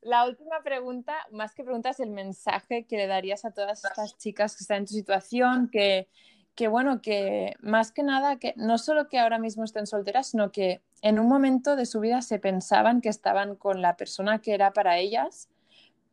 La 0.01 0.27
última 0.27 0.62
pregunta, 0.64 1.14
más 1.31 1.55
que 1.55 1.62
pregunta, 1.62 1.90
es 1.90 2.01
el 2.01 2.09
mensaje 2.09 2.87
que 2.87 2.96
le 2.96 3.07
darías 3.07 3.44
a 3.44 3.51
todas 3.51 3.85
estas 3.85 4.16
chicas 4.16 4.57
que 4.57 4.62
están 4.62 4.79
en 4.79 4.87
tu 4.87 4.94
situación, 4.94 5.68
que, 5.70 6.09
que 6.55 6.68
bueno, 6.68 7.03
que 7.03 7.53
más 7.61 7.92
que 7.92 8.05
nada, 8.05 8.38
que 8.38 8.55
no 8.57 8.79
solo 8.79 9.11
que 9.11 9.18
ahora 9.18 9.38
mismo 9.38 9.64
estén 9.64 9.87
solteras, 9.87 10.29
sino 10.29 10.53
que 10.53 10.81
en 11.03 11.18
un 11.18 11.29
momento 11.29 11.77
de 11.77 11.85
su 11.85 12.01
vida 12.01 12.22
se 12.22 12.38
pensaban 12.38 13.03
que 13.03 13.11
estaban 13.11 13.57
con 13.57 13.83
la 13.83 13.94
persona 13.98 14.38
que 14.38 14.55
era 14.55 14.72
para 14.72 14.96
ellas 14.96 15.51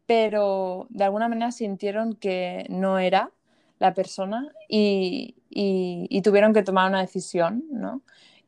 pero 0.09 0.87
de 0.89 1.03
alguna 1.03 1.29
manera 1.29 1.51
sintieron 1.51 2.15
que 2.15 2.65
no 2.67 2.97
era 2.97 3.31
la 3.77 3.93
persona 3.93 4.51
y, 4.67 5.35
tuvieron 6.23 6.51
que 6.51 6.63
tomar 6.63 6.89
una 6.89 7.01
decisión, 7.01 7.63
¿no? 7.69 8.01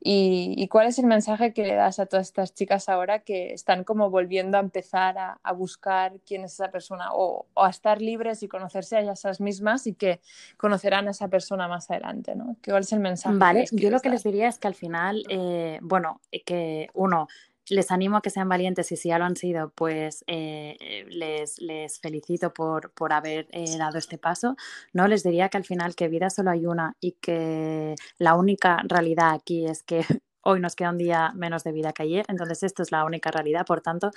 Y, 0.04 0.68
cuál 0.70 0.88
es 0.88 0.98
el 0.98 1.06
mensaje 1.06 1.54
que 1.54 1.64
le 1.64 1.76
das 1.76 2.00
a 2.00 2.08
todas 2.08 2.26
estas 2.26 2.56
chicas 2.56 2.90
ahora 2.90 3.20
que 3.20 3.54
están 3.54 3.84
como 3.84 4.10
volviendo 4.10 4.58
a 4.58 4.60
empezar 4.60 5.20
a, 5.20 5.54
buscar 5.54 6.14
quién 6.26 6.46
es 6.46 6.54
esa 6.54 6.72
persona 6.72 7.10
o, 7.14 7.46
a 7.56 7.70
estar 7.70 8.02
libres 8.02 8.42
y 8.42 8.48
conocerse 8.48 8.98
a 8.98 9.02
ellas 9.02 9.40
mismas 9.40 9.86
y 9.86 9.94
que 9.94 10.20
conocerán 10.58 11.10
a 11.10 11.12
esa 11.12 11.28
persona 11.28 11.68
más 11.68 11.92
adelante, 11.92 12.36
¿no? 12.36 12.56
¿Cuál 12.66 12.82
es 12.82 12.92
el 12.92 13.02
mensaje? 13.02 13.38
Vale, 13.38 13.66
yo 13.72 13.92
lo 13.92 14.00
que 14.00 14.10
les 14.10 14.24
diría 14.24 14.48
es 14.48 14.58
que 14.58 14.68
al 14.68 14.74
final, 14.74 15.24
eh, 15.30 15.78
bueno, 15.84 16.22
que 16.44 16.90
uno, 16.96 17.28
les 17.72 17.90
animo 17.90 18.18
a 18.18 18.22
que 18.22 18.30
sean 18.30 18.50
valientes 18.50 18.92
y 18.92 18.98
si 18.98 19.10
ya 19.10 19.18
lo 19.18 19.26
han 19.26 19.38
sido, 19.38 19.72
pues 19.74 20.24
eh, 20.28 20.76
eh, 20.80 21.06
les, 21.10 21.60
les, 21.62 22.00
felicito 22.00 22.54
por, 22.54 22.92
por 22.92 23.14
haber 23.14 23.48
eh, 23.52 23.78
dado 23.78 23.98
este 23.98 24.18
paso. 24.18 24.56
No 24.94 25.08
les 25.08 25.24
diría 25.24 25.50
que 25.50 25.58
al 25.58 25.64
final 25.64 25.96
que 25.96 26.10
vida 26.10 26.30
solo 26.30 26.52
hay 26.52 26.66
una 26.66 26.98
y 27.00 27.14
que 27.14 27.96
la 28.18 28.36
única 28.36 28.82
realidad 28.84 29.32
aquí 29.34 29.66
es 29.66 29.84
que 29.84 30.02
hoy 30.44 30.60
nos 30.60 30.76
queda 30.76 30.90
un 30.90 30.98
día 30.98 31.32
menos 31.34 31.64
de 31.64 31.72
vida 31.72 31.94
que 31.94 32.04
ayer, 32.04 32.26
entonces 32.28 32.64
esto 32.64 32.84
es 32.84 32.92
la 32.92 33.06
única 33.06 33.32
realidad, 33.32 33.66
por 33.66 33.82
tanto, 33.82 34.12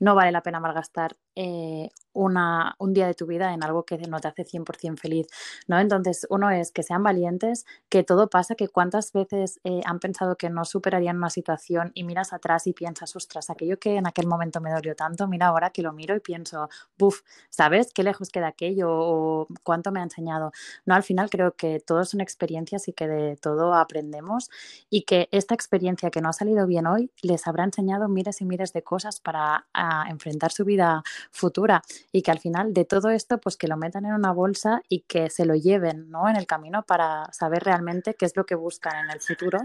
no 0.00 0.14
vale 0.14 0.32
la 0.32 0.42
pena 0.42 0.60
malgastar 0.60 1.16
eh, 1.40 1.90
un 2.18 2.92
día 2.94 3.06
de 3.06 3.14
tu 3.14 3.26
vida 3.26 3.54
en 3.54 3.62
algo 3.62 3.84
que 3.84 3.96
no 3.96 4.18
te 4.18 4.26
hace 4.26 4.44
100% 4.44 4.98
feliz, 4.98 5.28
¿no? 5.68 5.78
Entonces, 5.78 6.26
uno 6.30 6.50
es 6.50 6.72
que 6.72 6.82
sean 6.82 7.04
valientes, 7.04 7.64
que 7.88 8.02
todo 8.02 8.28
pasa, 8.28 8.56
que 8.56 8.68
cuántas 8.68 9.12
veces 9.12 9.60
eh, 9.62 9.80
han 9.84 10.00
pensado 10.00 10.34
que 10.36 10.50
no 10.50 10.64
superarían 10.64 11.16
una 11.16 11.30
situación 11.30 11.92
y 11.94 12.02
miras 12.02 12.32
atrás 12.32 12.66
y 12.66 12.72
piensas, 12.72 13.14
ostras, 13.14 13.50
aquello 13.50 13.78
que 13.78 13.96
en 13.96 14.08
aquel 14.08 14.26
momento 14.26 14.60
me 14.60 14.72
dolió 14.72 14.96
tanto, 14.96 15.28
mira 15.28 15.46
ahora 15.46 15.70
que 15.70 15.82
lo 15.82 15.92
miro 15.92 16.16
y 16.16 16.20
pienso, 16.20 16.68
buf, 16.98 17.20
¿sabes? 17.50 17.92
Qué 17.92 18.02
lejos 18.02 18.30
queda 18.30 18.48
aquello 18.48 18.88
o 18.90 19.46
cuánto 19.62 19.92
me 19.92 20.00
ha 20.00 20.02
enseñado. 20.02 20.50
No, 20.86 20.94
al 20.96 21.04
final 21.04 21.30
creo 21.30 21.52
que 21.54 21.78
todo 21.78 22.04
son 22.04 22.20
experiencias 22.20 22.88
y 22.88 22.92
que 22.92 23.06
de 23.06 23.36
todo 23.36 23.74
aprendemos 23.74 24.50
y 24.90 25.02
que 25.02 25.28
esta 25.30 25.54
experiencia 25.54 26.10
que 26.10 26.20
no 26.20 26.30
ha 26.30 26.32
salido 26.32 26.66
bien 26.66 26.86
hoy 26.88 27.12
les 27.22 27.46
habrá 27.46 27.62
enseñado 27.62 28.08
miles 28.08 28.40
y 28.40 28.44
miles 28.44 28.72
de 28.72 28.82
cosas 28.82 29.20
para 29.20 29.68
ah, 29.72 30.06
enfrentar 30.10 30.50
su 30.50 30.64
vida 30.64 31.04
futura 31.30 31.82
y 32.12 32.22
que 32.22 32.30
al 32.30 32.38
final 32.40 32.72
de 32.74 32.84
todo 32.84 33.10
esto 33.10 33.38
pues 33.38 33.56
que 33.56 33.68
lo 33.68 33.76
metan 33.76 34.04
en 34.04 34.14
una 34.14 34.32
bolsa 34.32 34.82
y 34.88 35.00
que 35.00 35.30
se 35.30 35.44
lo 35.44 35.54
lleven 35.54 36.10
¿no? 36.10 36.28
en 36.28 36.36
el 36.36 36.46
camino 36.46 36.82
para 36.84 37.32
saber 37.32 37.64
realmente 37.64 38.14
qué 38.14 38.24
es 38.26 38.36
lo 38.36 38.46
que 38.46 38.54
buscan 38.54 39.04
en 39.04 39.10
el 39.10 39.20
futuro 39.20 39.58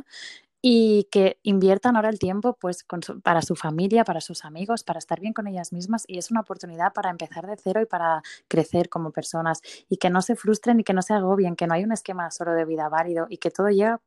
y 0.65 1.09
que 1.11 1.39
inviertan 1.43 1.97
ahora 1.97 2.09
el 2.09 2.19
tiempo 2.19 2.57
pues 2.59 2.85
para 3.21 3.41
su 3.41 3.55
familia, 3.55 4.05
para 4.05 4.21
sus 4.21 4.45
amigos, 4.45 4.83
para 4.83 4.97
estar 4.97 5.19
bien 5.19 5.33
con 5.33 5.45
ellas 5.45 5.73
mismas 5.73 6.05
y 6.07 6.17
es 6.17 6.31
una 6.31 6.39
oportunidad 6.39 6.93
para 6.93 7.09
empezar 7.09 7.45
de 7.47 7.57
cero 7.61 7.81
y 7.81 7.85
para 7.85 8.23
crecer 8.47 8.87
como 8.87 9.11
personas 9.11 9.61
y 9.89 9.97
que 9.97 10.09
no 10.09 10.21
se 10.21 10.37
frustren 10.37 10.79
y 10.79 10.85
que 10.85 10.93
no 10.93 11.01
se 11.01 11.13
agobien, 11.13 11.57
que 11.57 11.67
no 11.67 11.73
hay 11.73 11.83
un 11.83 11.91
esquema 11.91 12.31
solo 12.31 12.53
de 12.53 12.63
vida 12.63 12.87
válido 12.87 13.27
y 13.29 13.39
que 13.39 13.51
todo 13.51 13.69
llega 13.69 13.99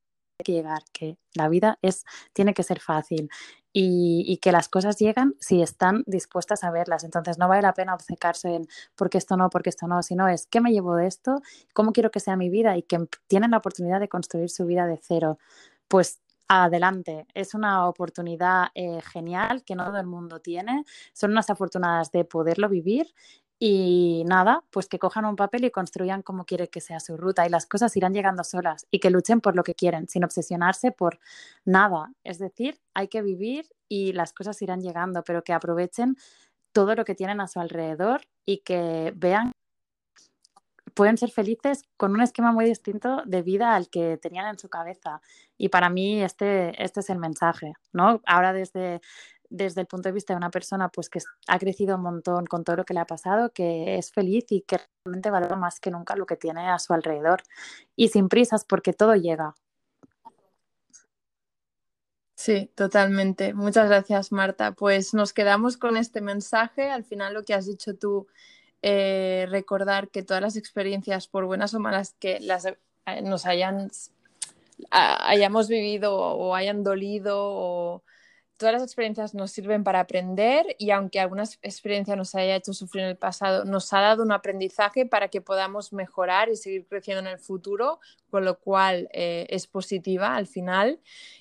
que 0.43 0.53
llegar, 0.53 0.83
que 0.93 1.19
la 1.35 1.49
vida 1.49 1.79
es, 1.83 2.05
tiene 2.33 2.55
que 2.55 2.63
ser 2.63 2.81
fácil 2.81 3.31
y, 3.79 4.39
que 4.39 4.53
las 4.53 4.71
cosas 4.71 4.97
llegan 4.97 5.35
si 5.39 5.61
están 5.61 6.03
dispuestas 6.07 6.65
a 6.65 6.71
verlas. 6.71 7.05
Entonces 7.05 7.37
no 7.37 7.47
vale 7.47 7.61
la 7.61 7.75
pena 7.75 7.95
obcecarse 7.95 8.55
en 8.55 8.69
porque 8.95 9.19
esto 9.19 9.37
no, 9.37 9.51
porque 9.51 9.69
esto 9.69 9.87
no, 9.87 10.03
sino 10.03 10.29
es 10.29 10.47
qué 10.47 10.63
me 10.63 10.73
llevo 10.73 10.97
de 10.97 11.07
esto, 11.07 11.43
cómo 11.75 11.93
quiero 11.93 12.11
que 12.11 12.21
sea 12.21 12.37
mi 12.37 12.49
vida 12.49 12.75
y 12.79 12.83
que 12.83 13.07
tienen 13.27 13.51
la 13.51 13.59
oportunidad 13.59 14.01
de 14.01 14.09
construir 14.09 14.49
su 14.49 14.65
vida 14.65 14.87
de 14.87 14.99
cero. 15.03 15.39
Pues 15.89 16.21
adelante. 16.49 17.27
Es 17.35 17.55
una 17.55 17.87
oportunidad 17.87 18.69
eh, 18.75 19.01
genial 19.03 19.63
que 19.65 19.75
no 19.75 19.85
todo 19.85 19.99
el 19.99 20.07
mundo 20.07 20.41
tiene. 20.41 20.85
Son 21.13 21.33
unas 21.33 21.51
afortunadas 21.51 22.11
de 22.13 22.25
poderlo 22.25 22.69
vivir 22.71 23.13
y 23.59 24.25
nada, 24.27 24.63
pues 24.71 24.87
que 24.87 24.99
cojan 24.99 25.25
un 25.25 25.37
papel 25.37 25.65
y 25.65 25.71
construyan 25.71 26.23
como 26.23 26.45
quiere 26.45 26.69
que 26.69 26.81
sea 26.81 27.01
su 27.01 27.17
ruta 27.17 27.47
y 27.47 27.49
las 27.49 27.67
cosas 27.67 27.97
irán 27.97 28.13
llegando 28.13 28.45
solas 28.45 28.87
y 28.91 28.99
que 29.01 29.11
luchen 29.11 29.41
por 29.41 29.57
lo 29.57 29.65
que 29.65 29.75
quieren, 29.75 30.09
sin 30.09 30.25
obsesionarse 30.25 30.93
por 30.93 31.19
nada. 31.65 32.13
Es 32.23 32.39
decir, 32.39 32.79
hay 32.95 33.09
que 33.09 33.23
vivir 33.23 33.67
y 33.89 34.13
las 34.13 34.33
cosas 34.33 34.61
irán 34.61 34.81
llegando, 34.83 35.23
pero 35.25 35.43
que 35.43 35.55
aprovechen 35.55 36.17
todo 36.73 36.95
lo 36.95 37.05
que 37.07 37.15
tienen 37.15 37.41
a 37.41 37.49
su 37.49 37.59
alrededor 37.59 38.23
y 38.45 38.59
que 38.59 39.13
vean 39.17 39.53
pueden 40.97 41.19
ser 41.19 41.31
felices 41.31 41.83
con 41.99 42.13
un 42.13 42.23
esquema 42.23 42.53
muy 42.53 42.65
distinto 42.65 43.23
de 43.27 43.43
vida 43.43 43.75
al 43.75 43.91
que 43.91 44.17
tenían 44.17 44.47
en 44.47 44.59
su 44.59 44.71
cabeza. 44.71 45.21
Y 45.59 45.69
para 45.69 45.91
mí 45.91 46.23
este, 46.23 46.83
este 46.83 47.01
es 47.01 47.11
el 47.11 47.19
mensaje, 47.19 47.75
¿no? 47.93 48.23
Ahora 48.25 48.55
desde, 48.55 49.03
desde 49.51 49.83
el 49.83 49.87
punto 49.87 50.09
de 50.09 50.13
vista 50.13 50.33
de 50.33 50.39
una 50.39 50.51
persona 50.51 50.89
pues 50.89 51.09
que 51.09 51.21
ha 51.49 51.59
crecido 51.59 51.97
un 51.97 52.03
montón 52.03 52.47
con 52.47 52.65
todo 52.65 52.77
lo 52.77 52.85
que 52.85 52.95
le 52.95 53.01
ha 53.01 53.07
pasado, 53.07 53.53
que 53.53 53.99
es 53.99 54.13
feliz 54.13 54.47
y 54.51 54.63
que 54.63 54.81
realmente 55.05 55.31
valora 55.31 55.57
más 55.57 55.81
que 55.81 55.91
nunca 55.91 56.17
lo 56.17 56.27
que 56.27 56.37
tiene 56.37 56.69
a 56.69 56.79
su 56.79 56.93
alrededor. 56.93 57.43
Y 57.97 58.09
sin 58.09 58.29
prisas 58.29 58.65
porque 58.65 58.93
todo 58.93 59.15
llega. 59.15 59.55
Sí, 62.35 62.71
totalmente. 62.75 63.55
Muchas 63.55 63.89
gracias, 63.89 64.31
Marta. 64.31 64.73
Pues 64.73 65.15
nos 65.15 65.33
quedamos 65.33 65.77
con 65.77 65.97
este 65.97 66.21
mensaje. 66.21 66.91
Al 66.91 67.05
final 67.05 67.35
lo 67.35 67.43
que 67.45 67.55
has 67.55 67.67
dicho 67.67 67.97
tú, 67.97 68.27
eh, 68.83 69.47
recordar 69.51 70.11
que 70.11 70.23
todas 70.23 70.43
las 70.43 70.57
experiencias, 70.57 71.29
por 71.29 71.47
buenas 71.47 71.75
o 71.75 71.81
malas 71.81 72.15
que 72.19 72.39
las, 72.41 72.67
eh, 72.67 72.77
nos 73.23 73.47
hayan 73.47 73.91
hayamos 74.91 75.69
vivido 75.69 76.15
o 76.17 76.55
hayan 76.55 76.85
dolido 76.85 78.03
todas 78.57 78.73
las 78.75 78.83
experiencias 78.83 79.35
nos 79.35 79.51
sirven 79.51 79.85
para 79.85 80.01
aprender 80.01 80.75
y 80.79 80.91
aunque 80.91 81.21
alguna 81.21 81.45
experiencia 81.63 82.17
nos 82.17 82.35
haya 82.35 82.57
hecho 82.57 82.73
sufrir 82.73 83.05
en 83.05 83.11
el 83.11 83.17
pasado, 83.17 83.65
nos 83.65 83.93
ha 83.93 84.01
dado 84.01 84.23
un 84.23 84.33
aprendizaje 84.33 85.07
para 85.07 85.29
que 85.29 85.41
podamos 85.41 85.93
mejorar 85.93 86.49
y 86.49 86.57
seguir 86.57 86.87
creciendo 86.87 87.21
en 87.21 87.35
el 87.35 87.39
futuro, 87.39 88.01
con 88.31 88.45
lo 88.45 88.59
cual 88.59 89.09
eh, 89.13 89.47
es 89.51 89.67
positiva 89.67 90.35
al 90.37 90.47
final. 90.47 91.01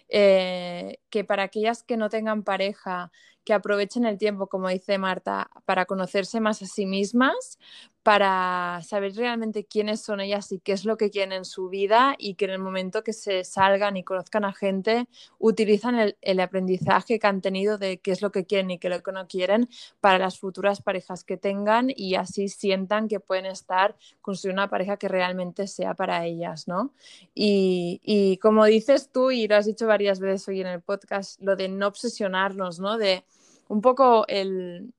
Eh, 0.09 0.99
que 1.09 1.23
para 1.23 1.43
aquellas 1.43 1.83
que 1.83 1.97
no 1.97 2.09
tengan 2.09 2.43
pareja, 2.43 3.11
que 3.43 3.53
aprovechen 3.53 4.05
el 4.05 4.17
tiempo, 4.17 4.47
como 4.47 4.69
dice 4.69 4.97
Marta, 4.97 5.49
para 5.65 5.85
conocerse 5.85 6.39
más 6.39 6.61
a 6.61 6.65
sí 6.65 6.85
mismas, 6.85 7.59
para 8.05 8.81
saber 8.83 9.15
realmente 9.15 9.65
quiénes 9.65 9.99
son 9.99 10.19
ellas 10.19 10.51
y 10.51 10.59
qué 10.59 10.73
es 10.73 10.85
lo 10.85 10.95
que 10.95 11.09
quieren 11.09 11.31
en 11.31 11.43
su 11.43 11.69
vida 11.69 12.13
y 12.19 12.35
que 12.35 12.45
en 12.45 12.51
el 12.51 12.59
momento 12.59 13.03
que 13.03 13.13
se 13.13 13.43
salgan 13.43 13.97
y 13.97 14.03
conozcan 14.03 14.45
a 14.45 14.53
gente, 14.53 15.07
utilizan 15.39 16.13
el, 16.21 16.39
aprendizaje 16.39 17.17
que 17.17 17.25
han 17.25 17.41
tenido 17.41 17.79
de 17.79 17.97
qué 17.97 18.11
es 18.11 18.21
lo 18.21 18.31
que 18.31 18.45
quieren 18.45 18.69
y 18.69 18.77
qué 18.77 18.89
es 18.89 18.93
lo 18.93 19.01
que 19.01 19.11
no 19.11 19.27
quieren 19.27 19.67
para 20.01 20.19
las 20.19 20.37
futuras 20.37 20.83
parejas 20.83 21.23
que 21.23 21.35
tengan 21.35 21.87
y 21.95 22.13
así 22.13 22.47
sientan 22.47 23.07
que 23.07 23.19
pueden 23.19 23.47
estar 23.47 23.95
construyendo 24.21 24.61
una 24.61 24.69
pareja 24.69 24.97
que 24.97 25.07
realmente 25.07 25.65
sea 25.65 25.95
para 25.95 26.27
ellas, 26.27 26.67
¿no? 26.67 26.93
Y, 27.33 28.01
y 28.03 28.37
como 28.37 28.65
dices 28.65 29.09
tú 29.11 29.31
y 29.31 29.47
lo 29.47 29.55
has 29.55 29.65
dicho 29.65 29.87
varias 29.87 30.19
veces 30.19 30.47
hoy 30.47 30.61
en 30.61 30.67
el 30.67 30.81
podcast, 30.81 31.41
lo 31.41 31.55
de 31.55 31.69
no 31.69 31.87
obsesionarnos, 31.87 32.79
¿no? 32.79 32.99
De 32.99 33.23
un 33.67 33.81
poco 33.81 34.27
el, 34.27 34.93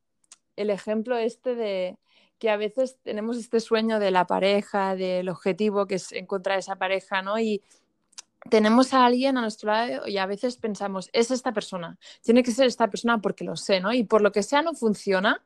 el 0.56 0.70
ejemplo 0.70 1.16
este 1.16 1.54
de 1.54 1.96
que 2.38 2.50
a 2.50 2.56
veces 2.56 2.98
tenemos 3.02 3.36
este 3.38 3.60
sueño 3.60 3.98
de 3.98 4.10
la 4.10 4.26
pareja, 4.26 4.94
del 4.94 5.28
objetivo 5.28 5.86
que 5.86 5.96
es 5.96 6.12
encontrar 6.12 6.58
esa 6.58 6.76
pareja, 6.76 7.22
¿no? 7.22 7.38
Y 7.38 7.62
tenemos 8.50 8.94
a 8.94 9.04
alguien 9.04 9.36
a 9.36 9.40
nuestro 9.40 9.72
lado 9.72 10.06
y 10.06 10.18
a 10.18 10.26
veces 10.26 10.56
pensamos, 10.56 11.10
es 11.12 11.30
esta 11.30 11.52
persona, 11.52 11.98
tiene 12.22 12.42
que 12.42 12.52
ser 12.52 12.66
esta 12.66 12.88
persona 12.88 13.20
porque 13.20 13.44
lo 13.44 13.56
sé, 13.56 13.80
¿no? 13.80 13.92
Y 13.92 14.04
por 14.04 14.22
lo 14.22 14.32
que 14.32 14.42
sea 14.42 14.62
no 14.62 14.74
funciona, 14.74 15.44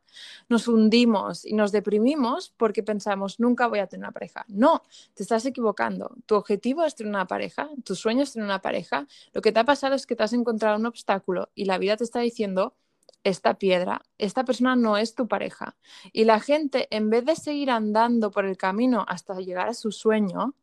nos 0.48 0.68
hundimos 0.68 1.44
y 1.44 1.54
nos 1.54 1.72
deprimimos 1.72 2.52
porque 2.56 2.82
pensamos, 2.82 3.40
nunca 3.40 3.66
voy 3.68 3.78
a 3.78 3.86
tener 3.86 4.04
una 4.04 4.12
pareja. 4.12 4.44
No, 4.48 4.82
te 5.14 5.22
estás 5.22 5.46
equivocando. 5.46 6.14
Tu 6.26 6.34
objetivo 6.34 6.84
es 6.84 6.94
tener 6.94 7.10
una 7.10 7.26
pareja, 7.26 7.70
tu 7.84 7.94
sueño 7.94 8.22
es 8.22 8.32
tener 8.32 8.44
una 8.44 8.60
pareja. 8.60 9.06
Lo 9.32 9.40
que 9.40 9.52
te 9.52 9.60
ha 9.60 9.64
pasado 9.64 9.94
es 9.94 10.06
que 10.06 10.16
te 10.16 10.22
has 10.22 10.32
encontrado 10.32 10.76
un 10.76 10.86
obstáculo 10.86 11.50
y 11.54 11.64
la 11.64 11.78
vida 11.78 11.96
te 11.96 12.04
está 12.04 12.20
diciendo, 12.20 12.74
esta 13.24 13.54
piedra, 13.54 14.02
esta 14.18 14.44
persona 14.44 14.76
no 14.76 14.96
es 14.96 15.14
tu 15.14 15.28
pareja. 15.28 15.76
Y 16.12 16.24
la 16.24 16.40
gente, 16.40 16.88
en 16.90 17.10
vez 17.10 17.24
de 17.24 17.36
seguir 17.36 17.70
andando 17.70 18.30
por 18.30 18.44
el 18.44 18.56
camino 18.56 19.04
hasta 19.08 19.40
llegar 19.40 19.68
a 19.68 19.74
su 19.74 19.92
sueño, 19.92 20.54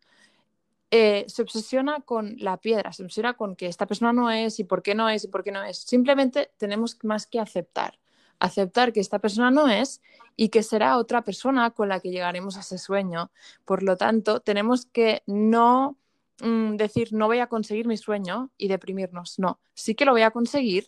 eh, 0.90 1.26
se 1.28 1.42
obsesiona 1.42 2.00
con 2.02 2.38
la 2.40 2.58
piedra, 2.58 2.94
se 2.94 3.04
obsesiona 3.04 3.34
con 3.34 3.56
que 3.58 3.68
esta 3.68 3.86
persona 3.86 4.14
no 4.14 4.32
es 4.32 4.60
y 4.60 4.64
por 4.64 4.82
qué 4.82 4.96
no 4.96 5.10
es 5.10 5.26
y 5.26 5.28
por 5.28 5.44
qué 5.44 5.52
no 5.52 5.64
es. 5.64 5.80
Simplemente 5.80 6.52
tenemos 6.58 6.98
más 7.04 7.28
que 7.28 7.40
aceptar. 7.40 8.00
Aceptar 8.40 8.94
que 8.94 9.00
esta 9.02 9.20
persona 9.20 9.52
no 9.52 9.68
es 9.68 10.02
y 10.36 10.50
que 10.50 10.64
será 10.64 10.98
otra 10.98 11.24
persona 11.24 11.72
con 11.72 11.90
la 11.90 12.00
que 12.00 12.12
llegaremos 12.12 12.56
a 12.56 12.62
ese 12.62 12.78
sueño. 12.78 13.32
Por 13.66 13.84
lo 13.84 13.98
tanto, 13.98 14.40
tenemos 14.40 14.86
que 14.86 15.24
no 15.26 15.98
mm, 16.42 16.76
decir 16.78 17.14
no 17.14 17.28
voy 17.28 17.40
a 17.40 17.48
conseguir 17.48 17.88
mi 17.88 17.98
sueño 17.98 18.52
y 18.58 18.70
deprimirnos. 18.70 19.40
No, 19.40 19.60
sí 19.74 19.96
que 19.96 20.06
lo 20.06 20.12
voy 20.14 20.22
a 20.22 20.32
conseguir 20.32 20.88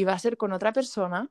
y 0.00 0.04
va 0.04 0.14
a 0.14 0.18
ser 0.18 0.38
con 0.38 0.52
otra 0.52 0.72
persona 0.72 1.30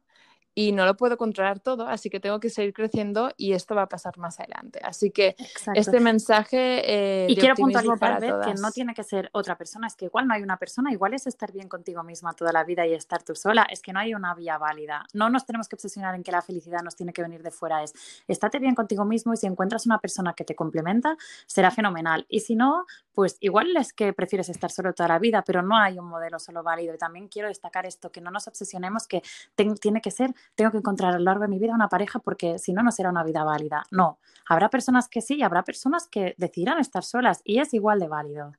y 0.56 0.72
no 0.72 0.86
lo 0.86 0.98
puedo 0.98 1.18
controlar 1.18 1.60
todo, 1.60 1.88
así 1.88 2.10
que 2.10 2.20
tengo 2.20 2.40
que 2.40 2.50
seguir 2.50 2.74
creciendo 2.74 3.32
y 3.38 3.54
esto 3.54 3.76
va 3.76 3.84
a 3.84 3.90
pasar 3.90 4.18
más 4.18 4.40
adelante. 4.40 4.80
Así 4.84 5.12
que 5.12 5.36
este 5.74 6.00
mensaje... 6.00 6.82
Eh, 6.86 7.28
y 7.30 7.36
quiero 7.36 7.56
puntualizar 7.56 8.20
que 8.20 8.54
no 8.56 8.72
tiene 8.72 8.94
que 8.94 9.04
ser 9.04 9.30
otra 9.34 9.58
persona, 9.58 9.88
es 9.88 9.96
que 9.96 10.06
igual 10.06 10.28
no 10.28 10.34
hay 10.34 10.42
una 10.42 10.58
persona, 10.58 10.92
igual 10.92 11.14
es 11.14 11.28
estar 11.28 11.52
bien 11.52 11.68
contigo 11.68 12.04
misma 12.04 12.34
toda 12.34 12.52
la 12.52 12.64
vida 12.64 12.86
y 12.86 12.94
estar 12.94 13.24
tú 13.24 13.36
sola, 13.36 13.68
es 13.70 13.82
que 13.82 13.94
no 13.94 14.00
hay 14.00 14.14
una 14.14 14.34
vía 14.36 14.58
válida. 14.58 15.06
No 15.14 15.30
nos 15.30 15.46
tenemos 15.46 15.68
que 15.68 15.76
obsesionar 15.76 16.16
en 16.16 16.24
que 16.24 16.32
la 16.32 16.42
felicidad 16.42 16.82
nos 16.84 16.96
tiene 16.96 17.14
que 17.14 17.22
venir 17.22 17.44
de 17.44 17.52
fuera, 17.52 17.84
es 17.84 17.94
estate 18.28 18.60
bien 18.60 18.76
contigo 18.76 19.06
mismo 19.06 19.34
y 19.34 19.38
si 19.38 19.48
encuentras 19.48 19.86
una 19.86 20.00
persona 20.00 20.34
que 20.34 20.44
te 20.44 20.56
complementa, 20.56 21.18
será 21.46 21.72
fenomenal. 21.72 22.26
Y 22.30 22.42
si 22.42 22.56
no, 22.56 22.86
pues 23.14 23.38
igual 23.40 23.76
es 23.78 23.94
que 23.94 24.14
prefieres 24.14 24.50
estar 24.50 24.72
solo 24.72 24.94
toda 24.94 25.10
la 25.10 25.20
vida, 25.20 25.44
pero 25.46 25.62
no 25.62 25.78
hay 25.78 26.00
un 26.00 26.08
modelo 26.08 26.40
solo 26.40 26.64
válido. 26.64 26.94
Y 26.94 26.98
también 26.98 27.28
quiero 27.28 27.48
destacar 27.48 27.86
esto, 27.86 28.12
que 28.12 28.22
no 28.22 28.32
nos 28.32 28.48
obsesionemos 28.48 29.08
que 29.08 29.22
tiene 29.56 30.02
que 30.02 30.12
ser 30.12 30.34
tengo 30.56 30.72
que 30.72 30.78
encontrar 30.78 31.14
a 31.14 31.18
lo 31.18 31.24
largo 31.24 31.44
de 31.44 31.48
mi 31.48 31.60
vida 31.60 31.74
una 31.74 31.90
pareja 31.90 32.20
porque 32.20 32.60
si 32.60 32.74
no, 32.74 32.84
no 32.84 32.92
será 32.92 33.10
una 33.10 33.24
vida 33.24 33.44
válida. 33.44 33.86
No, 33.92 34.20
habrá 34.48 34.70
personas 34.70 35.08
que 35.08 35.22
sí 35.22 35.36
y 35.36 35.44
habrá 35.44 35.64
personas 35.64 36.08
que 36.08 36.36
decidirán 36.38 36.80
estar 36.80 37.04
solas 37.04 37.42
y 37.44 37.60
es 37.60 37.74
igual 37.74 38.00
de 38.00 38.08
válido. 38.08 38.54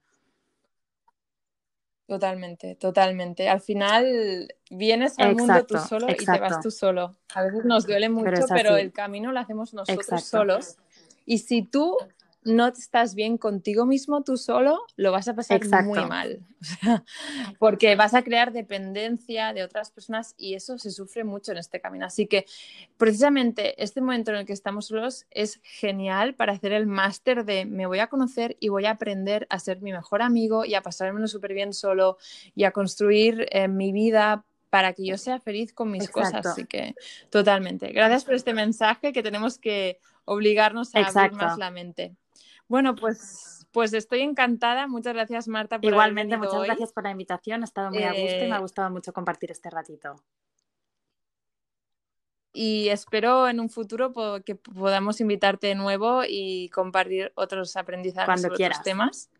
Totalmente, 2.11 2.75
totalmente. 2.75 3.49
Al 3.49 3.61
final 3.61 4.53
vienes 4.69 5.17
al 5.21 5.37
mundo 5.37 5.65
tú 5.65 5.79
solo 5.79 6.09
y 6.11 6.17
te 6.17 6.41
vas 6.41 6.61
tú 6.61 6.73
solo. 6.73 7.15
A 7.33 7.45
veces 7.45 7.65
nos 7.65 7.87
duele 7.87 8.09
mucho, 8.09 8.47
pero, 8.49 8.77
el 8.77 8.93
camino 8.93 9.31
lo 9.31 9.39
hacemos 9.39 9.73
nosotros 9.75 10.25
solos. 10.25 10.77
Y 11.25 11.39
si 11.39 11.63
tú 11.63 11.97
no 12.43 12.69
estás 12.69 13.15
bien 13.15 13.37
contigo 13.37 13.85
mismo 13.85 14.23
tú 14.23 14.37
solo, 14.37 14.81
lo 14.97 15.13
vas 15.13 15.29
a 15.29 15.35
pasar 15.35 15.61
muy 15.85 16.05
mal. 16.07 16.41
porque 17.59 17.97
vas 17.97 18.15
a 18.15 18.23
crear 18.23 18.53
dependencia 18.53 19.53
de 19.53 19.63
otras 19.63 19.91
personas 19.91 20.35
y 20.37 20.55
eso 20.55 20.79
se 20.79 20.91
sufre 20.91 21.25
mucho 21.25 21.53
en 21.53 21.59
este 21.59 21.81
camino. 21.81 22.07
Así 22.07 22.27
que 22.27 22.47
precisamente 22.97 23.83
este 23.83 24.01
momento 24.01 24.31
en 24.31 24.39
el 24.39 24.47
que 24.47 24.53
estamos 24.53 24.87
solos 24.87 25.27
es 25.31 25.61
genial 25.63 26.35
para 26.35 26.53
hacer 26.53 26.73
el 26.73 26.87
máster 26.87 27.45
de 27.45 27.65
me 27.67 27.87
voy 27.87 27.99
a 27.99 28.09
conocer 28.09 28.57
y 28.61 28.69
voy 28.69 28.87
a 28.87 28.93
aprender 28.93 29.47
a 29.51 29.59
ser 29.59 29.81
mi 29.81 29.93
mejor 29.93 30.23
amigo 30.23 30.65
y 30.65 30.75
a 30.75 30.83
pasármelo 30.83 31.29
súper 31.29 31.55
bien 31.55 31.73
solo 31.73 32.19
y 32.55 32.65
a 32.65 32.73
construir 32.73 33.47
eh, 33.51 33.69
mi 33.69 33.93
vida 33.93 34.45
para 34.71 34.93
que 34.93 35.05
yo 35.05 35.19
sea 35.19 35.41
feliz 35.41 35.73
con 35.73 35.91
mis 35.91 36.09
cosas. 36.09 36.47
Así 36.47 36.65
que 36.65 36.95
totalmente. 37.29 37.91
Gracias 37.93 38.25
por 38.25 38.35
este 38.35 38.55
mensaje 38.55 39.13
que 39.13 39.23
tenemos 39.23 39.59
que 39.59 39.99
obligarnos 40.25 40.95
a 40.95 41.01
abrir 41.01 41.33
más 41.33 41.59
la 41.59 41.71
mente. 41.71 42.15
Bueno, 42.71 42.95
pues, 42.95 43.67
pues 43.73 43.93
estoy 43.95 44.21
encantada. 44.21 44.87
Muchas 44.87 45.13
gracias, 45.13 45.49
Marta. 45.49 45.81
Por 45.81 45.91
Igualmente, 45.91 46.37
muchas 46.37 46.63
gracias 46.63 46.93
por 46.93 47.03
la 47.03 47.11
invitación. 47.11 47.63
Ha 47.63 47.65
estado 47.65 47.91
muy 47.91 48.05
a 48.05 48.13
gusto 48.13 48.45
y 48.45 48.49
me 48.49 48.55
ha 48.55 48.59
eh, 48.59 48.61
gustado 48.61 48.91
mucho 48.91 49.13
compartir 49.13 49.51
este 49.51 49.71
ratito. 49.71 50.15
Y 52.53 52.89
espero 52.91 53.49
en 53.49 53.59
un 53.59 53.71
futuro 53.71 54.13
que 54.45 54.55
podamos 54.55 55.21
invitarte 55.21 55.67
de 55.67 55.75
nuevo 55.75 56.23
y 56.25 56.69
compartir 56.69 57.33
otros 57.35 57.77
aprendizajes 57.77 58.27
Cuando 58.27 58.43
sobre 58.43 58.57
quieras. 58.57 58.85
temas. 58.85 59.31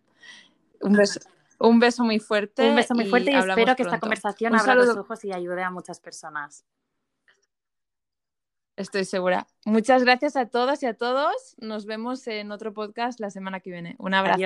Un 0.81 0.95
beso, 0.95 1.21
un 1.61 1.79
beso 1.79 2.03
muy 2.03 2.19
fuerte. 2.19 2.69
Un 2.69 2.75
beso 2.75 2.97
muy 2.97 3.07
fuerte 3.07 3.31
y, 3.31 3.35
espero 3.37 3.77
que 3.77 3.85
esta 3.85 4.01
conversación 4.01 4.57
abra 4.57 4.75
los 4.75 4.97
ojos 4.97 5.25
y 5.25 5.33
ayude 5.33 5.63
a 5.63 5.71
muchas 5.71 6.01
personas. 6.01 6.65
Estoy 8.81 9.05
segura. 9.05 9.47
Muchas 9.67 10.05
gracias 10.05 10.37
a 10.37 10.47
todas 10.47 10.83
y 10.83 10.87
a 10.87 10.95
todos. 10.95 11.55
Nos 11.59 11.85
vemos 11.85 12.27
en 12.27 12.51
otro 12.51 12.73
podcast 12.73 13.21
la 13.21 13.31
semana 13.31 13.61
que 13.61 13.71
viene. 13.71 13.95
Un 13.99 14.15
abrazo. 14.15 14.41